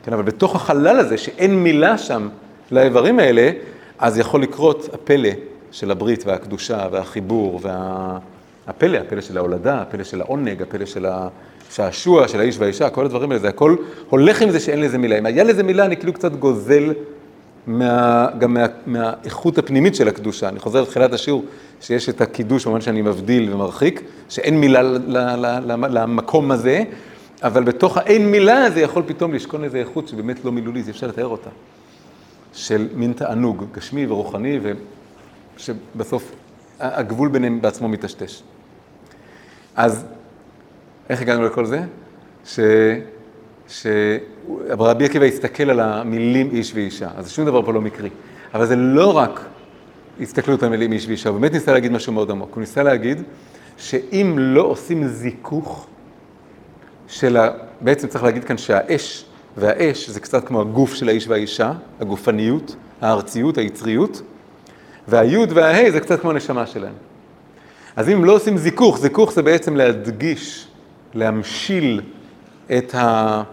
כן, 0.04 0.14
אבל 0.14 0.24
בתוך 0.24 0.56
החלל 0.56 1.00
הזה, 1.00 1.18
שאין 1.18 1.64
מילה 1.64 1.98
שם 1.98 2.30
לאיברים 2.72 3.20
האלה, 3.20 3.52
אז 4.00 4.18
יכול 4.18 4.42
לקרות 4.42 4.90
הפלא 4.94 5.30
של 5.72 5.92
הברית 5.92 6.24
והקדושה 6.26 6.88
והחיבור 6.92 7.60
וה... 7.64 8.18
הפלא 8.68 9.22
של 9.22 9.38
ההולדה, 9.38 9.82
הפלא 9.82 10.04
של 10.04 10.22
העונג, 10.22 10.62
הפלא 10.62 10.86
של 10.86 11.06
השעשוע, 11.06 12.28
של 12.28 12.40
האיש 12.40 12.60
והאישה, 12.60 12.90
כל 12.90 13.06
הדברים 13.06 13.32
האלה, 13.32 13.42
זה 13.42 13.50
הכל 13.50 13.76
הולך 14.10 14.42
עם 14.42 14.50
זה 14.50 14.60
שאין 14.60 14.82
לזה 14.82 14.98
מילה. 14.98 15.18
אם 15.18 15.26
היה 15.26 15.44
לזה 15.44 15.64
מילה, 15.64 15.86
אני 15.86 15.98
כאילו 15.98 16.14
קצת 16.14 16.32
גוזל 16.32 16.94
מה, 17.68 18.28
גם 18.40 18.54
מה, 18.54 18.66
מהאיכות 18.86 19.58
הפנימית 19.58 19.96
של 19.96 20.08
הקדושה. 20.08 20.50
אני 20.50 20.60
חוזר 20.60 20.82
לתחילת 20.82 21.14
השיעור, 21.14 21.46
שיש 21.82 22.10
את 22.10 22.22
הקידוש 22.22 22.66
במובן 22.66 22.82
שאני 22.82 23.02
מבדיל 23.02 23.54
ומרחיק, 23.54 24.02
שאין 24.30 24.60
מילה 24.60 24.82
למקום 25.90 26.52
הזה, 26.52 26.84
אבל 27.44 27.64
בתוך 27.64 27.98
האין 27.98 28.32
מילה 28.32 28.64
הזה 28.66 28.82
יכול 28.82 29.04
פתאום 29.08 29.34
לשכון 29.34 29.64
איזו 29.64 29.78
איכות 29.78 30.08
שבאמת 30.08 30.46
לא 30.46 30.52
מילולית, 30.52 30.86
אי 30.86 30.92
אפשר 30.92 31.08
לתאר 31.08 31.28
אותה. 31.28 31.50
של 32.54 32.88
מין 32.96 33.14
תענוג, 33.14 33.66
גשמי 33.74 34.06
ורוחני, 34.06 34.60
ושבסוף 35.58 36.32
הגבול 36.80 37.30
ביניהם 37.30 37.62
בעצמו 37.62 37.88
מטשטש. 37.88 38.42
אז 39.76 40.06
איך 41.10 41.22
הגענו 41.22 41.46
לכל 41.46 41.66
זה? 41.66 41.82
ש... 42.46 42.60
שרבי 43.72 45.06
עקיבא 45.06 45.26
הסתכל 45.26 45.70
על 45.70 45.80
המילים 45.80 46.50
איש 46.52 46.72
ואישה, 46.76 47.10
אז 47.16 47.32
שום 47.32 47.46
דבר 47.46 47.66
פה 47.66 47.74
לא 47.74 47.82
מקרי. 47.82 48.10
אבל 48.54 48.66
זה 48.66 48.76
לא 48.76 49.18
רק 49.18 49.46
הסתכלות 50.22 50.64
על 50.64 50.70
מילים 50.70 50.92
איש 50.92 51.08
ואישה, 51.08 51.30
הוא 51.30 51.40
באמת 51.40 51.54
ניסה 51.54 51.74
להגיד 51.74 51.92
משהו 51.92 52.14
מאוד 52.14 52.32
עמוק. 52.32 52.50
הוא 52.54 52.62
ניסה 52.62 52.84
להגיד 52.84 53.22
שאם 53.78 54.36
לא 54.38 54.62
עושים 54.62 55.08
זיכוך 55.08 55.88
של 57.08 57.38
ה... 57.38 57.50
בעצם 57.82 58.08
צריך 58.08 58.24
להגיד 58.24 58.44
כאן 58.44 58.58
שהאש 58.58 59.26
והאש 59.58 60.10
זה 60.10 60.20
קצת 60.20 60.48
כמו 60.48 60.62
הגוף 60.62 60.94
של 60.94 61.10
האיש 61.10 61.28
והאישה, 61.28 61.74
הגופניות, 62.00 62.76
הארציות, 63.02 63.58
היצריות, 63.58 64.22
והיוד 65.08 65.52
וההי 65.54 65.92
זה 65.92 66.00
קצת 66.00 66.22
כמו 66.22 66.32
הנשמה 66.32 66.66
שלהם. 66.66 66.94
אז 67.96 68.10
אם 68.10 68.26
לא 68.26 68.36
עושים 68.36 68.58
זיכוך, 68.58 69.00
זיכוך 69.00 69.32
זה 69.32 69.42
בעצם 69.42 69.76
להדגיש, 69.76 70.68
להמשיל 71.14 72.02
את, 72.78 72.96
ה... 72.96 73.44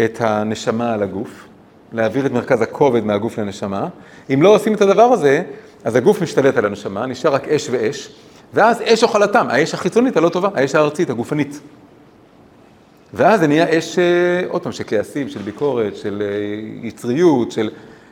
את 0.00 0.20
הנשמה 0.20 0.94
על 0.94 1.02
הגוף, 1.02 1.44
להעביר 1.92 2.26
את 2.26 2.32
מרכז 2.32 2.62
הכובד 2.62 3.04
מהגוף 3.04 3.38
לנשמה. 3.38 3.88
אם 4.34 4.42
לא 4.42 4.54
עושים 4.54 4.74
את 4.74 4.80
הדבר 4.80 5.02
הזה, 5.02 5.42
אז 5.84 5.96
הגוף 5.96 6.22
משתלט 6.22 6.56
על 6.56 6.64
הנשמה, 6.64 7.06
נשאר 7.06 7.34
רק 7.34 7.48
אש 7.48 7.68
ואש, 7.70 8.08
ואז 8.54 8.82
אש 8.82 9.02
אוכלתם, 9.02 9.46
האש 9.50 9.74
החיצונית 9.74 10.16
הלא 10.16 10.28
טובה, 10.28 10.48
האש 10.54 10.74
הארצית, 10.74 11.10
הגופנית. 11.10 11.60
ואז 13.14 13.40
זה 13.40 13.46
נהיה 13.46 13.78
אש, 13.78 13.98
אה, 13.98 14.04
עוד 14.48 14.62
פעם, 14.62 14.72
של 14.72 14.84
כעסים, 14.86 15.28
של 15.28 15.42
ביקורת, 15.42 15.96
של 15.96 16.22
אה, 16.22 16.86
יצריות, 16.88 17.52
של 17.52 17.70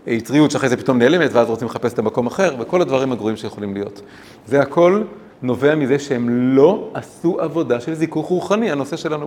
אה, 0.09 0.13
יצריות 0.13 0.51
שאחרי 0.51 0.69
זה 0.69 0.77
פתאום 0.77 0.99
נעלמת, 0.99 1.31
ואז 1.33 1.49
רוצים 1.49 1.69
לחפש 1.69 1.93
את 1.93 1.99
המקום 1.99 2.27
אחר, 2.27 2.55
וכל 2.59 2.83
הדברים 2.83 3.13
הגרועים 3.13 3.37
שיכולים 3.37 3.75
להיות. 3.75 4.03
זה 4.47 4.61
הכל 4.61 5.03
נובע 5.43 5.75
מזה 5.75 5.99
שהם 5.99 6.55
לא 6.57 6.91
עשו 6.95 7.41
עבודה 7.41 7.81
של 7.81 7.95
זיכוך 7.95 8.27
רוחני, 8.27 8.71
הנושא 8.71 8.97
שלנו 8.97 9.27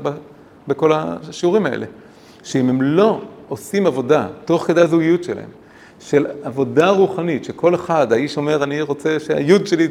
בכל 0.68 0.92
השיעורים 0.94 1.66
האלה. 1.66 1.86
שאם 2.46 2.70
הם 2.70 2.82
לא 2.82 3.22
עושים 3.48 3.88
עבודה, 3.88 4.28
תוך 4.46 4.68
כדי 4.68 4.82
הזוגיות 4.82 5.24
שלהם, 5.24 5.50
של 6.00 6.26
עבודה 6.44 6.90
רוחנית, 6.90 7.46
שכל 7.46 7.76
אחד, 7.76 8.14
האיש 8.14 8.38
אומר, 8.38 8.64
אני 8.64 8.82
רוצה 8.82 9.20
שהיוד 9.20 9.68
שלי 9.68 9.88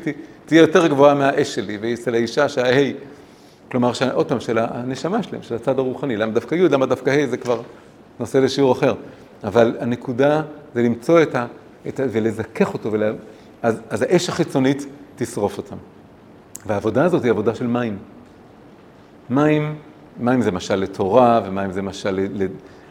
תהיה 0.46 0.60
יותר 0.60 0.86
גבוהה 0.86 1.14
מהאש 1.14 1.54
שלי, 1.54 1.78
ואצל 1.80 2.14
האישה 2.14 2.48
שההי 2.48 2.94
כלומר, 3.70 3.90
עוד 4.12 4.28
פעם, 4.28 4.40
של 4.40 4.58
הנשמה 4.58 5.22
שלהם, 5.22 5.42
של 5.42 5.54
הצד 5.54 5.78
הרוחני. 5.78 6.16
למה 6.16 6.32
דווקא 6.32 6.54
י', 6.54 6.68
למה 6.68 6.86
דווקא 6.86 7.10
ה', 7.10 7.26
זה 7.26 7.36
כבר 7.36 7.60
נושא 8.20 8.38
לשיעור 8.38 8.72
אחר. 8.72 8.94
אבל 9.44 9.76
הנקודה 9.80 10.42
זה 10.74 10.82
למצוא 10.82 11.22
את 11.22 11.34
ה... 11.34 11.46
את 11.88 12.00
ה 12.00 12.02
ולזכך 12.12 12.74
אותו, 12.74 12.92
ולה, 12.92 13.12
אז, 13.62 13.80
אז 13.90 14.02
האש 14.02 14.28
החיצונית 14.28 14.86
תשרוף 15.16 15.58
אותם. 15.58 15.76
והעבודה 16.66 17.04
הזאת 17.04 17.22
היא 17.22 17.30
עבודה 17.30 17.54
של 17.54 17.66
מים. 17.66 17.98
מים, 19.30 19.74
מים 20.20 20.42
זה 20.42 20.52
משל 20.52 20.76
לתורה, 20.76 21.40
ומים 21.46 21.72
זה 21.72 21.82
משל 21.82 22.26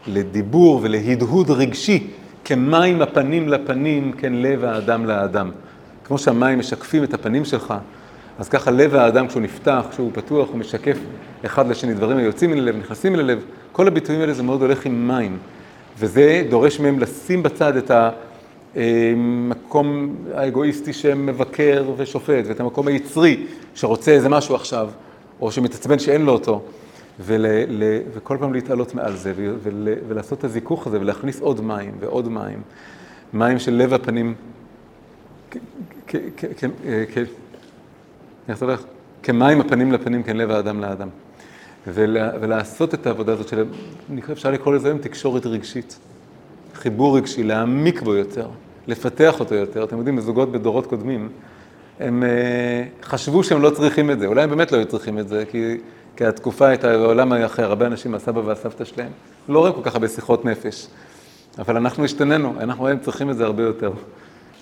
לדיבור 0.06 0.80
ולהדהוד 0.82 1.50
רגשי, 1.50 2.06
כמים 2.44 3.02
הפנים 3.02 3.48
לפנים, 3.48 4.12
כן 4.12 4.32
לב 4.32 4.64
האדם 4.64 5.06
לאדם. 5.06 5.50
כמו 6.04 6.18
שהמים 6.18 6.58
משקפים 6.58 7.04
את 7.04 7.14
הפנים 7.14 7.44
שלך, 7.44 7.74
אז 8.38 8.48
ככה 8.48 8.70
לב 8.70 8.94
האדם 8.94 9.28
כשהוא 9.28 9.42
נפתח, 9.42 9.86
כשהוא 9.90 10.10
פתוח, 10.14 10.48
הוא 10.48 10.58
משקף 10.58 10.98
אחד 11.44 11.68
לשני 11.68 11.94
דברים 11.94 12.16
היוצאים 12.16 12.50
מן 12.50 12.58
הלב, 12.58 12.76
נכנסים 12.76 13.12
מן 13.12 13.18
הלב. 13.18 13.44
כל 13.72 13.86
הביטויים 13.86 14.20
האלה 14.20 14.32
זה 14.32 14.42
מאוד 14.42 14.62
הולך 14.62 14.86
עם 14.86 15.08
מים. 15.08 15.38
וזה 15.98 16.42
דורש 16.50 16.80
מהם 16.80 16.98
לשים 16.98 17.42
בצד 17.42 17.76
את 17.76 17.90
המקום 18.74 20.16
האגואיסטי 20.34 20.92
שמבקר 20.92 21.84
ושופט, 21.96 22.44
ואת 22.46 22.60
המקום 22.60 22.88
היצרי 22.88 23.46
שרוצה 23.74 24.10
איזה 24.10 24.28
משהו 24.28 24.54
עכשיו, 24.54 24.88
או 25.40 25.52
שמתעצבן 25.52 25.98
שאין 25.98 26.22
לו 26.22 26.32
אותו, 26.32 26.62
ול, 27.20 27.46
ל, 27.68 28.00
וכל 28.14 28.36
פעם 28.40 28.52
להתעלות 28.52 28.94
מעל 28.94 29.16
זה, 29.16 29.32
ול, 29.36 29.88
ולעשות 30.08 30.38
את 30.38 30.44
הזיכוך 30.44 30.86
הזה, 30.86 31.00
ולהכניס 31.00 31.40
עוד 31.40 31.60
מים 31.60 31.94
ועוד 32.00 32.28
מים. 32.28 32.62
מים 33.32 33.58
של 33.58 33.74
לב 33.74 33.94
הפנים? 33.94 34.34
כמים 39.22 39.60
הפנים 39.60 39.92
לפנים, 39.92 40.22
כן 40.22 40.36
לב 40.36 40.50
האדם 40.50 40.80
לאדם. 40.80 41.08
ולה, 41.86 42.30
ולעשות 42.40 42.94
את 42.94 43.06
העבודה 43.06 43.32
הזאת 43.32 43.48
של, 43.48 43.64
אפשר 44.32 44.50
לקרוא 44.50 44.74
לזה 44.74 44.88
היום 44.88 44.98
תקשורת 44.98 45.46
רגשית. 45.46 45.98
חיבור 46.74 47.16
רגשי, 47.16 47.42
להעמיק 47.42 48.02
בו 48.02 48.14
יותר, 48.14 48.48
לפתח 48.86 49.40
אותו 49.40 49.54
יותר. 49.54 49.84
אתם 49.84 49.98
יודעים, 49.98 50.20
זוגות 50.20 50.52
בדורות 50.52 50.86
קודמים, 50.86 51.28
הם 52.00 52.22
uh, 52.22 53.04
חשבו 53.06 53.44
שהם 53.44 53.62
לא 53.62 53.70
צריכים 53.70 54.10
את 54.10 54.18
זה, 54.18 54.26
אולי 54.26 54.42
הם 54.42 54.50
באמת 54.50 54.72
לא 54.72 54.76
היו 54.76 54.86
צריכים 54.86 55.18
את 55.18 55.28
זה, 55.28 55.44
כי, 55.50 55.76
כי 56.16 56.24
התקופה 56.24 56.68
הייתה, 56.68 56.90
העולם 56.90 57.32
היה 57.32 57.46
אחר, 57.46 57.64
הרבה 57.64 57.86
אנשים, 57.86 58.14
הסבא 58.14 58.40
והסבתא 58.44 58.84
שלהם, 58.84 59.12
לא 59.48 59.64
רק 59.64 59.74
כל 59.74 59.80
כך 59.82 59.94
הרבה 59.94 60.08
שיחות 60.08 60.44
נפש, 60.44 60.86
אבל 61.58 61.76
אנחנו 61.76 62.04
השתננו, 62.04 62.54
אנחנו 62.60 62.86
היום 62.86 62.98
צריכים 62.98 63.30
את 63.30 63.36
זה 63.36 63.44
הרבה 63.44 63.62
יותר. 63.62 63.92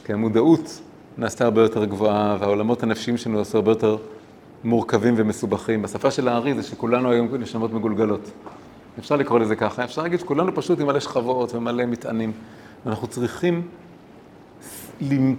כי 0.04 0.12
המודעות 0.12 0.80
נעשתה 1.18 1.44
הרבה 1.44 1.62
יותר 1.62 1.84
גבוהה, 1.84 2.36
והעולמות 2.40 2.82
הנפשיים 2.82 3.16
שלנו 3.16 3.40
עשו 3.40 3.58
הרבה 3.58 3.70
יותר 3.70 3.96
מורכבים 4.64 5.14
ומסובכים. 5.16 5.82
בשפה 5.82 6.10
של 6.10 6.28
הארי 6.28 6.54
זה 6.54 6.62
שכולנו 6.62 7.10
היום 7.10 7.28
נשמות 7.34 7.72
מגולגלות. 7.72 8.30
אפשר 8.98 9.16
לקרוא 9.16 9.38
לזה 9.38 9.56
ככה, 9.56 9.84
אפשר 9.84 10.02
להגיד 10.02 10.20
שכולנו 10.20 10.54
פשוט 10.54 10.80
עם 10.80 10.86
מלא 10.86 11.00
שכבות 11.00 11.54
ומלא 11.54 11.86
מטענים. 11.86 12.32
ואנחנו 12.86 13.06
צריכים 13.06 13.62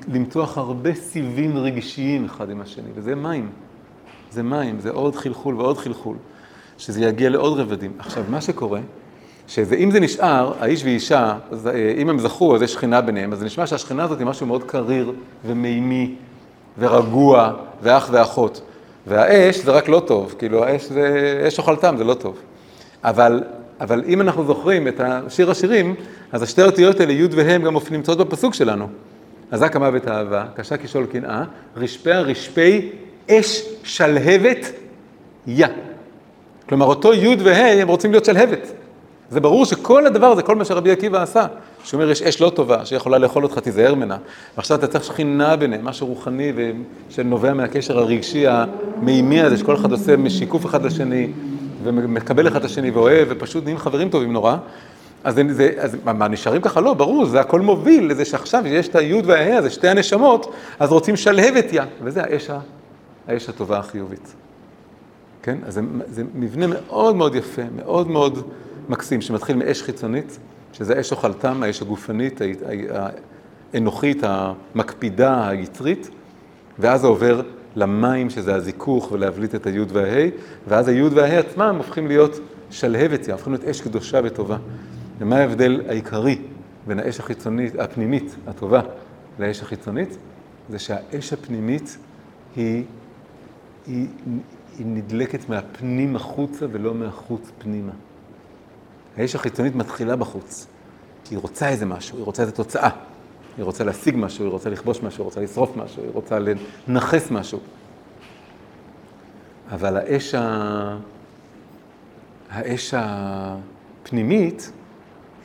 למתוח 0.07 0.57
הרבה 0.57 0.93
סיבים 0.93 1.57
רגשיים 1.57 2.25
אחד 2.25 2.49
עם 2.49 2.61
השני, 2.61 2.89
וזה 2.95 3.15
מים. 3.15 3.49
זה 4.33 4.43
מים, 4.43 4.79
זה 4.79 4.89
עוד 4.89 5.15
חלחול 5.15 5.55
ועוד 5.55 5.77
חלחול, 5.77 6.15
שזה 6.77 7.05
יגיע 7.05 7.29
לעוד 7.29 7.59
רבדים. 7.59 7.91
עכשיו, 7.99 8.23
מה 8.29 8.41
שקורה, 8.41 8.79
שאם 9.47 9.91
זה 9.91 9.99
נשאר, 9.99 10.53
האיש 10.59 10.83
ואישה, 10.83 11.37
אה, 11.67 11.93
אם 11.97 12.09
הם 12.09 12.19
זכו, 12.19 12.55
אז 12.55 12.61
יש 12.61 12.73
שכינה 12.73 13.01
ביניהם, 13.01 13.33
אז 13.33 13.39
זה 13.39 13.45
נשמע 13.45 13.67
שהשכינה 13.67 14.03
הזאת 14.03 14.19
היא 14.19 14.27
משהו 14.27 14.47
מאוד 14.47 14.63
קריר 14.63 15.13
ומימי 15.45 16.15
ורגוע 16.79 17.53
ואח 17.81 18.09
ואחות. 18.11 18.61
והאש 19.07 19.57
זה 19.57 19.71
רק 19.71 19.89
לא 19.89 19.99
טוב, 20.07 20.35
כאילו 20.39 20.63
האש 20.63 20.85
זה, 20.85 21.43
אש 21.47 21.59
אוכלתם 21.59 21.95
זה 21.97 22.03
לא 22.03 22.13
טוב. 22.13 22.37
אבל, 23.03 23.43
אבל 23.81 24.03
אם 24.07 24.21
אנחנו 24.21 24.45
זוכרים 24.45 24.87
את 24.87 25.01
שיר 25.29 25.51
השירים, 25.51 25.95
אז 26.31 26.41
השתי 26.41 26.61
האותיות 26.61 26.99
האלה, 26.99 27.13
י' 27.13 27.27
וה', 27.31 27.57
גם 27.57 27.75
נמצאות 27.91 28.17
בפסוק 28.17 28.53
שלנו. 28.53 28.87
אזק 29.51 29.75
המוות 29.75 30.07
אהבה, 30.07 30.45
קשה 30.55 30.77
כשאול 30.77 31.05
קנאה, 31.05 31.43
רשפיה 31.77 32.21
רשפי 32.21 32.91
אש 33.31 33.63
שלהבת 33.83 34.71
יה. 35.47 35.67
כלומר, 36.69 36.85
אותו 36.85 37.13
י' 37.13 37.35
וה' 37.43 37.81
הם 37.81 37.87
רוצים 37.87 38.11
להיות 38.11 38.25
שלהבת. 38.25 38.71
זה 39.29 39.39
ברור 39.39 39.65
שכל 39.65 40.05
הדבר 40.05 40.25
הזה, 40.25 40.41
כל 40.41 40.55
מה 40.55 40.65
שרבי 40.65 40.91
עקיבא 40.91 41.21
עשה, 41.21 41.45
שהוא 41.83 42.01
אומר, 42.01 42.11
יש 42.11 42.21
אש 42.21 42.41
לא 42.41 42.49
טובה, 42.49 42.85
שיכולה 42.85 43.17
לאכול 43.17 43.43
אותך, 43.43 43.59
תיזהר 43.59 43.95
ממנה. 43.95 44.17
ועכשיו 44.57 44.77
אתה 44.77 44.87
צריך 44.87 45.03
שכינה 45.03 45.55
ביניהם, 45.55 45.85
משהו 45.85 46.07
רוחני 46.07 46.51
שנובע 47.09 47.53
מהקשר 47.53 47.99
הרגשי 47.99 48.45
המימי 48.47 49.41
הזה, 49.41 49.57
שכל 49.57 49.75
אחד 49.75 49.91
עושה 49.91 50.17
משיקוף 50.17 50.65
אחד 50.65 50.85
לשני, 50.85 51.31
ומקבל 51.83 52.47
אחד 52.47 52.59
את 52.59 52.65
השני 52.65 52.91
ואוהב, 52.91 53.27
ופשוט 53.31 53.63
נהיים 53.63 53.77
חברים 53.77 54.09
טובים 54.09 54.33
נורא. 54.33 54.55
אז, 55.23 55.39
זה, 55.49 55.69
אז 55.77 55.97
מה, 56.03 56.27
נשארים 56.27 56.61
ככה? 56.61 56.81
לא, 56.81 56.93
ברור, 56.93 57.25
זה 57.25 57.39
הכל 57.39 57.61
מוביל 57.61 58.11
לזה 58.11 58.25
שעכשיו 58.25 58.67
יש 58.67 58.87
את 58.87 58.95
היוד 58.95 59.25
וההא 59.27 59.57
הזה, 59.57 59.69
שתי 59.69 59.87
הנשמות, 59.87 60.53
אז 60.79 60.91
רוצים 60.91 61.15
שלהב 61.15 61.55
את 61.55 61.73
יא, 61.73 61.81
וזה 62.01 62.23
האש, 62.23 62.49
האש 63.27 63.49
הטובה 63.49 63.79
החיובית. 63.79 64.35
כן? 65.43 65.57
אז 65.65 65.73
זה, 65.73 65.81
זה 66.07 66.23
מבנה 66.35 66.67
מאוד 66.67 67.15
מאוד 67.15 67.35
יפה, 67.35 67.63
מאוד 67.75 68.07
מאוד... 68.07 68.43
מקסים, 68.89 69.21
שמתחיל 69.21 69.55
מאש 69.55 69.81
חיצונית, 69.81 70.39
שזה 70.73 70.99
אש 70.99 71.11
אוכלתם, 71.11 71.63
האש 71.63 71.81
הגופנית, 71.81 72.41
האנוכית, 73.73 74.23
המקפידה, 74.23 75.47
היצרית, 75.47 76.09
ואז 76.79 77.01
זה 77.01 77.07
עובר 77.07 77.41
למים, 77.75 78.29
שזה 78.29 78.55
הזיכוך, 78.55 79.11
ולהבליט 79.11 79.55
את 79.55 79.67
היוד 79.67 79.91
וההי, 79.91 80.31
ואז 80.67 80.87
היוד 80.87 81.13
וההי 81.13 81.37
עצמם 81.37 81.75
הופכים 81.77 82.07
להיות 82.07 82.39
שלהבת, 82.69 83.29
הופכים 83.29 83.53
להיות 83.53 83.67
אש 83.67 83.81
קדושה 83.81 84.19
וטובה. 84.23 84.57
ומה 85.19 85.37
ההבדל 85.37 85.81
העיקרי 85.87 86.37
בין 86.87 86.99
האש 86.99 87.19
החיצונית, 87.19 87.79
הפנימית, 87.79 88.35
הטובה, 88.47 88.81
לאש 89.39 89.61
החיצונית? 89.61 90.17
זה 90.69 90.79
שהאש 90.79 91.33
הפנימית 91.33 91.97
היא, 92.55 92.83
היא, 93.87 94.07
היא 94.77 94.85
נדלקת 94.85 95.49
מהפנים 95.49 96.15
החוצה 96.15 96.65
ולא 96.71 96.93
מהחוץ 96.93 97.51
פנימה. 97.57 97.91
האש 99.17 99.35
החיצונית 99.35 99.75
מתחילה 99.75 100.15
בחוץ. 100.15 100.67
כי 101.25 101.35
היא 101.35 101.39
רוצה 101.39 101.69
איזה 101.69 101.85
משהו, 101.85 102.17
היא 102.17 102.25
רוצה 102.25 102.41
איזה 102.41 102.53
תוצאה. 102.53 102.89
היא 103.57 103.65
רוצה 103.65 103.83
להשיג 103.83 104.15
משהו, 104.17 104.45
היא 104.45 104.51
רוצה 104.51 104.69
לכבוש 104.69 105.03
משהו, 105.03 105.23
היא 105.23 105.25
רוצה 105.25 105.41
לשרוף 105.41 105.77
משהו, 105.77 106.03
היא 106.03 106.11
רוצה 106.13 106.37
לנכס 106.87 107.31
משהו. 107.31 107.59
אבל 109.71 109.97
האש, 109.97 110.35
ה... 110.35 110.97
האש 112.49 112.93
הפנימית 112.97 114.71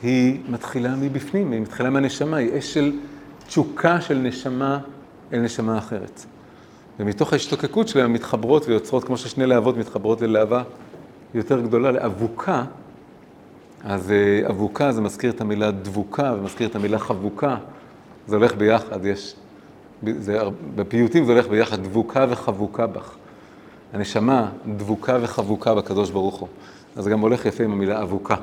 היא 0.03 0.39
מתחילה 0.49 0.95
מבפנים, 0.95 1.51
היא 1.51 1.61
מתחילה 1.61 1.89
מהנשמה, 1.89 2.37
היא 2.37 2.57
אש 2.57 2.73
של 2.73 2.99
תשוקה 3.47 4.01
של 4.01 4.17
נשמה 4.17 4.79
אל 5.33 5.39
נשמה 5.39 5.77
אחרת. 5.77 6.25
ומתוך 6.99 7.33
ההשתוקקות 7.33 7.87
שלהם 7.87 8.13
מתחברות 8.13 8.67
ויוצרות, 8.67 9.03
כמו 9.03 9.17
ששני 9.17 9.45
להבות 9.45 9.77
מתחברות 9.77 10.21
ללהבה 10.21 10.63
יותר 11.33 11.61
גדולה, 11.61 11.91
לאבוקה, 11.91 12.63
אז 13.83 14.11
אה, 14.11 14.49
אבוקה 14.49 14.91
זה 14.91 15.01
מזכיר 15.01 15.31
את 15.31 15.41
המילה 15.41 15.71
דבוקה 15.71 16.33
ומזכיר 16.37 16.67
את 16.67 16.75
המילה 16.75 16.99
חבוקה, 16.99 17.57
זה 18.27 18.35
הולך 18.35 18.55
ביחד, 18.55 19.05
יש, 19.05 19.35
זה, 20.03 20.39
בפיוטים 20.75 21.25
זה 21.25 21.31
הולך 21.31 21.47
ביחד, 21.47 21.83
דבוקה 21.83 22.25
וחבוקה 22.29 22.87
בך. 22.87 23.15
הנשמה 23.93 24.49
דבוקה 24.77 25.17
וחבוקה 25.21 25.75
בקדוש 25.75 26.09
ברוך 26.09 26.35
הוא. 26.35 26.47
אז 26.95 27.03
זה 27.03 27.09
גם 27.09 27.19
הולך 27.19 27.45
יפה 27.45 27.63
עם 27.63 27.71
המילה 27.71 28.01
אבוקה. 28.01 28.35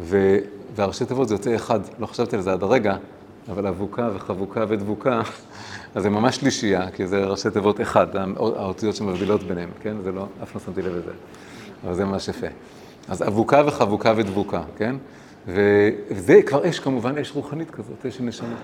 ו, 0.00 0.38
והראשי 0.74 1.04
תיבות 1.04 1.28
זה 1.28 1.34
יוצא 1.34 1.54
אחד, 1.54 1.80
לא 1.98 2.06
חשבתי 2.06 2.36
על 2.36 2.42
זה 2.42 2.52
עד 2.52 2.62
הרגע, 2.62 2.96
אבל 3.48 3.66
אבוקה 3.66 4.08
וחבוקה 4.14 4.64
ודבוקה, 4.68 5.20
אז 5.94 6.02
זה 6.02 6.10
ממש 6.10 6.36
שלישייה, 6.36 6.90
כי 6.90 7.06
זה 7.06 7.24
ראשי 7.24 7.50
תיבות 7.50 7.80
אחד, 7.80 8.06
האותיות 8.36 8.96
שמבדילות 8.96 9.42
ביניהם, 9.42 9.68
כן? 9.80 9.96
זה 10.04 10.12
לא, 10.12 10.26
אף 10.42 10.54
לא 10.54 10.60
שמתי 10.60 10.82
לב 10.82 10.92
לזה, 10.92 11.12
אבל 11.84 11.94
זה 11.94 12.04
ממש 12.04 12.28
יפה. 12.28 12.46
אז 13.08 13.22
אבוקה 13.22 13.62
וחבוקה 13.66 14.12
ודבוקה, 14.16 14.62
כן? 14.76 14.96
וזה 15.46 16.40
כבר 16.46 16.68
אש, 16.68 16.78
כמובן, 16.78 17.18
אש 17.18 17.32
רוחנית 17.34 17.70
כזאת, 17.70 18.06
אש 18.06 18.20
נשמות. 18.20 18.58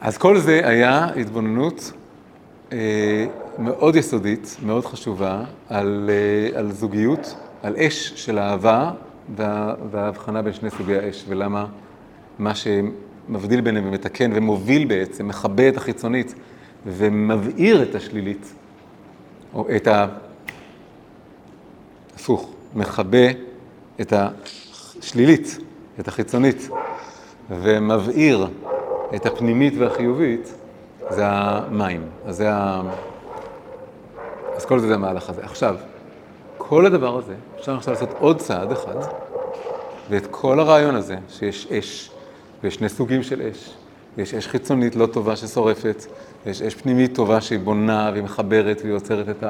אז 0.00 0.18
כל 0.18 0.38
זה 0.38 0.60
היה 0.64 1.08
התבוננות 1.16 1.92
אה, 2.72 3.26
מאוד 3.58 3.96
יסודית, 3.96 4.56
מאוד 4.66 4.86
חשובה, 4.86 5.44
על, 5.68 6.10
אה, 6.12 6.58
על 6.58 6.72
זוגיות, 6.72 7.36
על 7.62 7.76
אש 7.76 8.12
של 8.16 8.38
אהבה 8.38 8.90
וה, 9.36 9.74
וההבחנה 9.90 10.42
בין 10.42 10.52
שני 10.52 10.70
סוגי 10.70 10.96
האש, 10.96 11.24
ולמה 11.28 11.66
מה 12.40 12.52
שמבדיל 12.54 13.60
ביניהם 13.60 13.88
ומתקן 13.88 14.30
ומוביל 14.34 14.84
בעצם, 14.84 15.28
מכבה 15.28 15.68
את 15.68 15.76
החיצונית 15.76 16.34
ומבעיר 16.86 17.82
את 17.82 17.94
השלילית, 17.94 18.54
או 19.54 19.66
את 19.76 19.86
ה... 19.86 20.06
הפוך, 22.14 22.50
מכבה 22.74 23.30
את 24.00 24.12
השלילית, 24.12 25.58
את 26.00 26.08
החיצונית, 26.08 26.68
ומבעיר 27.50 28.46
את 29.14 29.26
הפנימית 29.26 29.74
והחיובית, 29.78 30.54
זה 31.10 31.22
המים. 31.26 32.02
אז 32.26 32.36
זה 32.36 32.52
ה... 32.52 32.82
אז 34.56 34.64
כל 34.64 34.78
זה 34.78 34.86
זה 34.86 34.94
המהלך 34.94 35.30
הזה. 35.30 35.42
עכשיו, 35.44 35.76
כל 36.58 36.86
הדבר 36.86 37.18
הזה, 37.18 37.34
אפשר 37.58 37.76
עכשיו 37.76 37.94
לעשות 37.94 38.10
עוד 38.18 38.38
צעד 38.38 38.72
אחד, 38.72 38.96
ואת 40.10 40.26
כל 40.30 40.60
הרעיון 40.60 40.94
הזה, 40.94 41.16
שיש 41.28 41.66
אש, 41.66 42.10
ויש 42.62 42.74
שני 42.74 42.88
סוגים 42.88 43.22
של 43.22 43.42
אש, 43.42 43.74
יש 44.18 44.34
אש 44.34 44.46
חיצונית 44.46 44.96
לא 44.96 45.06
טובה 45.06 45.36
ששורפת, 45.36 46.06
ויש 46.46 46.62
אש 46.62 46.74
פנימית 46.74 47.14
טובה 47.14 47.40
שהיא 47.40 47.58
בונה 47.58 48.10
והיא 48.12 48.24
מחברת 48.24 48.80
והיא 48.80 48.92
יוצרת 48.92 49.28
את 49.28 49.44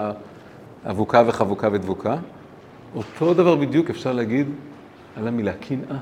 האבוקה 0.85 1.23
וחבוקה 1.27 1.69
ודבוקה. 1.73 2.17
אותו 2.95 3.35
דבר 3.35 3.57
בדיוק 3.57 3.91
אפשר 3.91 4.13
להגיד 4.13 4.47
על 5.17 5.29
המילה 5.29 5.53
קנאה. 5.53 5.97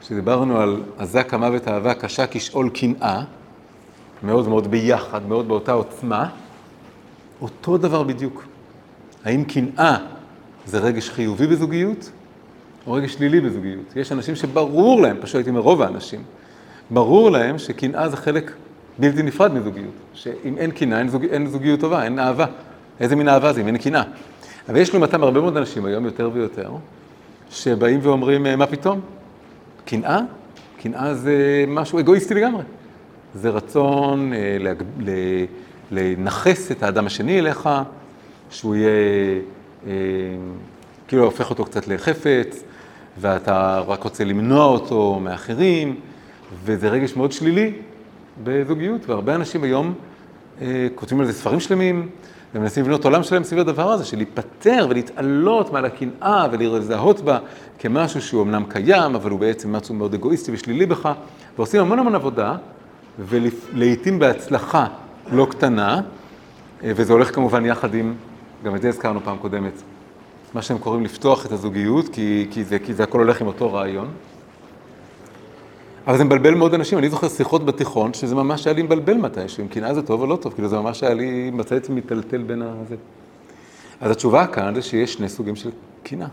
כשדיברנו 0.00 0.58
על 0.60 0.82
עזק 0.98 1.34
המוות 1.34 1.68
אהבה 1.68 1.94
קשה 1.94 2.24
כשאול 2.30 2.70
קנאה, 2.70 3.24
מאוד 4.22 4.48
מאוד 4.48 4.66
ביחד, 4.70 5.26
מאוד 5.26 5.48
באותה 5.48 5.72
עוצמה, 5.72 6.28
אותו 7.40 7.78
דבר 7.78 8.02
בדיוק. 8.02 8.44
האם 9.24 9.44
קנאה 9.44 9.96
זה 10.66 10.78
רגש 10.78 11.10
חיובי 11.10 11.46
בזוגיות, 11.46 12.10
או 12.86 12.92
רגש 12.92 13.14
שלילי 13.14 13.40
בזוגיות? 13.40 13.96
יש 13.96 14.12
אנשים 14.12 14.36
שברור 14.36 15.02
להם, 15.02 15.16
פשוט 15.20 15.34
הייתי 15.34 15.50
אומר 15.50 15.60
רוב 15.60 15.82
האנשים, 15.82 16.22
ברור 16.90 17.30
להם 17.30 17.58
שקנאה 17.58 18.08
זה 18.08 18.16
חלק 18.16 18.52
בלתי 18.98 19.22
נפרד 19.22 19.54
מזוגיות. 19.54 19.94
שאם 20.14 20.58
אין 20.58 20.70
קנאה, 20.70 20.98
אין, 20.98 21.08
זוג, 21.08 21.24
אין 21.24 21.46
זוגיות 21.46 21.80
טובה, 21.80 22.04
אין 22.04 22.18
אהבה. 22.18 22.46
איזה 23.00 23.16
מין 23.16 23.28
אהבה 23.28 23.52
זה 23.52 23.60
אם 23.60 23.66
אין 23.66 23.78
קנאה? 23.78 24.02
אבל 24.68 24.76
יש 24.76 24.94
לעומתם 24.94 25.22
הרבה 25.22 25.40
מאוד 25.40 25.56
אנשים 25.56 25.84
היום, 25.84 26.04
יותר 26.04 26.30
ויותר, 26.32 26.70
שבאים 27.50 28.00
ואומרים, 28.02 28.58
מה 28.58 28.66
פתאום? 28.66 29.00
קנאה? 29.84 30.20
קנאה 30.82 31.14
זה 31.14 31.64
משהו 31.68 31.98
אגואיסטי 31.98 32.34
לגמרי. 32.34 32.62
זה 33.34 33.50
רצון 33.50 34.32
אה, 34.32 34.56
להג... 34.60 34.82
לנכס 35.90 36.72
את 36.72 36.82
האדם 36.82 37.06
השני 37.06 37.38
אליך, 37.38 37.68
שהוא 38.50 38.74
יהיה, 38.74 38.90
אה, 39.86 39.92
כאילו 41.08 41.24
הופך 41.24 41.50
אותו 41.50 41.64
קצת 41.64 41.88
לחפץ, 41.88 42.64
ואתה 43.20 43.82
רק 43.86 44.02
רוצה 44.02 44.24
למנוע 44.24 44.64
אותו 44.64 45.20
מאחרים, 45.22 46.00
וזה 46.64 46.88
רגש 46.88 47.16
מאוד 47.16 47.32
שלילי 47.32 47.72
בזוגיות, 48.44 49.08
והרבה 49.08 49.34
אנשים 49.34 49.64
היום 49.64 49.94
אה, 50.60 50.86
כותבים 50.94 51.20
על 51.20 51.26
זה 51.26 51.32
ספרים 51.32 51.60
שלמים, 51.60 52.08
ומנסים 52.54 52.84
לבנות 52.84 53.04
עולם 53.04 53.22
שלם 53.22 53.44
סביב 53.44 53.60
הדבר 53.60 53.92
הזה, 53.92 54.04
של 54.04 54.16
להיפטר 54.16 54.86
ולהתעלות 54.90 55.72
מעל 55.72 55.84
הקנאה 55.84 56.46
ולזהות 56.52 57.20
בה 57.20 57.38
כמשהו 57.78 58.22
שהוא 58.22 58.42
אמנם 58.42 58.64
קיים, 58.68 59.14
אבל 59.14 59.30
הוא 59.30 59.40
בעצם 59.40 59.76
משהו 59.76 59.94
מאוד 59.94 60.14
אגואיסטי 60.14 60.52
ושלילי 60.52 60.86
בך, 60.86 61.08
ועושים 61.56 61.80
המון 61.80 61.98
המון 61.98 62.14
עבודה, 62.14 62.56
ולעיתים 63.18 64.18
בהצלחה 64.18 64.86
לא 65.32 65.46
קטנה, 65.50 66.00
וזה 66.82 67.12
הולך 67.12 67.34
כמובן 67.34 67.64
יחד 67.64 67.94
עם, 67.94 68.14
גם 68.64 68.76
את 68.76 68.82
זה 68.82 68.88
הזכרנו 68.88 69.20
פעם 69.20 69.36
קודמת, 69.36 69.82
מה 70.54 70.62
שהם 70.62 70.78
קוראים 70.78 71.04
לפתוח 71.04 71.46
את 71.46 71.52
הזוגיות, 71.52 72.08
כי, 72.08 72.46
כי, 72.50 72.64
זה, 72.64 72.78
כי 72.78 72.94
זה 72.94 73.02
הכל 73.02 73.18
הולך 73.18 73.40
עם 73.40 73.46
אותו 73.46 73.72
רעיון. 73.72 74.08
אבל 76.06 76.18
זה 76.18 76.24
מבלבל 76.24 76.54
מאוד 76.54 76.74
אנשים, 76.74 76.98
אני 76.98 77.10
זוכר 77.10 77.28
שיחות 77.28 77.64
בתיכון, 77.66 78.14
שזה 78.14 78.34
ממש 78.34 78.66
היה 78.66 78.74
לי 78.74 78.82
מבלבל 78.82 79.14
מתישהו, 79.14 79.62
אם 79.62 79.68
קנאה 79.68 79.94
זה 79.94 80.02
טוב 80.02 80.20
או 80.20 80.26
לא 80.26 80.36
טוב, 80.36 80.52
כאילו 80.52 80.68
זה 80.68 80.76
ממש 80.78 81.02
היה 81.02 81.14
לי, 81.14 81.50
מצא 81.50 81.74
עצמי 81.74 81.96
מטלטל 81.96 82.42
בין 82.42 82.62
הזה. 82.62 82.96
אז 84.00 84.10
התשובה 84.10 84.46
כאן 84.46 84.74
זה 84.74 84.82
שיש 84.82 85.12
שני 85.12 85.28
סוגים 85.28 85.56
של 85.56 85.70
קנאה. 86.02 86.28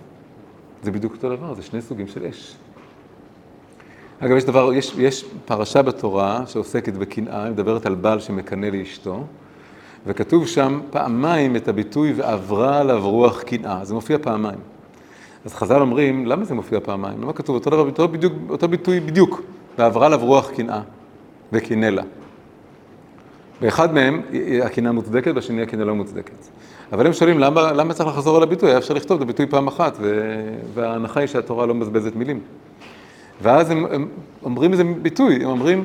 זה 0.83 0.91
בדיוק 0.91 1.13
אותו 1.13 1.29
דבר, 1.29 1.53
זה 1.53 1.61
שני 1.61 1.81
סוגים 1.81 2.07
של 2.07 2.25
אש. 2.25 2.55
אגב, 4.19 4.37
יש 4.37 4.43
דבר, 4.43 4.73
יש, 4.73 4.93
יש 4.97 5.25
פרשה 5.45 5.81
בתורה 5.81 6.43
שעוסקת 6.47 6.93
בקנאה, 6.93 7.43
היא 7.43 7.51
מדברת 7.51 7.85
על 7.85 7.95
בעל 7.95 8.19
שמקנא 8.19 8.65
לאשתו, 8.65 9.23
וכתוב 10.07 10.47
שם 10.47 10.79
פעמיים 10.89 11.55
את 11.55 11.67
הביטוי 11.67 12.13
ועברה 12.13 12.79
עליו 12.79 13.09
רוח 13.09 13.41
קנאה, 13.41 13.85
זה 13.85 13.93
מופיע 13.93 14.17
פעמיים. 14.21 14.59
אז 15.45 15.53
חז"ל 15.53 15.81
אומרים, 15.81 16.25
למה 16.25 16.45
זה 16.45 16.53
מופיע 16.53 16.79
פעמיים? 16.79 17.21
למה 17.21 17.33
כתוב 17.33 17.55
אותו 17.55 17.69
דבר, 17.69 17.85
אותו, 17.85 18.07
בדיוק, 18.07 18.33
אותו 18.49 18.67
ביטוי 18.67 18.99
בדיוק, 18.99 19.41
ועברה 19.77 20.05
עליו 20.05 20.19
רוח 20.21 20.49
קנאה, 20.49 20.81
וקינא 21.53 21.85
לה. 21.85 22.03
באחד 23.61 23.93
מהם 23.93 24.21
הקנאה 24.63 24.91
מוצדקת, 24.91 25.33
בשני 25.33 25.61
הקנאה 25.61 25.85
לא 25.85 25.95
מוצדקת. 25.95 26.47
אבל 26.91 27.07
הם 27.07 27.13
שואלים, 27.13 27.39
למה, 27.39 27.71
למה 27.71 27.93
צריך 27.93 28.09
לחזור 28.09 28.37
על 28.37 28.43
הביטוי? 28.43 28.69
היה 28.69 28.77
אפשר 28.77 28.93
לכתוב 28.93 29.17
את 29.17 29.21
הביטוי 29.21 29.45
פעם 29.45 29.67
אחת, 29.67 29.97
ו... 29.99 30.23
וההנחה 30.73 31.19
היא 31.19 31.27
שהתורה 31.27 31.65
לא 31.65 31.73
מבזבזת 31.73 32.15
מילים. 32.15 32.39
ואז 33.41 33.69
הם, 33.69 33.85
הם 33.85 34.07
אומרים 34.43 34.71
איזה 34.71 34.83
ביטוי, 34.83 35.35
הם 35.35 35.49
אומרים, 35.49 35.83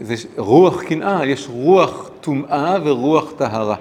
זה 0.00 0.14
רוח 0.36 0.82
קנאה, 0.82 1.26
יש 1.26 1.48
רוח 1.52 2.10
טומאה 2.20 2.76
ורוח 2.84 3.32
טהרה. 3.36 3.76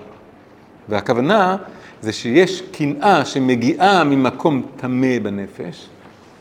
והכוונה 0.89 1.57
זה 2.01 2.13
שיש 2.13 2.61
קנאה 2.61 3.26
שמגיעה 3.26 4.03
ממקום 4.03 4.61
טמא 4.76 5.20
בנפש, 5.20 5.88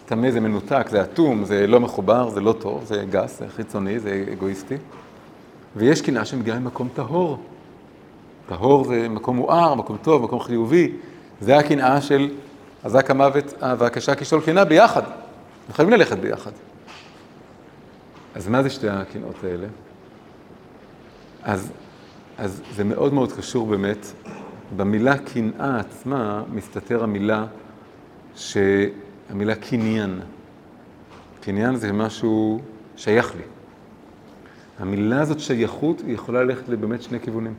טמא 0.06 0.30
זה 0.30 0.40
מנותק, 0.40 0.86
זה 0.90 1.02
אטום, 1.02 1.44
זה 1.44 1.66
לא 1.66 1.80
מחובר, 1.80 2.30
זה 2.30 2.40
לא 2.40 2.52
טוב, 2.52 2.84
זה 2.84 3.04
גס, 3.10 3.38
זה 3.38 3.46
חיצוני, 3.56 3.98
זה 3.98 4.24
אגואיסטי. 4.32 4.74
ויש 5.76 6.02
קנאה 6.02 6.24
שמגיעה 6.24 6.58
ממקום 6.58 6.88
טהור. 6.94 7.38
טהור 8.48 8.84
זה 8.84 9.08
מקום 9.08 9.36
מואר, 9.36 9.74
מקום 9.74 9.96
טוב, 10.02 10.22
מקום 10.22 10.40
חיובי. 10.40 10.92
זה 11.40 11.58
הקנאה 11.58 12.00
של 12.00 12.30
אזק 12.84 13.10
המוות 13.10 13.54
והקשה 13.78 14.14
כשול 14.14 14.40
קנאה 14.40 14.64
ביחד. 14.64 15.02
הם 15.68 15.72
חייבים 15.72 15.94
ללכת 15.94 16.18
ביחד. 16.18 16.50
אז 18.36 18.48
מה 18.48 18.62
זה 18.62 18.70
שתי 18.70 18.88
הקנאות 18.88 19.44
האלה? 19.44 19.66
אז, 21.42 21.72
אז 22.38 22.62
זה 22.74 22.84
מאוד 22.84 23.12
מאוד 23.14 23.32
קשור 23.32 23.66
באמת, 23.66 24.06
במילה 24.76 25.18
קנאה 25.18 25.80
עצמה 25.80 26.42
מסתתר 26.52 27.02
המילה, 27.02 27.46
ש... 28.34 28.56
המילה 29.30 29.54
קניין. 29.54 30.20
קניין 31.40 31.76
זה 31.76 31.92
משהו 31.92 32.60
שייך 32.96 33.34
לי. 33.36 33.42
המילה 34.78 35.20
הזאת 35.20 35.40
שייכות 35.40 36.00
היא 36.00 36.14
יכולה 36.14 36.44
ללכת 36.44 36.68
לבאמת 36.68 37.02
שני 37.02 37.20
כיוונים. 37.20 37.54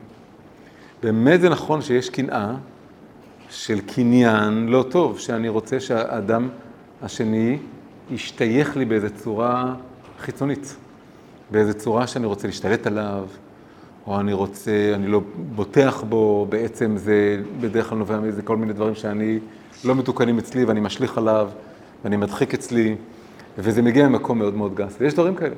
באמת 1.02 1.40
זה 1.40 1.48
נכון 1.48 1.82
שיש 1.82 2.10
קנאה 2.10 2.54
של 3.50 3.80
קניין 3.80 4.66
לא 4.66 4.84
טוב, 4.90 5.18
שאני 5.18 5.48
רוצה 5.48 5.80
שהאדם 5.80 6.48
השני 7.02 7.58
ישתייך 8.10 8.76
לי 8.76 8.84
באיזו 8.84 9.08
צורה 9.14 9.74
חיצונית, 10.20 10.76
באיזו 11.50 11.74
צורה 11.74 12.06
שאני 12.06 12.26
רוצה 12.26 12.46
להשתלט 12.46 12.86
עליו, 12.86 13.26
או 14.06 14.20
אני 14.20 14.32
רוצה, 14.32 14.92
אני 14.94 15.06
לא 15.06 15.20
בוטח 15.54 16.04
בו, 16.08 16.46
בעצם 16.48 16.96
זה 16.96 17.42
בדרך 17.60 17.88
כלל 17.88 17.98
נובע 17.98 18.20
מאיזה 18.20 18.42
כל 18.42 18.56
מיני 18.56 18.72
דברים 18.72 18.94
שאני 18.94 19.38
לא 19.84 19.94
מתוקנים 19.94 20.38
אצלי 20.38 20.64
ואני 20.64 20.80
משליך 20.80 21.18
עליו 21.18 21.48
ואני 22.04 22.16
מדחיק 22.16 22.54
אצלי, 22.54 22.96
וזה 23.58 23.82
מגיע 23.82 24.08
ממקום 24.08 24.38
מאוד 24.38 24.54
מאוד 24.54 24.74
גס, 24.74 24.96
ויש 25.00 25.14
דברים 25.14 25.34
כאלה. 25.34 25.54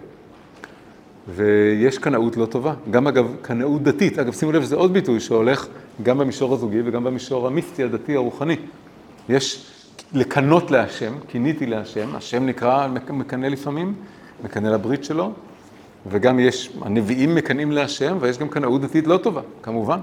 ויש 1.29 1.99
קנאות 1.99 2.37
לא 2.37 2.47
טובה, 2.47 2.75
גם 2.91 3.07
אגב 3.07 3.37
קנאות 3.43 3.83
דתית, 3.83 4.19
אגב 4.19 4.33
שימו 4.33 4.53
לב 4.53 4.63
שזה 4.63 4.77
עוד 4.77 4.93
ביטוי 4.93 5.21
שהולך 5.21 5.67
גם 6.03 6.19
במישור 6.19 6.55
הזוגי 6.55 6.81
וגם 6.85 7.05
במישור 7.05 7.47
המיסטי, 7.47 7.85
הדתי, 7.85 8.17
הרוחני. 8.17 8.57
יש 9.29 9.71
לקנות 10.13 10.71
להשם, 10.71 11.13
קיניתי 11.29 11.67
להשם, 11.67 12.17
השם 12.17 12.47
נקרא, 12.47 12.89
מקנא 13.11 13.47
לפעמים, 13.47 13.95
מקנא 14.45 14.69
לברית 14.69 15.05
שלו, 15.05 15.33
וגם 16.07 16.39
יש, 16.39 16.73
הנביאים 16.83 17.35
מקנאים 17.35 17.73
להשם, 17.73 18.17
ויש 18.21 18.39
גם 18.39 18.49
קנאות 18.49 18.81
דתית 18.81 19.07
לא 19.07 19.17
טובה, 19.17 19.41
כמובן. 19.63 19.99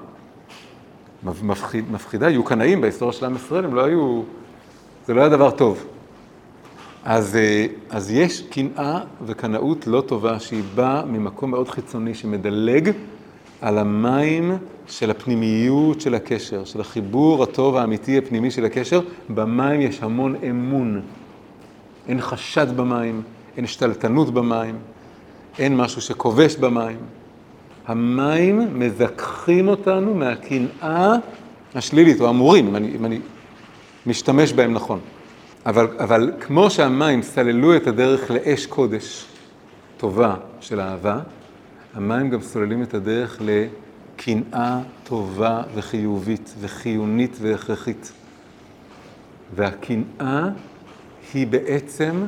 מפחיד, 1.44 1.92
מפחידה, 1.92 2.28
היו 2.28 2.44
קנאים 2.44 2.82
בהיסטוריה 2.82 3.14
של 3.14 3.26
עם 3.26 3.36
ישראל, 3.36 3.66
הם 3.66 3.76
לא 3.76 3.86
היו, 3.86 4.22
זה 5.06 5.14
לא 5.14 5.22
היה 5.22 5.30
דבר 5.30 5.52
טוב. 5.52 5.86
אז, 7.06 7.36
אה, 7.36 7.66
אז 7.90 8.12
יש 8.12 8.42
קנאה 8.42 9.00
וקנאות 9.26 9.88
לא 9.88 10.02
טובה 10.02 10.40
שהיא 10.40 10.64
באה 10.76 11.06
ממקום 11.06 11.52
מאוד 11.52 11.70
חיצוני 11.70 12.14
שמדלג 12.14 12.92
על 13.62 13.78
המים 13.78 14.58
של 14.88 15.12
הפנימיות 15.12 16.02
של 16.02 16.16
הקשר, 16.16 16.66
של 16.66 16.82
החיבור 16.82 17.44
הטוב 17.44 17.76
האמיתי 17.76 18.18
הפנימי 18.18 18.52
של 18.52 18.66
הקשר. 18.66 19.02
במים 19.30 19.82
יש 19.82 20.04
המון 20.04 20.36
אמון. 20.50 21.02
אין 22.08 22.22
חשד 22.22 22.78
במים, 22.78 23.22
אין 23.58 23.68
שתלטנות 23.68 24.34
במים, 24.34 24.76
אין 25.60 25.78
משהו 25.78 26.01
שכובש 26.01 26.55
במים. 26.55 26.97
המים 27.88 28.80
מזכחים 28.80 29.68
אותנו 29.68 30.14
מהקנאה 30.14 31.14
השלילית, 31.76 32.22
או 32.22 32.30
אמורים, 32.30 32.68
אם 32.68 32.76
אני, 32.76 32.95
אם 32.95 33.05
אני 33.05 33.20
משתמש 34.05 34.53
בהם 34.53 34.74
נכון. 34.74 34.99
אבל, 35.66 35.88
אבל 35.99 36.32
כמו 36.39 36.70
שהמים 36.70 37.22
סללו 37.22 37.76
את 37.76 37.88
הדרך 37.88 38.32
לאש 38.32 38.66
קודש 38.66 39.26
טובה 39.97 40.36
של 40.62 40.80
אהבה, 40.80 41.20
המים 41.93 42.30
גם 42.30 42.41
סוללים 42.41 42.84
את 42.84 42.93
הדרך 42.93 43.41
לקנאה 43.41 44.80
טובה 45.03 45.64
וחיובית 45.76 46.53
וחיונית 46.60 47.38
והכרחית. 47.41 48.12
והקנאה 49.55 50.49
היא 51.34 51.47
בעצם 51.47 52.26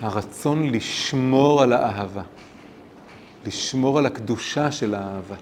הרצון 0.00 0.70
לשמור 0.70 1.62
על 1.62 1.72
האהבה, 1.72 2.22
לשמור 3.46 3.98
על 3.98 4.06
הקדושה 4.06 4.72
של 4.72 4.94
האהבה, 4.94 5.36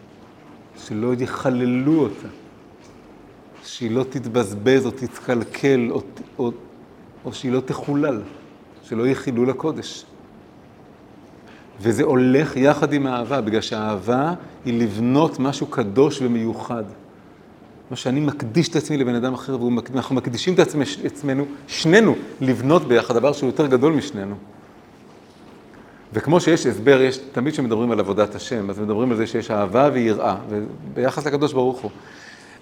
שלא 0.77 1.15
יחללו 1.19 2.03
אותה. 2.03 2.29
שהיא 3.65 3.91
לא 3.91 4.05
תתבזבז 4.11 4.87
או 4.87 4.91
תתקלקל 4.91 5.89
או, 5.91 6.03
או, 6.39 6.51
או 7.25 7.33
שהיא 7.33 7.53
לא 7.53 7.61
תחולל, 7.61 8.21
שלא 8.83 9.05
יהיה 9.05 9.15
חילול 9.15 9.51
הקודש. 9.51 10.05
וזה 11.81 12.03
הולך 12.03 12.57
יחד 12.57 12.93
עם 12.93 13.07
האהבה, 13.07 13.41
בגלל 13.41 13.61
שהאהבה 13.61 14.35
היא 14.65 14.83
לבנות 14.83 15.39
משהו 15.39 15.67
קדוש 15.67 16.23
ומיוחד. 16.23 16.85
מה 17.91 17.97
שאני 17.97 18.21
מקדיש 18.21 18.69
את 18.69 18.77
עצמי 18.77 18.97
לבן 18.97 19.15
אדם 19.15 19.35
אחר, 19.35 19.59
ואנחנו 19.93 20.15
מקדישים 20.15 20.55
את 20.55 20.59
עצמנו, 21.05 21.45
שנינו, 21.67 22.15
לבנות 22.41 22.89
ביחד 22.89 23.15
דבר 23.15 23.33
שהוא 23.33 23.47
יותר 23.47 23.67
גדול 23.67 23.93
משנינו. 23.93 24.35
וכמו 26.13 26.41
שיש 26.41 26.67
הסבר, 26.67 27.03
יש, 27.03 27.19
תמיד 27.33 27.53
כשמדברים 27.53 27.91
על 27.91 28.01
עבודת 28.01 28.35
השם, 28.35 28.71
אז 28.71 28.79
מדברים 28.79 29.11
על 29.11 29.17
זה 29.17 29.27
שיש 29.27 29.51
אהבה 29.51 29.91
ויראה, 29.93 30.37
וביחס 30.49 31.27
לקדוש 31.27 31.53
ברוך 31.53 31.81
הוא. 31.81 31.91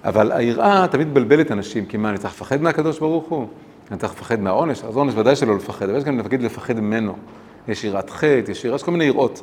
אבל 0.05 0.33
היראה 0.33 0.87
תמיד 0.91 1.09
מבלבלת 1.09 1.53
אנשים, 1.53 1.87
כי 1.87 1.97
מה, 1.97 2.11
אני 2.11 2.19
צריך 2.19 2.35
לפחד 2.35 2.63
מהקדוש 2.63 2.99
ברוך 2.99 3.29
הוא? 3.29 3.47
אני 3.91 3.99
צריך 3.99 4.13
לפחד 4.13 4.41
מהעונש? 4.41 4.85
אז 4.85 4.97
עונש 4.97 5.15
ודאי 5.15 5.37
שלא 5.37 5.57
לפחד, 5.57 5.89
אבל 5.89 5.99
יש 5.99 6.05
גם 6.05 6.17
נגיד 6.17 6.43
לפחד 6.43 6.81
ממנו. 6.81 7.17
יש 7.69 7.85
יראת 7.85 8.11
חטא, 8.11 8.51
יש 8.51 8.65
יראה, 8.65 8.77
יש 8.77 8.83
כל 8.83 8.91
מיני 8.91 9.05
יראות. 9.05 9.43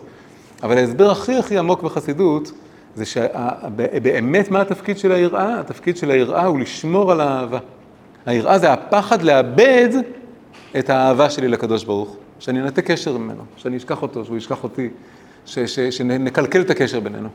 אבל 0.63 0.77
ההסבר 0.77 1.11
הכי 1.11 1.37
הכי 1.37 1.57
עמוק 1.57 1.83
בחסידות, 1.83 2.51
זה 2.95 3.05
שבאמת 3.05 4.51
מה 4.51 4.61
התפקיד 4.61 4.97
של 4.97 5.11
היראה? 5.11 5.59
התפקיד 5.59 5.97
של 5.97 6.11
היראה 6.11 6.45
הוא 6.45 6.59
לשמור 6.59 7.11
על 7.11 7.21
האהבה. 7.21 7.59
היראה 8.25 8.59
זה 8.59 8.73
הפחד 8.73 9.21
לאבד 9.21 9.89
את 10.79 10.89
האהבה 10.89 11.29
שלי 11.29 11.47
לקדוש 11.47 11.83
ברוך. 11.83 12.17
שאני 12.39 12.61
אנתק 12.61 12.91
קשר 12.91 13.17
ממנו, 13.17 13.43
שאני 13.57 13.77
אשכח 13.77 14.01
אותו, 14.01 14.25
שהוא 14.25 14.37
ישכח 14.37 14.63
אותי, 14.63 14.89
שנקלקל 15.91 16.61
את 16.61 16.69
הקשר 16.69 16.99
בינינו. 16.99 17.29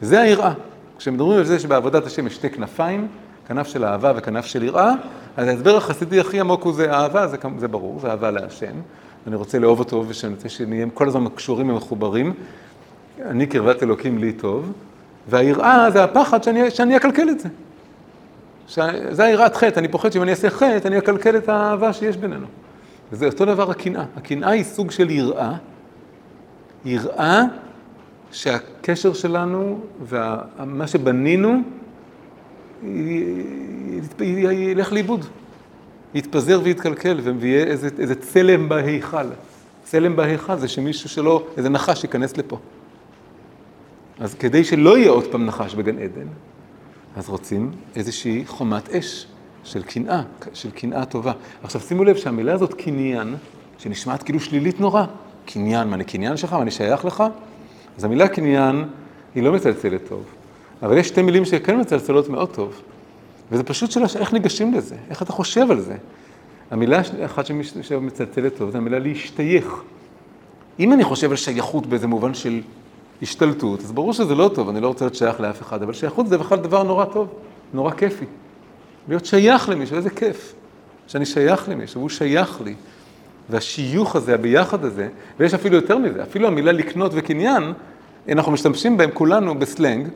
זה 0.00 0.20
היראה. 0.20 0.52
כשמדברים 0.98 1.38
על 1.38 1.44
זה 1.44 1.58
שבעבודת 1.58 2.06
השם 2.06 2.26
יש 2.26 2.34
שתי 2.34 2.50
כנפיים, 2.50 3.08
כנף 3.48 3.66
של 3.66 3.84
אהבה 3.84 4.12
וכנף 4.16 4.46
של 4.46 4.62
יראה, 4.62 4.92
אז 5.36 5.48
ההסבר 5.48 5.76
החסידי 5.76 6.20
הכי 6.20 6.40
עמוק 6.40 6.62
הוא 6.62 6.72
זה 6.72 6.92
אהבה, 6.92 7.26
זה, 7.26 7.36
זה 7.58 7.68
ברור, 7.68 8.00
זה 8.00 8.10
אהבה 8.10 8.30
להשם. 8.30 8.74
אני 9.26 9.36
רוצה 9.36 9.58
לאהוב 9.58 9.78
אותו 9.78 10.04
ושאני 10.08 10.34
רוצה 10.34 10.48
שנהיה 10.48 10.86
כל 10.94 11.08
הזמן 11.08 11.28
קשורים 11.34 11.70
ומחוברים. 11.70 12.34
אני 13.24 13.46
קרבת 13.46 13.82
אלוקים 13.82 14.18
לי 14.18 14.32
טוב, 14.32 14.72
והיראה 15.28 15.90
זה 15.90 16.04
הפחד 16.04 16.42
שאני, 16.42 16.70
שאני 16.70 16.96
אקלקל 16.96 17.30
את 17.30 17.40
זה. 17.40 17.48
ש... 18.68 18.78
זה 19.10 19.24
היראת 19.24 19.56
חטא, 19.56 19.78
אני 19.80 19.88
פוחד 19.88 20.12
שאם 20.12 20.22
אני 20.22 20.30
אעשה 20.30 20.50
חטא, 20.50 20.88
אני 20.88 20.98
אקלקל 20.98 21.36
את 21.36 21.48
האהבה 21.48 21.92
שיש 21.92 22.16
בינינו. 22.16 22.46
וזה 23.12 23.26
אותו 23.26 23.44
דבר 23.44 23.70
הקנאה. 23.70 24.04
הקנאה 24.16 24.50
היא 24.50 24.64
סוג 24.64 24.90
של 24.90 25.10
יראה, 25.10 25.52
יראה 26.84 27.42
שהקשר 28.32 29.12
שלנו 29.12 29.80
ומה 30.08 30.86
שבנינו 30.86 31.62
ילך 34.20 34.92
לאיבוד, 34.92 35.24
יתפזר 36.14 36.60
ויתקלקל 36.62 37.20
ויהיה 37.38 37.64
איזה, 37.64 37.88
איזה 37.98 38.14
צלם 38.14 38.68
בהיכל. 38.68 39.26
צלם 39.84 40.16
בהיכל 40.16 40.56
זה 40.56 40.68
שמישהו 40.68 41.08
שלא, 41.08 41.46
איזה 41.56 41.68
נחש 41.68 42.04
ייכנס 42.04 42.36
לפה. 42.36 42.58
אז 44.20 44.34
כדי 44.34 44.64
שלא 44.64 44.98
יהיה 44.98 45.10
עוד 45.10 45.24
פעם 45.30 45.46
נחש 45.46 45.74
בגן 45.74 45.98
עדן, 45.98 46.26
אז 47.16 47.28
רוצים 47.28 47.70
איזושהי 47.96 48.42
חומת 48.46 48.88
אש 48.88 49.26
של 49.64 49.82
קנאה, 49.82 50.22
של 50.52 50.70
קנאה 50.70 51.04
טובה. 51.04 51.32
עכשיו 51.62 51.80
שימו 51.80 52.04
לב 52.04 52.16
שהמילה 52.16 52.54
הזאת 52.54 52.74
קניין, 52.74 53.34
שנשמעת 53.78 54.22
כאילו 54.22 54.40
שלילית 54.40 54.80
נורא, 54.80 55.04
קניין, 55.46 55.88
מה 55.88 55.96
אני 55.96 56.04
קניין 56.04 56.36
שלך, 56.36 56.52
מה 56.52 56.62
אני 56.62 56.70
שייך 56.70 57.04
לך? 57.04 57.24
אז 57.96 58.04
המילה 58.04 58.28
קניין 58.28 58.84
היא 59.34 59.42
לא 59.42 59.52
מצלצלת 59.52 60.00
טוב, 60.08 60.24
אבל 60.82 60.98
יש 60.98 61.08
שתי 61.08 61.22
מילים 61.22 61.44
שכן 61.44 61.80
מצלצלות 61.80 62.28
מאוד 62.28 62.50
טוב, 62.50 62.82
וזה 63.52 63.62
פשוט 63.62 63.90
שאלה 63.90 64.06
איך 64.16 64.32
ניגשים 64.32 64.74
לזה, 64.74 64.96
איך 65.10 65.22
אתה 65.22 65.32
חושב 65.32 65.70
על 65.70 65.80
זה. 65.80 65.96
המילה 66.70 67.00
אחת 67.24 67.46
שמצלצלת 67.46 68.56
טוב 68.56 68.70
זה 68.70 68.78
המילה 68.78 68.98
להשתייך. 68.98 69.82
אם 70.80 70.92
אני 70.92 71.04
חושב 71.04 71.30
על 71.30 71.36
שייכות 71.36 71.86
באיזה 71.86 72.06
מובן 72.06 72.34
של 72.34 72.60
השתלטות, 73.22 73.80
אז 73.80 73.92
ברור 73.92 74.12
שזה 74.12 74.34
לא 74.34 74.50
טוב, 74.54 74.68
אני 74.68 74.80
לא 74.80 74.88
רוצה 74.88 75.04
להיות 75.04 75.14
שייך 75.14 75.40
לאף 75.40 75.62
אחד, 75.62 75.82
אבל 75.82 75.92
שייכות 75.92 76.26
זה 76.26 76.38
בכלל 76.38 76.58
דבר 76.58 76.82
נורא 76.82 77.04
טוב, 77.04 77.28
נורא 77.72 77.90
כיפי. 77.90 78.24
להיות 79.08 79.24
שייך 79.26 79.68
למישהו, 79.68 79.96
איזה 79.96 80.10
כיף. 80.10 80.54
שאני 81.06 81.26
שייך 81.26 81.68
למישהו, 81.68 82.00
והוא 82.00 82.08
שייך 82.08 82.60
לי. 82.64 82.74
והשיוך 83.50 84.16
הזה, 84.16 84.34
הביחד 84.34 84.84
הזה, 84.84 85.08
ויש 85.38 85.54
אפילו 85.54 85.76
יותר 85.76 85.98
מזה, 85.98 86.22
אפילו 86.22 86.46
המילה 86.46 86.72
לקנות 86.72 87.12
וקניין, 87.14 87.72
אנחנו 88.28 88.52
משתמשים 88.52 88.96
בהם 88.96 89.10
כולנו 89.14 89.58
בסלנג, 89.58 90.08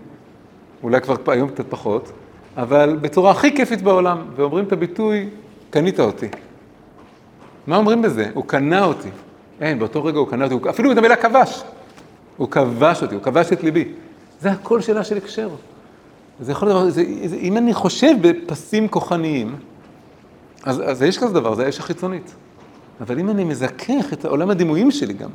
אולי 0.82 1.00
כבר 1.00 1.16
היום 1.26 1.48
קצת 1.48 1.64
פחות, 1.68 2.12
אבל 2.56 2.96
בצורה 3.00 3.30
הכי 3.30 3.56
כיפית 3.56 3.82
בעולם, 3.82 4.22
ואומרים 4.36 4.64
את 4.64 4.72
הביטוי, 4.72 5.28
קנית 5.70 6.00
אותי. 6.00 6.28
מה 7.66 7.76
אומרים 7.76 8.02
בזה? 8.02 8.26
הוא 8.34 8.44
קנה 8.44 8.84
אותי. 8.84 9.08
אין, 9.60 9.78
באותו 9.78 10.04
רגע 10.04 10.18
הוא 10.18 10.28
קנה 10.28 10.44
אותי, 10.44 10.70
אפילו 10.70 10.92
את 10.92 10.98
המילה 10.98 11.16
כבש. 11.16 11.62
הוא 12.36 12.50
כבש 12.50 13.02
אותי, 13.02 13.14
הוא 13.14 13.22
כבש 13.22 13.52
את 13.52 13.62
ליבי. 13.62 13.84
זה 14.40 14.50
הכל 14.50 14.80
שאלה 14.80 15.04
של 15.04 15.16
הקשר. 15.16 15.48
זה 16.40 16.52
יכול 16.52 16.68
להיות, 16.68 16.92
זה, 16.92 17.04
זה, 17.24 17.36
אם 17.36 17.56
אני 17.56 17.74
חושב 17.74 18.14
בפסים 18.20 18.88
כוחניים, 18.88 19.56
אז, 20.64 20.82
אז 20.86 21.02
יש 21.02 21.18
כזה 21.18 21.34
דבר, 21.34 21.54
זה 21.54 21.66
האש 21.66 21.78
החיצונית. 21.78 22.34
אבל 23.00 23.18
אם 23.18 23.30
אני 23.30 23.44
מזכך 23.44 24.12
את 24.12 24.24
עולם 24.24 24.50
הדימויים 24.50 24.90
שלי 24.90 25.12
גם, 25.12 25.30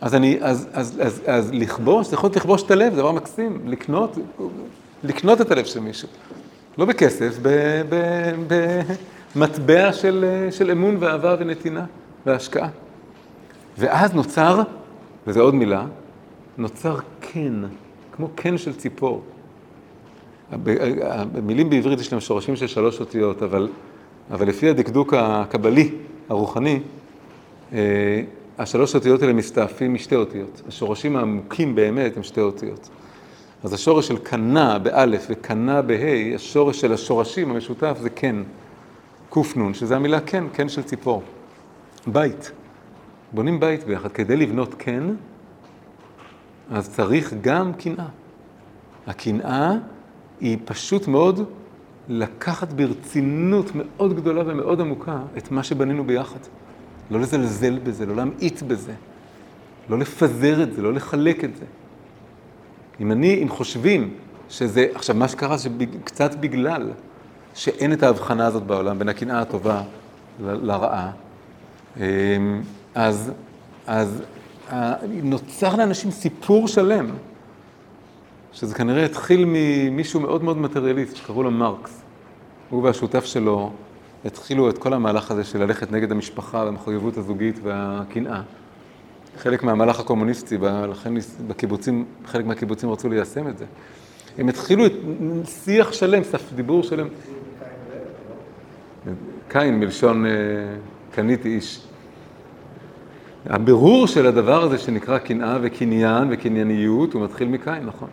אז, 0.00 0.14
אני, 0.14 0.38
אז, 0.40 0.68
אז, 0.72 0.98
אז, 1.02 1.22
אז 1.26 1.50
לכבוש, 1.52 2.06
זה 2.06 2.14
יכול 2.14 2.26
להיות 2.26 2.36
לכבוש 2.36 2.62
את 2.62 2.70
הלב, 2.70 2.94
זה 2.94 3.00
דבר 3.00 3.12
מקסים, 3.12 3.60
לקנות, 3.66 4.18
לקנות 5.02 5.40
את 5.40 5.50
הלב 5.50 5.64
של 5.64 5.80
מישהו. 5.80 6.08
לא 6.78 6.84
בכסף, 6.84 7.38
במטבע 9.36 9.92
של, 9.92 10.24
של 10.50 10.70
אמון 10.70 10.96
ואהבה 11.00 11.36
ונתינה 11.38 11.84
והשקעה. 12.26 12.68
ואז 13.78 14.14
נוצר, 14.14 14.62
וזו 15.26 15.40
עוד 15.40 15.54
מילה, 15.54 15.86
נוצר 16.58 16.96
קן, 17.20 17.62
כמו 18.12 18.28
קן 18.34 18.58
של 18.58 18.74
ציפור. 18.74 19.22
המילים 21.02 21.70
בעברית 21.70 22.00
יש 22.00 22.12
להם 22.12 22.20
שורשים 22.20 22.56
של 22.56 22.66
שלוש 22.66 23.00
אותיות, 23.00 23.42
אבל 23.42 23.68
אבל 24.30 24.48
לפי 24.48 24.68
הדקדוק 24.68 25.14
הקבלי, 25.14 25.90
הרוחני, 26.28 26.80
אה, 27.72 28.22
השלוש 28.58 28.94
אותיות 28.94 29.22
האלה 29.22 29.32
מסתעפים 29.32 29.94
משתי 29.94 30.14
אותיות. 30.14 30.62
השורשים 30.68 31.16
העמוקים 31.16 31.74
באמת 31.74 32.16
הם 32.16 32.22
שתי 32.22 32.40
אותיות. 32.40 32.88
אז 33.64 33.72
השורש 33.72 34.08
של 34.08 34.18
קנה 34.18 34.78
באלף 34.78 35.26
וקנה 35.30 35.82
בה', 35.82 36.34
השורש 36.34 36.80
של 36.80 36.92
השורשים 36.92 37.50
המשותף 37.50 37.96
זה 38.00 38.10
כן, 38.10 38.36
קנ, 39.30 39.74
שזה 39.74 39.96
המילה 39.96 40.20
כן, 40.20 40.44
כן 40.52 40.68
של 40.68 40.82
ציפור. 40.82 41.22
בית. 42.06 42.52
בונים 43.34 43.60
בית 43.60 43.84
ביחד. 43.84 44.12
כדי 44.12 44.36
לבנות 44.36 44.74
כן, 44.78 45.02
אז 46.70 46.90
צריך 46.90 47.34
גם 47.40 47.72
קנאה. 47.72 48.06
הקנאה 49.06 49.72
היא 50.40 50.58
פשוט 50.64 51.08
מאוד 51.08 51.48
לקחת 52.08 52.72
ברצינות 52.72 53.70
מאוד 53.74 54.16
גדולה 54.16 54.42
ומאוד 54.46 54.80
עמוקה 54.80 55.18
את 55.38 55.50
מה 55.50 55.62
שבנינו 55.62 56.04
ביחד. 56.04 56.38
לא 57.10 57.20
לזלזל 57.20 57.78
בזה, 57.78 58.06
לא 58.06 58.16
להמעיט 58.16 58.62
בזה, 58.62 58.92
לא 59.88 59.98
לפזר 59.98 60.62
את 60.62 60.72
זה, 60.72 60.82
לא 60.82 60.92
לחלק 60.92 61.44
את 61.44 61.56
זה. 61.56 61.64
אם 63.00 63.12
אני, 63.12 63.42
אם 63.42 63.48
חושבים 63.48 64.14
שזה, 64.48 64.86
עכשיו 64.94 65.16
מה 65.16 65.28
שקרה 65.28 65.56
זה 65.56 65.68
קצת 66.04 66.34
בגלל 66.34 66.90
שאין 67.54 67.92
את 67.92 68.02
ההבחנה 68.02 68.46
הזאת 68.46 68.62
בעולם 68.62 68.98
בין 68.98 69.08
הקנאה 69.08 69.40
הטובה 69.40 69.82
לרעה, 70.40 71.10
אמ, 71.96 72.02
אז, 72.94 73.32
אז 73.86 74.22
נוצר 75.22 75.76
לאנשים 75.76 76.10
סיפור 76.10 76.68
שלם, 76.68 77.10
שזה 78.52 78.74
כנראה 78.74 79.04
התחיל 79.04 79.44
ממישהו 79.48 80.20
מאוד 80.20 80.44
מאוד 80.44 80.58
מטריאליסט 80.58 81.16
שקראו 81.16 81.42
לו 81.42 81.50
מרקס. 81.50 82.02
הוא 82.70 82.82
והשותף 82.82 83.24
שלו 83.24 83.72
התחילו 84.24 84.70
את 84.70 84.78
כל 84.78 84.92
המהלך 84.92 85.30
הזה 85.30 85.44
של 85.44 85.62
ללכת 85.62 85.92
נגד 85.92 86.12
המשפחה 86.12 86.58
והמחויבות 86.58 87.16
הזוגית 87.16 87.58
והקנאה. 87.62 88.42
חלק 89.38 89.62
מהמהלך 89.62 90.00
הקומוניסטי, 90.00 90.58
לכן 90.90 91.14
בקיבוצים, 91.46 92.04
חלק 92.26 92.46
מהקיבוצים 92.46 92.90
רצו 92.90 93.08
ליישם 93.08 93.48
את 93.48 93.58
זה. 93.58 93.64
הם 94.38 94.48
התחילו 94.48 94.86
את 94.86 94.92
שיח 95.64 95.92
שלם, 95.92 96.24
סף 96.24 96.52
דיבור 96.52 96.82
שלם. 96.82 97.08
קין 99.48 99.80
מלשון 99.80 100.26
אה, 100.26 100.30
קניתי 101.10 101.48
איש. 101.48 101.80
הבירור 103.46 104.06
של 104.06 104.26
הדבר 104.26 104.62
הזה 104.62 104.78
שנקרא 104.78 105.18
קנאה 105.18 105.58
וקניין 105.62 106.28
וקנייניות, 106.30 107.12
הוא 107.12 107.22
מתחיל 107.22 107.48
מקין, 107.48 107.86
נכון. 107.86 108.08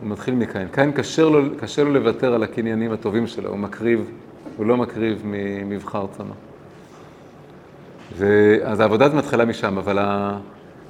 הוא 0.00 0.10
מתחיל 0.10 0.34
מקין. 0.34 0.68
קין 0.72 0.92
קשה 0.92 1.22
לו, 1.22 1.40
לו 1.78 1.92
לוותר 1.92 2.34
על 2.34 2.42
הקניינים 2.42 2.92
הטובים 2.92 3.26
שלו, 3.26 3.50
הוא 3.50 3.58
מקריב, 3.58 4.10
הוא 4.56 4.66
לא 4.66 4.76
מקריב 4.76 5.22
ממבחר 5.24 6.06
צונו. 6.16 6.34
אז 8.64 8.80
העבודה 8.80 9.04
הזאת 9.04 9.16
מתחילה 9.16 9.44
משם, 9.44 9.78
אבל 9.78 9.98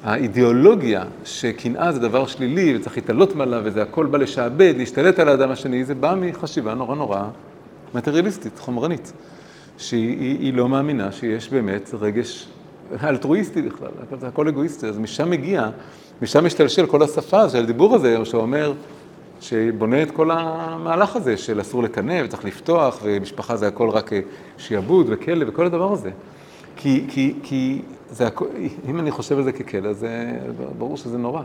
האידיאולוגיה 0.04 1.04
שקנאה 1.24 1.92
זה 1.92 2.00
דבר 2.00 2.26
שלילי 2.26 2.76
וצריך 2.76 2.96
להתעלות 2.96 3.36
מעלה 3.36 3.60
וזה 3.64 3.82
הכל 3.82 4.06
בא 4.06 4.18
לשעבד, 4.18 4.74
להשתלט 4.76 5.18
על 5.18 5.28
האדם 5.28 5.50
השני, 5.50 5.84
זה 5.84 5.94
בא 5.94 6.14
מחשיבה 6.20 6.74
נורא 6.74 6.96
נורא 6.96 7.22
מטריאליסטית, 7.94 8.58
חומרנית, 8.58 9.12
שהיא 9.78 10.54
לא 10.54 10.68
מאמינה 10.68 11.12
שיש 11.12 11.50
באמת 11.50 11.90
רגש 12.00 12.48
אלטרואיסטי 13.08 13.62
בכלל, 13.62 13.88
זה 14.20 14.28
הכל 14.28 14.48
אגואיסטי, 14.48 14.86
אז 14.86 14.98
משם 14.98 15.30
מגיע, 15.30 15.68
משם 16.22 16.46
משתלשל 16.46 16.86
כל 16.86 17.02
השפה 17.02 17.48
של 17.48 17.58
הדיבור 17.58 17.94
הזה, 17.94 18.24
שאומר, 18.24 18.72
שבונה 19.40 20.02
את 20.02 20.10
כל 20.10 20.30
המהלך 20.30 21.16
הזה 21.16 21.36
של 21.36 21.60
אסור 21.60 21.82
לקנא 21.82 22.22
וצריך 22.24 22.44
לפתוח, 22.44 22.98
ומשפחה 23.02 23.56
זה 23.56 23.68
הכל 23.68 23.88
רק 23.88 24.10
שיעבוד 24.58 25.06
וכלא 25.08 25.44
וכל 25.48 25.66
הדבר 25.66 25.92
הזה. 25.92 26.10
כי, 26.76 27.04
כי, 27.08 27.34
כי 27.42 27.82
זה, 28.10 28.28
אם 28.88 29.00
אני 29.00 29.10
חושב 29.10 29.38
על 29.38 29.44
זה 29.44 29.52
ככלא, 29.52 29.92
זה 29.92 30.32
ברור 30.78 30.96
שזה 30.96 31.18
נורא. 31.18 31.42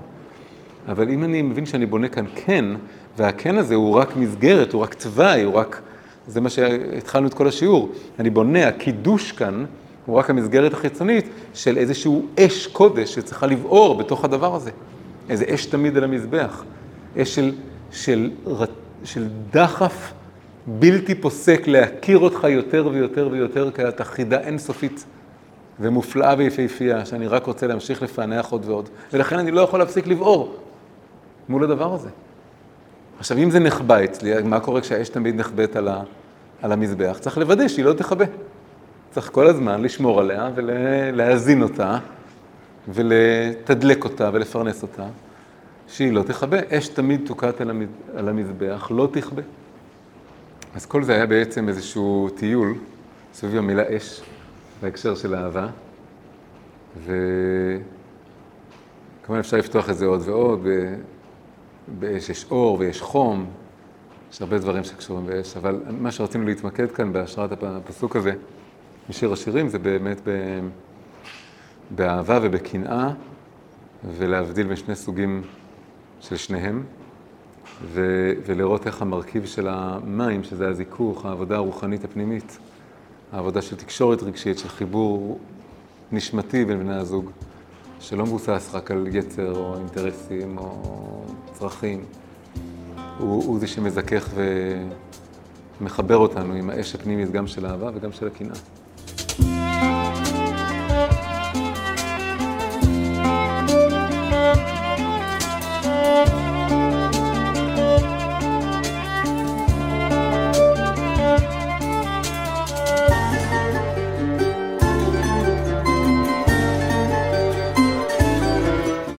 אבל 0.87 1.09
אם 1.09 1.23
אני 1.23 1.41
מבין 1.41 1.65
שאני 1.65 1.85
בונה 1.85 2.07
כאן 2.07 2.25
כן, 2.35 2.65
והכן 3.17 3.57
הזה 3.57 3.75
הוא 3.75 3.95
רק 3.95 4.15
מסגרת, 4.15 4.73
הוא 4.73 4.81
רק 4.81 4.93
תוואי, 4.93 5.43
הוא 5.43 5.53
רק... 5.53 5.81
זה 6.27 6.41
מה 6.41 6.49
שהתחלנו 6.49 7.27
את 7.27 7.33
כל 7.33 7.47
השיעור. 7.47 7.91
אני 8.19 8.29
בונה, 8.29 8.67
הקידוש 8.67 9.31
כאן 9.31 9.65
הוא 10.08 10.16
רק 10.16 10.30
המסגרת 10.30 10.74
החיצונית 10.74 11.26
של 11.53 11.78
איזשהו 11.78 12.26
אש 12.39 12.68
קודש 12.68 13.16
שצריכה 13.16 13.47
לבעור 13.47 13.95
בתוך 13.95 14.26
הדבר 14.26 14.55
הזה. 14.55 14.72
איזה 15.30 15.45
אש 15.53 15.66
תמיד 15.66 15.97
על 15.97 16.03
המזבח. 16.03 16.64
אש 17.18 17.36
של, 17.36 17.51
של, 17.91 18.32
של 19.03 19.28
דחף 19.51 20.14
בלתי 20.68 21.16
פוסק 21.16 21.68
להכיר 21.68 22.18
אותך 22.18 22.43
יותר 22.49 22.89
ויותר 22.91 23.30
ויותר 23.32 23.72
כאתה 23.72 24.03
חידה 24.03 24.39
אינסופית. 24.39 25.05
ומופלאה 25.80 26.36
ויפהפייה, 26.38 27.05
שאני 27.05 27.28
רק 27.28 27.45
רוצה 27.45 27.68
להמשיך 27.68 28.01
לפענח 28.01 28.49
עוד 28.49 28.66
ועוד. 28.66 28.89
ולכן 29.14 29.39
אני 29.39 29.51
לא 29.51 29.62
יכול 29.62 29.80
להפסיק 29.80 30.08
לבעור 30.08 30.55
מול 31.49 31.64
הדבר 31.64 31.93
הזה. 31.93 32.10
עכשיו, 33.20 33.38
אם 33.38 33.51
זה 33.51 33.60
נחבא 33.60 34.03
אצלי, 34.03 34.41
מה 34.43 34.60
קורה 34.60 34.82
כשהאש 34.82 35.10
תמיד 35.10 35.36
נחבאת 35.36 35.76
על, 35.76 35.88
ה, 35.88 36.01
על 36.62 36.72
המזבח? 36.72 37.18
צריך 37.20 37.38
לוודא 37.38 37.68
שהיא 37.68 37.86
לא 37.86 37.93
תכבה. 37.93 38.26
צריך 39.12 39.30
כל 39.32 39.47
הזמן 39.47 39.82
לשמור 39.82 40.20
עליה 40.20 40.49
ולהאזין 40.55 41.62
אותה, 41.62 41.97
ולתדלק 42.88 44.03
אותה 44.03 44.30
ולפרנס 44.34 44.82
אותה, 44.82 45.05
שהיא 45.88 46.14
לא 46.14 46.24
תכבה. 46.24 46.58
אש 46.70 46.88
תמיד 46.88 47.22
תוקעת 47.26 47.62
על 48.16 48.30
המזבח, 48.30 48.91
לא 48.91 49.10
תכבה. 49.12 49.41
אז 50.76 50.86
כל 50.86 51.03
זה 51.03 51.14
היה 51.14 51.26
בעצם 51.26 51.70
איזשהו 51.70 52.30
טיול 52.36 52.76
סביב 53.34 53.58
המילה 53.58 53.84
אש. 53.97 54.22
בהקשר 54.82 55.16
של 55.16 55.36
אהבה, 55.36 55.68
וכמובן 56.97 57.80
אפשר 59.39 59.58
לפתוח 59.58 59.89
את 59.89 59.97
זה 59.97 60.05
עוד 60.05 60.22
ועוד, 60.26 60.68
באש 61.99 62.30
יש 62.30 62.45
אור 62.51 62.80
ויש 62.80 63.01
חום, 63.01 63.45
יש 64.32 64.41
הרבה 64.41 64.58
דברים 64.58 64.84
שקשורים 64.84 65.26
באש, 65.26 65.58
אבל 65.58 65.82
מה 65.89 66.12
שרצינו 66.12 66.45
להתמקד 66.45 66.91
כאן 66.91 67.14
בהשראת 67.14 67.64
הפסוק 67.64 68.16
הזה, 68.16 68.34
משיר 69.10 69.34
השירים, 69.34 69.70
זה 69.70 69.80
באמת 69.80 70.22
ב... 70.24 70.60
באהבה 71.95 72.39
ובקנאה, 72.41 73.10
ולהבדיל 74.18 74.68
בין 74.68 74.76
שני 74.76 74.95
סוגים 74.95 75.41
של 76.20 76.38
שניהם, 76.38 76.84
ו... 77.84 78.32
ולראות 78.45 78.88
איך 78.88 79.01
המרכיב 79.01 79.45
של 79.45 79.68
המים, 79.68 80.43
שזה 80.43 80.68
הזיכוך, 80.68 81.26
העבודה 81.26 81.55
הרוחנית 81.55 82.03
הפנימית, 82.03 82.58
העבודה 83.32 83.62
של 83.62 83.76
תקשורת 83.76 84.24
רגשית, 84.24 84.58
של 84.58 84.70
חיבור 84.70 85.39
נשמתי 86.12 86.66
בין 86.66 86.80
בני 86.80 86.95
הזוג, 86.95 87.32
שלא 87.99 88.24
מבוסס 88.24 88.72
רק 88.74 88.91
על 88.91 89.08
יצר 89.12 89.55
או 89.55 89.78
אינטרסים 89.78 90.58
או 90.58 91.24
צרכים. 91.53 92.05
הוא, 93.20 93.43
הוא 93.43 93.60
זה 93.60 93.68
שמזכך 93.68 94.30
ומחבר 95.82 96.18
אותנו 96.18 96.53
עם 96.53 96.70
האש 96.70 96.95
הפנימית 96.95 97.32
גם 97.32 97.47
של 97.47 97.66
האהבה 97.66 97.89
וגם 97.93 98.12
של 98.12 98.28
הקנאה. 98.28 98.55
Bye. 99.39 99.96